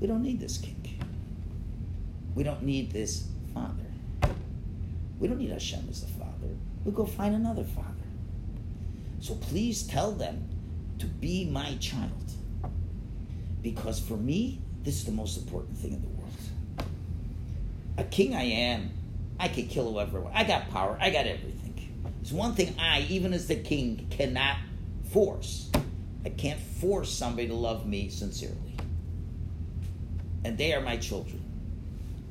We 0.01 0.07
don't 0.07 0.23
need 0.23 0.41
this 0.41 0.59
king? 0.59 0.75
We 2.35 2.43
don't 2.45 2.63
need 2.63 2.93
this 2.93 3.27
father. 3.53 4.35
We 5.19 5.27
don't 5.27 5.39
need 5.39 5.51
Hashem 5.51 5.87
as 5.91 6.03
the 6.03 6.07
father. 6.09 6.55
We'll 6.85 6.95
go 6.95 7.05
find 7.05 7.35
another 7.35 7.65
father. 7.65 7.89
So 9.21 9.35
please 9.35 9.83
tell 9.83 10.13
them 10.13 10.49
to 10.99 11.07
be 11.07 11.45
my 11.47 11.75
child. 11.81 12.13
Because 13.63 13.99
for 13.99 14.17
me, 14.17 14.61
this 14.85 14.95
is 14.97 15.05
the 15.05 15.13
most 15.13 15.37
important 15.37 15.77
thing 15.77 15.93
in 15.93 16.01
the 16.01 16.09
world. 16.09 16.33
A 17.97 18.05
king 18.05 18.35
I 18.37 18.45
am, 18.45 18.91
I 19.41 19.49
can 19.49 19.67
kill 19.67 19.93
whoever. 19.93 20.25
I 20.33 20.45
got 20.45 20.71
power. 20.71 20.97
I 21.01 21.11
got 21.11 21.27
everything. 21.27 21.59
There's 22.21 22.33
one 22.33 22.55
thing 22.55 22.75
I, 22.79 23.07
even 23.09 23.33
as 23.33 23.49
the 23.49 23.57
king, 23.57 24.07
cannot 24.11 24.57
force. 25.11 25.71
I 26.25 26.31
can't 26.31 26.61
force 26.61 27.11
somebody 27.11 27.49
to 27.49 27.55
love 27.55 27.87
me 27.87 28.09
sincerely. 28.09 28.77
And 30.45 30.59
they 30.59 30.73
are 30.73 30.81
my 30.81 30.97
children. 30.97 31.43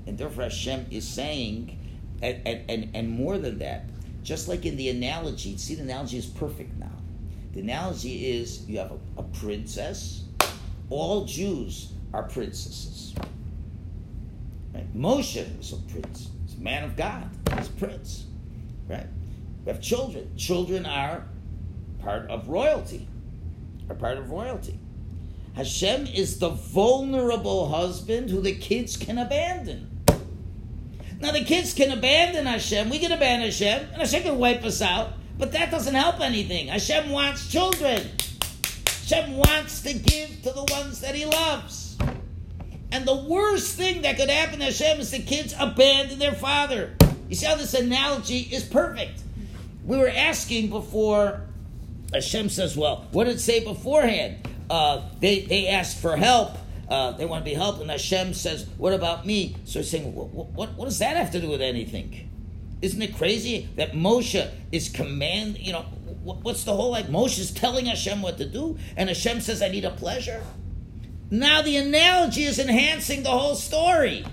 And 0.06 0.18
therefore 0.18 0.44
Hashem 0.44 0.88
is 0.92 1.08
saying, 1.08 1.78
and, 2.22 2.70
and, 2.70 2.90
and, 2.96 3.10
more 3.10 3.38
than 3.38 3.60
that, 3.60 3.86
just 4.24 4.48
like 4.48 4.66
in 4.66 4.78
the 4.78 4.90
analogy, 4.90 5.58
see 5.58 5.76
the 5.76 5.84
analogy 5.84 6.18
is 6.18 6.26
perfect 6.26 6.78
now. 6.78 6.92
The 7.54 7.62
analogy 7.62 8.32
is 8.32 8.68
you 8.68 8.80
have 8.80 8.92
a, 8.92 9.20
a 9.20 9.24
princess. 9.24 10.24
All 10.90 11.26
Jews 11.26 11.92
are 12.14 12.24
princesses. 12.24 13.14
Right? 14.74 14.96
Moshe 14.96 15.60
is 15.60 15.74
a 15.74 15.78
prince. 15.92 16.30
He's 16.46 16.58
a 16.58 16.62
man 16.62 16.84
of 16.84 16.96
God. 16.96 17.30
He's 17.58 17.68
a 17.68 17.72
prince. 17.72 18.26
Right? 18.88 19.08
We 19.66 19.72
have 19.72 19.82
children. 19.82 20.32
Children 20.38 20.86
are 20.86 21.26
part 22.00 22.30
of 22.30 22.48
royalty. 22.48 23.08
Are 23.90 23.96
part 23.96 24.18
of 24.18 24.30
royalty. 24.30 24.80
Hashem 25.56 26.08
is 26.08 26.40
the 26.40 26.50
vulnerable 26.50 27.70
husband 27.70 28.30
who 28.30 28.42
the 28.42 28.54
kids 28.54 28.98
can 28.98 29.18
abandon. 29.18 29.90
Now 31.20 31.32
the 31.32 31.44
kids 31.44 31.74
can 31.74 31.92
abandon 31.92 32.46
Hashem. 32.46 32.90
We 32.90 33.00
can 33.00 33.12
abandon 33.12 33.50
Hashem, 33.50 33.88
and 33.94 34.02
Hashem 34.02 34.24
can 34.24 34.38
wipe 34.38 34.64
us 34.64 34.82
out. 34.82 35.14
But 35.38 35.54
that 35.54 35.72
doesn't 35.72 35.96
help 35.96 36.20
anything. 36.20 36.68
Hashem 36.68 37.10
wants 37.10 37.50
children. 37.50 38.10
Hashem 38.86 39.38
wants 39.38 39.82
to 39.82 39.94
give 39.94 40.42
to 40.44 40.52
the 40.52 40.66
ones 40.70 41.02
that 41.02 41.16
He 41.16 41.26
loves. 41.26 41.98
And 42.92 43.06
the 43.06 43.16
worst 43.16 43.76
thing 43.76 44.04
that 44.04 44.18
could 44.18 44.30
happen 44.30 44.60
to 44.60 44.66
Hashem 44.66 45.00
is 45.00 45.12
the 45.12 45.20
kids 45.20 45.56
abandon 45.58 46.20
their 46.20 46.34
father. 46.34 46.96
You 47.30 47.36
see 47.36 47.46
how 47.46 47.56
this 47.56 47.74
analogy 47.74 48.40
is 48.40 48.64
perfect. 48.64 49.22
We 49.86 49.98
were 49.98 50.10
asking 50.10 50.70
before. 50.70 51.47
Hashem 52.18 52.49
says, 52.49 52.76
"Well, 52.76 53.07
what 53.11 53.26
did 53.26 53.36
it 53.36 53.39
say 53.39 53.63
beforehand? 53.63 54.47
Uh, 54.70 55.01
they 55.20 55.41
they 55.41 55.68
asked 55.68 55.97
for 55.99 56.18
help." 56.18 56.57
Uh, 56.89 57.11
they 57.11 57.26
want 57.26 57.43
to 57.43 57.49
be 57.49 57.55
helped, 57.55 57.82
and 57.82 57.89
Hashem 57.89 58.34
says, 58.34 58.65
"What 58.78 58.93
about 58.93 59.26
me?" 59.26 59.55
So 59.65 59.80
he's 59.80 59.89
saying, 59.89 60.13
what, 60.15 60.30
what, 60.30 60.74
what 60.76 60.86
does 60.86 60.99
that 60.99 61.18
have 61.18 61.32
to 61.32 61.41
do 61.41 61.49
with 61.49 61.61
anything? 61.61 62.30
Isn't 62.82 63.01
it 63.01 63.18
crazy 63.18 63.68
that 63.76 63.91
Moshe 63.91 64.49
is 64.72 64.88
command? 64.88 65.57
You 65.57 65.74
know, 65.74 65.82
what, 66.24 66.43
what's 66.43 66.63
the 66.63 66.74
whole 66.74 66.91
like? 66.91 67.07
Moshe 67.07 67.39
is 67.39 67.51
telling 67.51 67.88
Hashem 67.88 68.22
what 68.22 68.38
to 68.38 68.45
do, 68.45 68.78
and 68.95 69.09
Hashem 69.09 69.41
says, 69.41 69.61
"I 69.61 69.68
need 69.68 69.84
a 69.86 69.91
pleasure." 69.91 70.41
Now 71.30 71.61
the 71.61 71.76
analogy 71.76 72.43
is 72.43 72.57
enhancing 72.57 73.24
the 73.24 73.32
whole 73.32 73.55
story. 73.55 74.26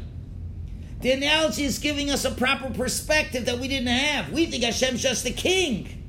The 1.00 1.10
analogy 1.10 1.64
is 1.64 1.78
giving 1.80 2.10
us 2.10 2.24
a 2.24 2.30
proper 2.30 2.70
perspective 2.70 3.46
that 3.46 3.58
we 3.58 3.68
didn't 3.68 3.88
have. 3.88 4.32
We 4.32 4.46
think 4.46 4.62
Hashem's 4.62 5.02
just 5.02 5.24
the 5.24 5.32
king. 5.32 6.03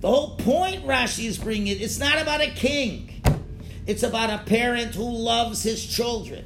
The 0.00 0.08
whole 0.08 0.36
point 0.36 0.86
Rashi 0.86 1.26
is 1.26 1.38
bringing 1.38 1.66
it, 1.66 1.80
it's 1.80 1.98
not 1.98 2.20
about 2.20 2.40
a 2.40 2.50
king. 2.50 3.22
It's 3.86 4.02
about 4.02 4.30
a 4.30 4.44
parent 4.44 4.94
who 4.94 5.10
loves 5.10 5.62
his 5.62 5.84
children. 5.84 6.44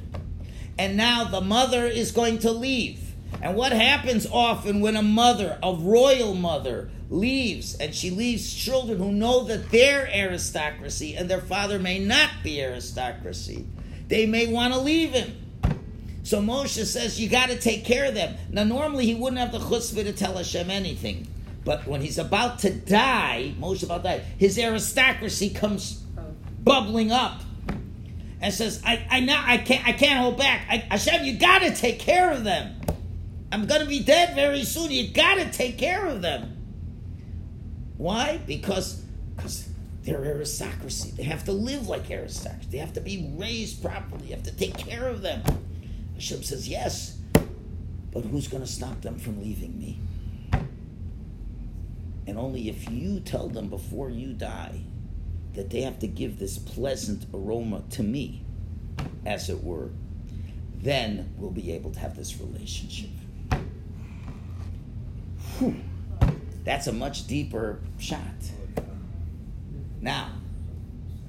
And 0.77 0.97
now 0.97 1.25
the 1.25 1.41
mother 1.41 1.85
is 1.85 2.11
going 2.11 2.39
to 2.39 2.51
leave. 2.51 3.13
And 3.41 3.55
what 3.55 3.71
happens 3.71 4.25
often 4.25 4.81
when 4.81 4.95
a 4.95 5.01
mother, 5.01 5.57
a 5.61 5.73
royal 5.73 6.33
mother, 6.33 6.89
leaves 7.09 7.75
and 7.75 7.93
she 7.93 8.09
leaves 8.09 8.51
children 8.53 8.97
who 8.97 9.11
know 9.11 9.43
that 9.43 9.69
they're 9.69 10.09
aristocracy 10.11 11.15
and 11.15 11.29
their 11.29 11.41
father 11.41 11.79
may 11.79 11.99
not 11.99 12.29
be 12.43 12.61
aristocracy? 12.61 13.65
They 14.07 14.25
may 14.25 14.47
want 14.47 14.73
to 14.73 14.79
leave 14.79 15.11
him. 15.11 15.35
So 16.23 16.41
Moshe 16.41 16.83
says, 16.85 17.21
You 17.21 17.29
got 17.29 17.49
to 17.49 17.57
take 17.57 17.85
care 17.85 18.05
of 18.05 18.15
them. 18.15 18.35
Now, 18.49 18.63
normally 18.63 19.05
he 19.05 19.15
wouldn't 19.15 19.39
have 19.39 19.51
the 19.51 19.59
chutzpah 19.59 20.03
to 20.03 20.13
tell 20.13 20.35
Hashem 20.37 20.69
anything. 20.69 21.27
But 21.65 21.87
when 21.87 21.99
he's 21.99 22.19
about 22.19 22.59
to 22.59 22.69
die, 22.69 23.55
Moshe 23.59 23.83
about 23.83 24.03
to 24.03 24.09
die, 24.09 24.23
his 24.37 24.57
aristocracy 24.57 25.49
comes 25.49 26.03
bubbling 26.63 27.11
up 27.11 27.41
and 28.39 28.53
says, 28.53 28.81
I, 28.85 29.05
I, 29.09 29.19
now, 29.21 29.43
I, 29.45 29.57
can't, 29.57 29.85
I 29.85 29.91
can't 29.91 30.19
hold 30.21 30.37
back. 30.37 30.67
I, 30.69 30.77
Hashem, 30.77 31.25
you 31.25 31.37
got 31.37 31.59
to 31.59 31.75
take 31.75 31.99
care 31.99 32.31
of 32.31 32.43
them. 32.43 32.79
I'm 33.51 33.65
going 33.65 33.81
to 33.81 33.87
be 33.87 33.99
dead 33.99 34.35
very 34.35 34.63
soon. 34.63 34.91
You 34.91 35.11
got 35.11 35.35
to 35.35 35.51
take 35.51 35.77
care 35.77 36.05
of 36.05 36.21
them. 36.21 36.55
Why? 37.97 38.39
Because 38.45 39.01
because 39.35 39.67
They're 40.03 40.23
aristocracy. 40.23 41.13
They 41.17 41.23
have 41.23 41.45
to 41.45 41.51
live 41.51 41.87
like 41.87 42.11
aristocracy. 42.11 42.67
They 42.71 42.77
have 42.77 42.93
to 42.93 43.01
be 43.01 43.33
raised 43.37 43.81
properly. 43.81 44.27
You 44.27 44.35
have 44.35 44.43
to 44.43 44.55
take 44.55 44.77
care 44.77 45.07
of 45.07 45.23
them. 45.23 45.41
Hashem 46.13 46.43
says, 46.43 46.67
yes, 46.67 47.17
but 48.11 48.23
who's 48.23 48.47
going 48.47 48.63
to 48.63 48.69
stop 48.69 49.01
them 49.01 49.17
from 49.17 49.41
leaving 49.41 49.77
me? 49.79 49.99
And 52.27 52.37
only 52.37 52.69
if 52.69 52.89
you 52.89 53.19
tell 53.19 53.47
them 53.47 53.69
before 53.69 54.09
you 54.09 54.33
die 54.33 54.81
that 55.53 55.69
they 55.69 55.81
have 55.81 55.99
to 55.99 56.07
give 56.07 56.39
this 56.39 56.57
pleasant 56.57 57.25
aroma 57.33 57.83
to 57.91 58.03
me, 58.03 58.43
as 59.25 59.49
it 59.49 59.63
were, 59.63 59.89
then 60.75 61.33
we'll 61.37 61.51
be 61.51 61.71
able 61.71 61.91
to 61.91 61.99
have 61.99 62.15
this 62.15 62.39
relationship. 62.39 63.09
Whew. 65.57 65.75
That's 66.63 66.87
a 66.87 66.91
much 66.91 67.27
deeper 67.27 67.79
shot. 67.99 68.19
Now, 70.01 70.31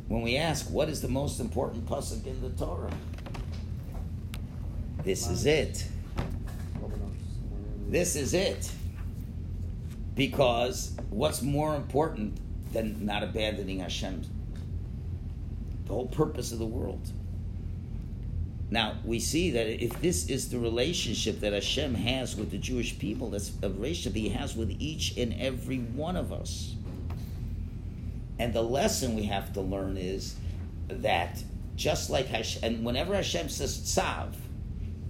when 0.09 0.23
we 0.23 0.37
ask 0.37 0.71
what 0.71 0.89
is 0.89 1.01
the 1.01 1.09
most 1.09 1.41
important 1.41 1.87
pasuk 1.87 2.27
in 2.27 2.41
the 2.41 2.51
Torah, 2.51 2.91
this 5.05 5.29
is 5.29 5.47
it. 5.47 5.87
This 7.89 8.17
is 8.17 8.35
it. 8.35 8.71
Because 10.17 10.97
what's 11.11 11.43
more 11.43 11.77
important 11.77 12.41
than 12.73 13.05
not 13.05 13.23
abandoning 13.23 13.81
Hashem? 13.81 14.23
The 15.85 15.93
whole 15.93 16.09
purpose 16.09 16.51
of 16.51 16.59
the 16.59 16.67
world. 16.67 17.13
Now 18.71 18.97
we 19.05 19.21
see 19.21 19.51
that 19.53 19.83
if 19.83 20.01
this 20.01 20.29
is 20.29 20.49
the 20.49 20.59
relationship 20.59 21.41
that 21.41 21.53
Hashem 21.53 21.95
has 21.95 22.35
with 22.35 22.51
the 22.51 22.59
Jewish 22.59 22.99
people, 22.99 23.31
that's 23.31 23.53
a 23.63 23.69
relationship 23.69 24.17
He 24.17 24.31
has 24.31 24.57
with 24.57 24.75
each 24.81 25.17
and 25.17 25.39
every 25.41 25.79
one 25.79 26.17
of 26.17 26.33
us. 26.33 26.75
And 28.39 28.53
the 28.53 28.63
lesson 28.63 29.15
we 29.15 29.25
have 29.25 29.53
to 29.53 29.61
learn 29.61 29.97
is 29.97 30.35
that 30.89 31.43
just 31.77 32.11
like 32.11 32.27
Hashem, 32.27 32.65
and 32.65 32.85
whenever 32.85 33.15
Hashem 33.15 33.51
says 33.51 33.79
tzav, 33.79 34.33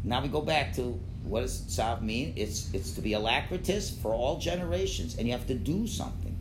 now 0.04 0.20
we 0.20 0.28
go 0.28 0.42
back 0.42 0.74
to 0.76 1.00
what 1.26 1.40
does 1.40 1.60
tzav 1.62 2.02
mean? 2.02 2.32
It's 2.36 2.72
it's 2.72 2.92
to 2.92 3.00
be 3.00 3.10
alacritous 3.10 3.96
for 4.00 4.12
all 4.12 4.38
generations, 4.38 5.16
and 5.16 5.26
you 5.26 5.32
have 5.32 5.46
to 5.48 5.54
do 5.54 5.86
something. 5.86 6.34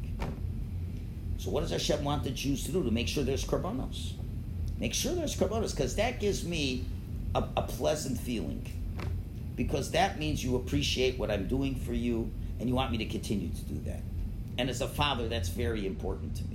So 1.38 1.52
what 1.52 1.62
does 1.62 1.72
Hashem 1.72 2.04
want 2.04 2.24
the 2.24 2.32
Jews 2.32 2.64
to 2.66 2.72
do? 2.72 2.84
To 2.84 2.92
make 2.92 3.08
sure 3.08 3.24
there's 3.24 3.46
korbanos. 3.46 4.14
Make 4.80 4.94
sure 4.94 5.14
there's 5.14 5.36
korbanos, 5.36 5.72
because 5.72 5.96
that 5.96 6.20
gives 6.20 6.44
me 6.46 6.86
a, 7.34 7.44
a 7.58 7.62
pleasant 7.62 8.20
feeling. 8.20 8.66
Because 9.56 9.92
that 9.92 10.20
means 10.20 10.44
you 10.44 10.56
appreciate 10.56 11.18
what 11.18 11.32
I'm 11.32 11.48
doing 11.48 11.76
for 11.76 11.94
you, 11.94 12.32
and 12.60 12.70
you 12.70 12.76
want 12.76 12.92
me 12.92 12.98
to 13.00 13.06
continue 13.06 13.50
to 13.50 13.62
do 13.62 13.80
that. 13.86 14.02
And 14.58 14.70
as 14.70 14.82
a 14.82 14.88
father, 14.88 15.28
that's 15.28 15.50
very 15.50 15.86
important 15.86 16.36
to 16.38 16.44
me. 16.46 16.55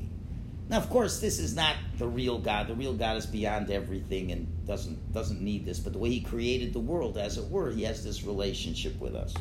Now, 0.71 0.77
of 0.77 0.89
course, 0.89 1.19
this 1.19 1.41
is 1.41 1.57
not 1.57 1.75
the 1.99 2.07
real 2.07 2.39
God. 2.39 2.69
The 2.69 2.75
real 2.75 2.95
God 2.95 3.17
is 3.17 3.27
beyond 3.27 3.73
everything 3.73 4.31
and 4.31 4.47
doesn't 4.69 5.13
doesn't 5.13 5.41
need 5.41 5.67
this. 5.67 5.81
But 5.81 5.95
the 5.95 5.99
way 5.99 6.11
He 6.11 6.21
created 6.21 6.73
the 6.73 6.79
world, 6.79 7.19
as 7.19 7.39
it 7.39 7.51
were, 7.51 7.73
He 7.73 7.83
has 7.83 8.05
this 8.05 8.23
relationship 8.23 8.99
with 9.01 9.17
us. 9.17 9.35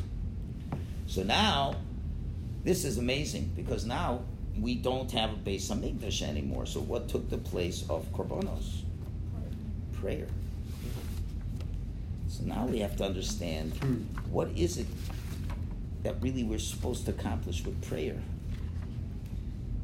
So 1.06 1.22
now, 1.22 1.76
this 2.64 2.84
is 2.84 2.98
amazing 2.98 3.52
because 3.54 3.86
now 3.86 4.22
we 4.58 4.74
don't 4.74 5.10
have 5.12 5.30
a 5.30 5.36
Beis 5.36 5.70
Hamikdash 5.70 6.22
anymore. 6.22 6.66
So 6.66 6.80
what 6.80 7.08
took 7.08 7.30
the 7.30 7.38
place 7.38 7.84
of 7.88 8.12
korbanos? 8.12 8.82
Prayer. 9.92 10.26
So 12.26 12.42
now 12.42 12.66
we 12.66 12.80
have 12.80 12.96
to 12.96 13.04
understand 13.04 13.72
hmm. 13.74 14.02
what 14.32 14.48
is 14.56 14.78
it 14.78 14.86
that 16.02 16.20
really 16.20 16.42
we're 16.42 16.58
supposed 16.58 17.04
to 17.04 17.12
accomplish 17.12 17.64
with 17.64 17.80
prayer. 17.86 18.16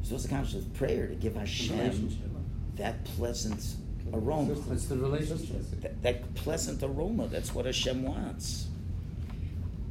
Supposed 0.07 0.29
to 0.29 0.33
accomplish 0.35 0.53
with 0.53 0.73
prayer 0.73 1.07
to 1.07 1.15
give 1.15 1.35
Hashem 1.35 2.17
that 2.77 3.03
pleasant 3.03 3.75
aroma. 4.13 4.55
It's 4.71 4.85
the 4.85 4.95
relationship. 4.95 5.81
That, 5.81 6.01
that 6.01 6.33
pleasant 6.33 6.81
aroma, 6.81 7.27
that's 7.27 7.53
what 7.53 7.65
Hashem 7.65 8.03
wants. 8.03 8.67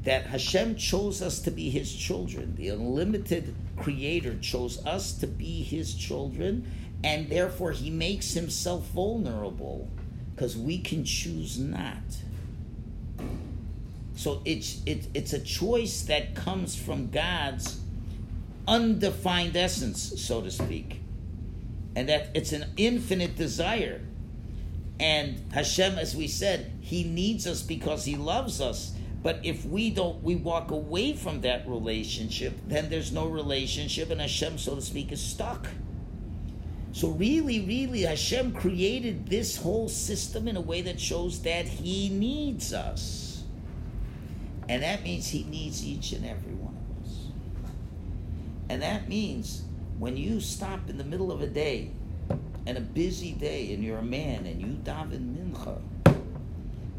That 0.04 0.24
Hashem 0.24 0.76
chose 0.76 1.20
us 1.20 1.40
to 1.40 1.50
be 1.50 1.68
His 1.68 1.94
children. 1.94 2.56
The 2.56 2.70
unlimited 2.70 3.54
Creator 3.76 4.38
chose 4.38 4.82
us 4.86 5.12
to 5.18 5.26
be 5.26 5.62
His 5.62 5.92
children, 5.92 6.66
and 7.04 7.28
therefore 7.28 7.72
He 7.72 7.90
makes 7.90 8.32
Himself 8.32 8.86
vulnerable 8.86 9.86
because 10.34 10.56
we 10.56 10.78
can 10.78 11.04
choose 11.04 11.58
not. 11.58 11.98
So 14.14 14.40
it's 14.46 14.80
it, 14.86 15.08
it's 15.12 15.34
a 15.34 15.40
choice 15.40 16.04
that 16.04 16.34
comes 16.34 16.74
from 16.74 17.10
God's 17.10 17.80
undefined 18.66 19.56
essence, 19.56 20.20
so 20.20 20.40
to 20.40 20.50
speak, 20.50 21.00
and 21.94 22.08
that 22.08 22.28
it's 22.34 22.52
an 22.52 22.66
infinite 22.76 23.36
desire. 23.36 24.00
And 24.98 25.42
Hashem, 25.52 25.98
as 25.98 26.16
we 26.16 26.26
said, 26.26 26.72
He 26.80 27.04
needs 27.04 27.46
us 27.46 27.62
because 27.62 28.04
He 28.04 28.16
loves 28.16 28.60
us. 28.60 28.92
But 29.22 29.40
if 29.44 29.64
we 29.64 29.90
don't, 29.90 30.22
we 30.22 30.36
walk 30.36 30.70
away 30.70 31.12
from 31.12 31.40
that 31.40 31.68
relationship, 31.68 32.54
then 32.66 32.88
there's 32.90 33.12
no 33.12 33.26
relationship, 33.26 34.10
and 34.10 34.20
Hashem, 34.20 34.58
so 34.58 34.74
to 34.76 34.80
speak, 34.80 35.10
is 35.10 35.20
stuck. 35.20 35.66
So 36.92 37.08
really, 37.08 37.60
really, 37.60 38.02
Hashem 38.02 38.52
created 38.52 39.26
this 39.26 39.56
whole 39.56 39.88
system 39.88 40.48
in 40.48 40.56
a 40.56 40.60
way 40.62 40.80
that 40.82 40.98
shows 40.98 41.42
that 41.42 41.66
He 41.66 42.08
needs 42.08 42.72
us. 42.72 43.44
And 44.68 44.82
that 44.82 45.02
means 45.02 45.28
He 45.28 45.44
needs 45.44 45.84
each 45.84 46.12
and 46.12 46.24
every 46.24 46.54
one. 46.54 46.65
And 48.68 48.82
that 48.82 49.08
means 49.08 49.62
when 49.98 50.16
you 50.16 50.40
stop 50.40 50.90
in 50.90 50.98
the 50.98 51.04
middle 51.04 51.30
of 51.30 51.40
a 51.40 51.46
day 51.46 51.90
and 52.66 52.76
a 52.76 52.80
busy 52.80 53.32
day 53.32 53.72
and 53.72 53.82
you're 53.82 53.98
a 53.98 54.02
man 54.02 54.46
and 54.46 54.60
you 54.60 54.78
daven 54.82 55.34
mincha, 55.34 55.80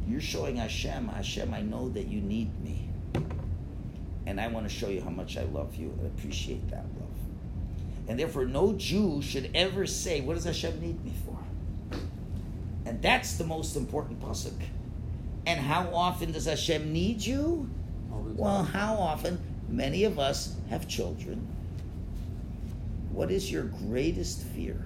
you're 0.07 0.21
showing 0.21 0.55
Hashem, 0.55 1.09
Hashem, 1.09 1.53
I 1.53 1.61
know 1.61 1.89
that 1.89 2.07
you 2.07 2.21
need 2.21 2.57
me. 2.63 2.89
And 4.25 4.39
I 4.39 4.47
want 4.47 4.67
to 4.67 4.73
show 4.73 4.89
you 4.89 5.01
how 5.01 5.09
much 5.09 5.37
I 5.37 5.43
love 5.43 5.75
you 5.75 5.89
and 5.99 6.07
appreciate 6.07 6.69
that 6.69 6.85
love. 6.99 7.07
And 8.07 8.17
therefore, 8.17 8.45
no 8.45 8.73
Jew 8.73 9.21
should 9.21 9.51
ever 9.53 9.85
say, 9.85 10.21
What 10.21 10.35
does 10.35 10.45
Hashem 10.45 10.79
need 10.79 11.03
me 11.03 11.13
for? 11.25 11.37
And 12.85 13.01
that's 13.01 13.37
the 13.37 13.43
most 13.43 13.75
important 13.75 14.21
pasuk. 14.21 14.53
And 15.45 15.59
how 15.59 15.93
often 15.93 16.31
does 16.31 16.45
Hashem 16.45 16.91
need 16.91 17.21
you? 17.21 17.69
All 18.11 18.23
the 18.23 18.29
time. 18.29 18.37
Well, 18.37 18.63
how 18.63 18.95
often? 18.95 19.41
Many 19.69 20.05
of 20.05 20.19
us 20.19 20.55
have 20.69 20.87
children. 20.87 21.45
What 23.17 23.31
is 23.31 23.51
your 23.51 23.63
greatest 23.63 24.43
fear? 24.43 24.79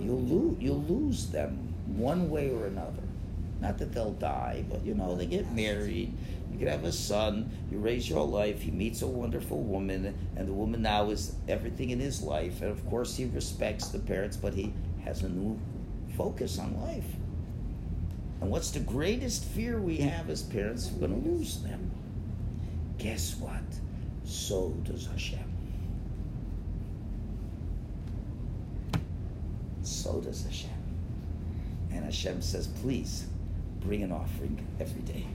You'll 0.00 0.22
lose, 0.22 0.56
you'll 0.58 0.82
lose 0.84 1.26
them 1.26 1.74
one 1.84 2.30
way 2.30 2.48
or 2.48 2.64
another. 2.64 3.02
Not 3.60 3.76
that 3.76 3.92
they'll 3.92 4.12
die, 4.12 4.64
but 4.70 4.82
you 4.86 4.94
know, 4.94 5.14
they 5.14 5.26
get 5.26 5.52
married. 5.52 6.14
You 6.50 6.58
could 6.58 6.68
have 6.68 6.84
a 6.84 6.92
son. 6.92 7.50
You 7.70 7.76
raise 7.76 8.08
your 8.08 8.20
whole 8.20 8.30
life. 8.30 8.62
He 8.62 8.70
meets 8.70 9.02
a 9.02 9.06
wonderful 9.06 9.60
woman, 9.60 10.16
and 10.34 10.48
the 10.48 10.52
woman 10.54 10.80
now 10.80 11.10
is 11.10 11.34
everything 11.46 11.90
in 11.90 12.00
his 12.00 12.22
life. 12.22 12.62
And 12.62 12.70
of 12.70 12.88
course, 12.88 13.14
he 13.14 13.26
respects 13.26 13.88
the 13.88 13.98
parents, 13.98 14.38
but 14.38 14.54
he 14.54 14.72
has 15.04 15.24
a 15.24 15.28
new 15.28 15.60
focus 16.16 16.58
on 16.58 16.80
life. 16.80 17.04
And 18.40 18.50
what's 18.50 18.70
the 18.70 18.80
greatest 18.80 19.44
fear 19.44 19.78
we 19.78 19.98
have 19.98 20.30
as 20.30 20.42
parents? 20.42 20.90
We're 20.90 21.06
going 21.06 21.22
to 21.22 21.28
lose 21.28 21.60
them. 21.60 21.90
Guess 22.96 23.36
what? 23.36 23.60
So 24.24 24.70
does 24.84 25.06
Hashem. 25.06 25.47
So 29.88 30.20
does 30.20 30.44
Hashem. 30.44 30.70
And 31.92 32.04
Hashem 32.04 32.42
says, 32.42 32.66
please 32.66 33.26
bring 33.80 34.02
an 34.02 34.12
offering 34.12 34.64
every 34.78 35.00
day. 35.00 35.26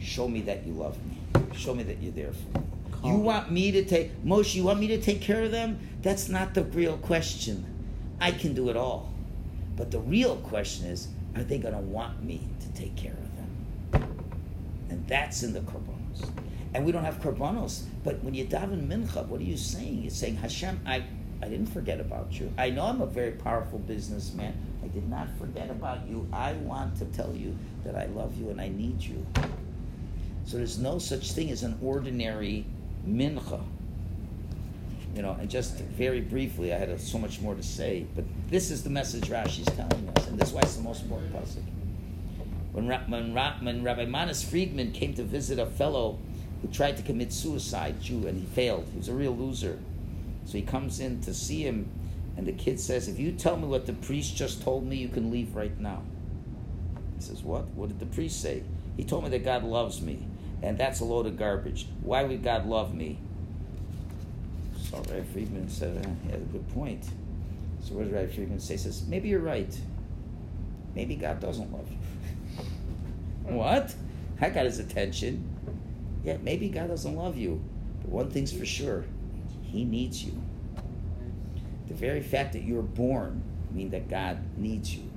Show 0.00 0.26
me 0.26 0.40
that 0.42 0.66
you 0.66 0.72
love 0.72 0.98
me. 1.06 1.18
Show 1.54 1.74
me 1.74 1.84
that 1.84 2.02
you're 2.02 2.12
there 2.12 2.32
for 2.32 2.58
me. 2.58 2.66
You 3.04 3.16
want 3.16 3.50
me 3.50 3.70
to 3.72 3.84
take 3.84 4.24
Moshe, 4.24 4.54
you 4.54 4.64
want 4.64 4.80
me 4.80 4.88
to 4.88 5.00
take 5.00 5.20
care 5.20 5.42
of 5.42 5.50
them? 5.50 5.78
That's 6.02 6.28
not 6.28 6.54
the 6.54 6.64
real 6.64 6.96
question. 6.98 7.64
I 8.20 8.32
can 8.32 8.54
do 8.54 8.68
it 8.70 8.76
all. 8.76 9.12
But 9.76 9.90
the 9.90 10.00
real 10.00 10.36
question 10.36 10.86
is, 10.86 11.08
are 11.36 11.42
they 11.42 11.58
gonna 11.58 11.80
want 11.80 12.22
me 12.22 12.40
to 12.60 12.80
take 12.80 12.96
care 12.96 13.12
of 13.12 13.36
them? 13.36 14.16
And 14.90 15.06
that's 15.06 15.42
in 15.42 15.52
the 15.52 15.60
korbanos. 15.60 16.28
And 16.74 16.84
we 16.84 16.92
don't 16.92 17.04
have 17.04 17.20
korbanos. 17.20 17.84
But 18.04 18.22
when 18.22 18.34
you 18.34 18.44
daven 18.46 18.86
mincha, 18.86 19.26
what 19.26 19.40
are 19.40 19.44
you 19.44 19.56
saying? 19.56 20.02
You're 20.02 20.10
saying, 20.10 20.36
Hashem, 20.36 20.80
I, 20.86 21.04
I 21.42 21.48
didn't 21.48 21.66
forget 21.66 22.00
about 22.00 22.38
you. 22.38 22.52
I 22.56 22.70
know 22.70 22.84
I'm 22.84 23.00
a 23.00 23.06
very 23.06 23.32
powerful 23.32 23.80
businessman. 23.80 24.54
I 24.84 24.86
did 24.88 25.08
not 25.08 25.28
forget 25.38 25.70
about 25.70 26.06
you. 26.08 26.28
I 26.32 26.52
want 26.52 26.96
to 26.98 27.04
tell 27.06 27.34
you 27.34 27.56
that 27.84 27.96
I 27.96 28.06
love 28.06 28.36
you 28.38 28.50
and 28.50 28.60
I 28.60 28.68
need 28.68 29.02
you. 29.02 29.26
So 30.44 30.56
there's 30.56 30.78
no 30.78 30.98
such 30.98 31.32
thing 31.32 31.50
as 31.50 31.64
an 31.64 31.78
ordinary 31.82 32.64
mincha. 33.06 33.60
You 35.16 35.22
know, 35.22 35.36
and 35.38 35.50
just 35.50 35.78
very 35.78 36.20
briefly, 36.20 36.72
I 36.72 36.78
had 36.78 37.00
so 37.00 37.18
much 37.18 37.40
more 37.40 37.54
to 37.54 37.62
say, 37.62 38.06
but 38.14 38.24
this 38.48 38.70
is 38.70 38.82
the 38.82 38.90
message 38.90 39.24
Rashi's 39.24 39.66
telling 39.66 40.08
us, 40.16 40.28
and 40.28 40.38
this 40.38 40.48
is 40.48 40.54
why 40.54 40.60
it's 40.62 40.76
the 40.76 40.82
most 40.82 41.02
important 41.02 41.34
pasuk. 41.34 41.62
When, 42.72 42.86
when, 42.86 43.34
when 43.34 43.82
Rabbi 43.82 44.06
Manis 44.06 44.42
Friedman 44.42 44.92
came 44.92 45.12
to 45.14 45.22
visit 45.22 45.58
a 45.58 45.66
fellow 45.66 46.18
who 46.62 46.68
tried 46.68 46.96
to 46.96 47.02
commit 47.02 47.32
suicide, 47.32 48.00
Jew, 48.00 48.26
and 48.26 48.38
he 48.38 48.46
failed. 48.46 48.86
He 48.92 48.98
was 48.98 49.08
a 49.08 49.14
real 49.14 49.36
loser. 49.36 49.78
So 50.44 50.58
he 50.58 50.62
comes 50.62 51.00
in 51.00 51.20
to 51.22 51.34
see 51.34 51.62
him, 51.62 51.88
and 52.36 52.46
the 52.46 52.52
kid 52.52 52.80
says, 52.80 53.08
If 53.08 53.18
you 53.18 53.32
tell 53.32 53.56
me 53.56 53.66
what 53.66 53.86
the 53.86 53.92
priest 53.92 54.36
just 54.36 54.62
told 54.62 54.86
me, 54.86 54.96
you 54.96 55.08
can 55.08 55.30
leave 55.30 55.54
right 55.54 55.78
now. 55.78 56.02
He 57.16 57.22
says, 57.22 57.42
What? 57.42 57.68
What 57.68 57.88
did 57.88 58.00
the 58.00 58.06
priest 58.06 58.40
say? 58.40 58.62
He 58.96 59.04
told 59.04 59.24
me 59.24 59.30
that 59.30 59.44
God 59.44 59.64
loves 59.64 60.00
me, 60.00 60.26
and 60.62 60.76
that's 60.76 61.00
a 61.00 61.04
load 61.04 61.26
of 61.26 61.38
garbage. 61.38 61.86
Why 62.02 62.24
would 62.24 62.42
God 62.42 62.66
love 62.66 62.94
me? 62.94 63.18
So 64.90 64.98
Rabbi 64.98 65.22
Friedman 65.32 65.68
said, 65.68 66.04
uh, 66.04 66.08
He 66.24 66.30
had 66.30 66.40
a 66.40 66.44
good 66.44 66.68
point. 66.74 67.04
So 67.82 67.94
what 67.94 68.04
did 68.04 68.12
Rabbi 68.12 68.32
Friedman 68.32 68.60
say? 68.60 68.74
He 68.74 68.78
says, 68.78 69.06
Maybe 69.06 69.28
you're 69.28 69.40
right. 69.40 69.78
Maybe 70.94 71.16
God 71.16 71.40
doesn't 71.40 71.72
love 71.72 71.88
you. 71.90 71.96
what? 73.54 73.94
I 74.40 74.50
got 74.50 74.66
his 74.66 74.78
attention. 74.78 75.48
Yeah, 76.24 76.36
maybe 76.42 76.68
God 76.68 76.88
doesn't 76.88 77.16
love 77.16 77.36
you, 77.36 77.62
but 78.02 78.10
one 78.10 78.30
thing's 78.30 78.52
for 78.52 78.66
sure 78.66 79.04
He 79.72 79.84
needs 79.84 80.22
you. 80.22 80.38
The 81.88 81.94
very 81.94 82.20
fact 82.20 82.52
that 82.52 82.62
you're 82.62 82.82
born 82.82 83.42
means 83.70 83.92
that 83.92 84.08
God 84.08 84.38
needs 84.58 84.94
you. 84.94 85.10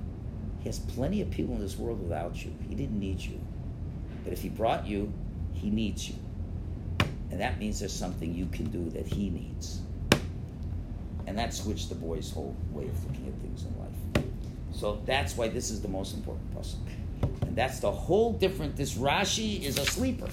He 0.60 0.68
has 0.68 0.78
plenty 0.78 1.20
of 1.20 1.30
people 1.30 1.54
in 1.54 1.60
this 1.60 1.76
world 1.76 2.02
without 2.02 2.42
you. 2.42 2.52
He 2.66 2.74
didn't 2.74 2.98
need 2.98 3.20
you. 3.20 3.38
But 4.24 4.32
if 4.32 4.40
He 4.40 4.48
brought 4.48 4.86
you, 4.86 5.12
He 5.52 5.68
needs 5.68 6.08
you. 6.08 6.16
And 7.30 7.38
that 7.40 7.58
means 7.58 7.80
there's 7.80 7.92
something 7.92 8.34
you 8.34 8.46
can 8.46 8.70
do 8.70 8.88
that 8.90 9.06
He 9.06 9.28
needs. 9.28 9.80
And 11.26 11.38
that 11.38 11.52
switched 11.52 11.90
the 11.90 11.94
boy's 11.94 12.30
whole 12.30 12.56
way 12.72 12.84
of 12.84 13.04
looking 13.04 13.26
at 13.26 13.34
things 13.42 13.64
in 13.64 13.78
life. 13.78 14.24
So 14.72 15.02
that's 15.04 15.36
why 15.36 15.48
this 15.48 15.70
is 15.70 15.82
the 15.82 15.88
most 15.88 16.14
important 16.14 16.54
pasuk. 16.54 16.78
And 17.42 17.54
that's 17.54 17.80
the 17.80 17.90
whole 17.90 18.32
different. 18.32 18.76
This 18.76 18.94
Rashi 18.94 19.62
is 19.62 19.78
a 19.78 19.84
sleeper. 19.84 20.28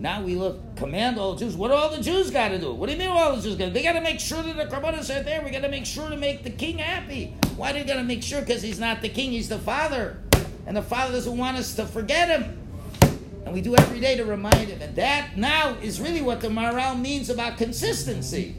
Now 0.00 0.22
we 0.22 0.34
look, 0.34 0.76
command 0.76 1.18
all 1.18 1.34
Jews. 1.34 1.54
What 1.54 1.68
do 1.68 1.74
all 1.74 1.90
the 1.90 2.02
Jews 2.02 2.30
got 2.30 2.48
to 2.48 2.58
do? 2.58 2.72
What 2.72 2.86
do 2.86 2.92
you 2.92 2.98
mean 2.98 3.10
all 3.10 3.36
the 3.36 3.42
Jews 3.42 3.56
got 3.56 3.66
to 3.66 3.70
do? 3.70 3.74
They 3.74 3.82
got 3.82 3.92
to 3.92 4.00
make 4.00 4.18
sure 4.18 4.42
that 4.42 4.56
the 4.56 4.64
korbanos 4.64 5.14
are 5.14 5.22
there. 5.22 5.44
We 5.44 5.50
got 5.50 5.60
to 5.60 5.68
make 5.68 5.84
sure 5.84 6.08
to 6.08 6.16
make 6.16 6.42
the 6.42 6.48
king 6.48 6.78
happy. 6.78 7.36
Why 7.54 7.72
do 7.72 7.80
they 7.80 7.84
got 7.84 7.96
to 7.96 8.02
make 8.02 8.22
sure? 8.22 8.40
Because 8.40 8.62
he's 8.62 8.80
not 8.80 9.02
the 9.02 9.10
king, 9.10 9.30
he's 9.30 9.50
the 9.50 9.58
father. 9.58 10.18
And 10.66 10.74
the 10.74 10.80
father 10.80 11.12
doesn't 11.12 11.36
want 11.36 11.58
us 11.58 11.74
to 11.74 11.84
forget 11.84 12.28
him. 12.30 12.58
And 13.44 13.52
we 13.52 13.60
do 13.60 13.76
every 13.76 14.00
day 14.00 14.16
to 14.16 14.24
remind 14.24 14.68
him. 14.68 14.80
And 14.80 14.96
that 14.96 15.36
now 15.36 15.76
is 15.82 16.00
really 16.00 16.22
what 16.22 16.40
the 16.40 16.48
Maharal 16.48 16.98
means 16.98 17.28
about 17.28 17.58
consistency. 17.58 18.54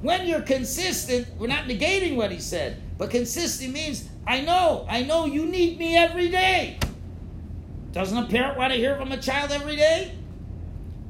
When 0.00 0.26
you're 0.26 0.42
consistent, 0.42 1.28
we're 1.38 1.46
not 1.46 1.66
negating 1.66 2.16
what 2.16 2.32
he 2.32 2.40
said, 2.40 2.82
but 2.98 3.10
consistent 3.10 3.72
means 3.72 4.08
I 4.26 4.40
know, 4.40 4.86
I 4.88 5.04
know 5.04 5.26
you 5.26 5.46
need 5.46 5.78
me 5.78 5.96
every 5.96 6.30
day. 6.30 6.80
Doesn't 7.92 8.18
a 8.18 8.26
parent 8.26 8.58
want 8.58 8.72
to 8.72 8.78
hear 8.78 8.96
from 8.96 9.12
a 9.12 9.18
child 9.18 9.52
every 9.52 9.76
day? 9.76 10.16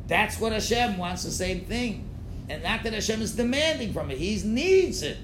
That's 0.09 0.39
what 0.41 0.53
Hashem 0.53 0.99
wants 0.99 1.25
the 1.25 1.31
same 1.31 1.61
thing. 1.63 2.09
And 2.49 2.63
not 2.63 2.83
that 2.83 2.93
Hashem 2.93 3.23
is 3.23 3.35
demanding 3.35 3.93
from 3.93 4.11
it, 4.11 4.19
He 4.19 4.41
needs 4.45 5.03
it. 5.03 5.19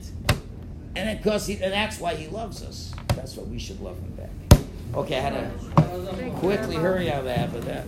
And 0.97 1.19
because 1.19 1.47
he, 1.47 1.55
and 1.55 1.73
that's 1.73 2.01
why 2.01 2.15
He 2.15 2.29
loves 2.29 2.63
us. 2.63 2.95
That's 3.15 3.37
why 3.37 3.45
we 3.45 3.59
should 3.59 3.81
love 3.81 3.99
Him 3.99 4.13
back. 4.13 4.61
Okay, 4.95 5.19
I 5.19 5.21
had 5.21 5.61
to 5.61 6.31
quickly 6.37 6.77
hurry 6.77 7.11
out 7.13 7.21
of 7.21 7.25
that, 7.27 7.53
but 7.53 7.65
that. 7.67 7.87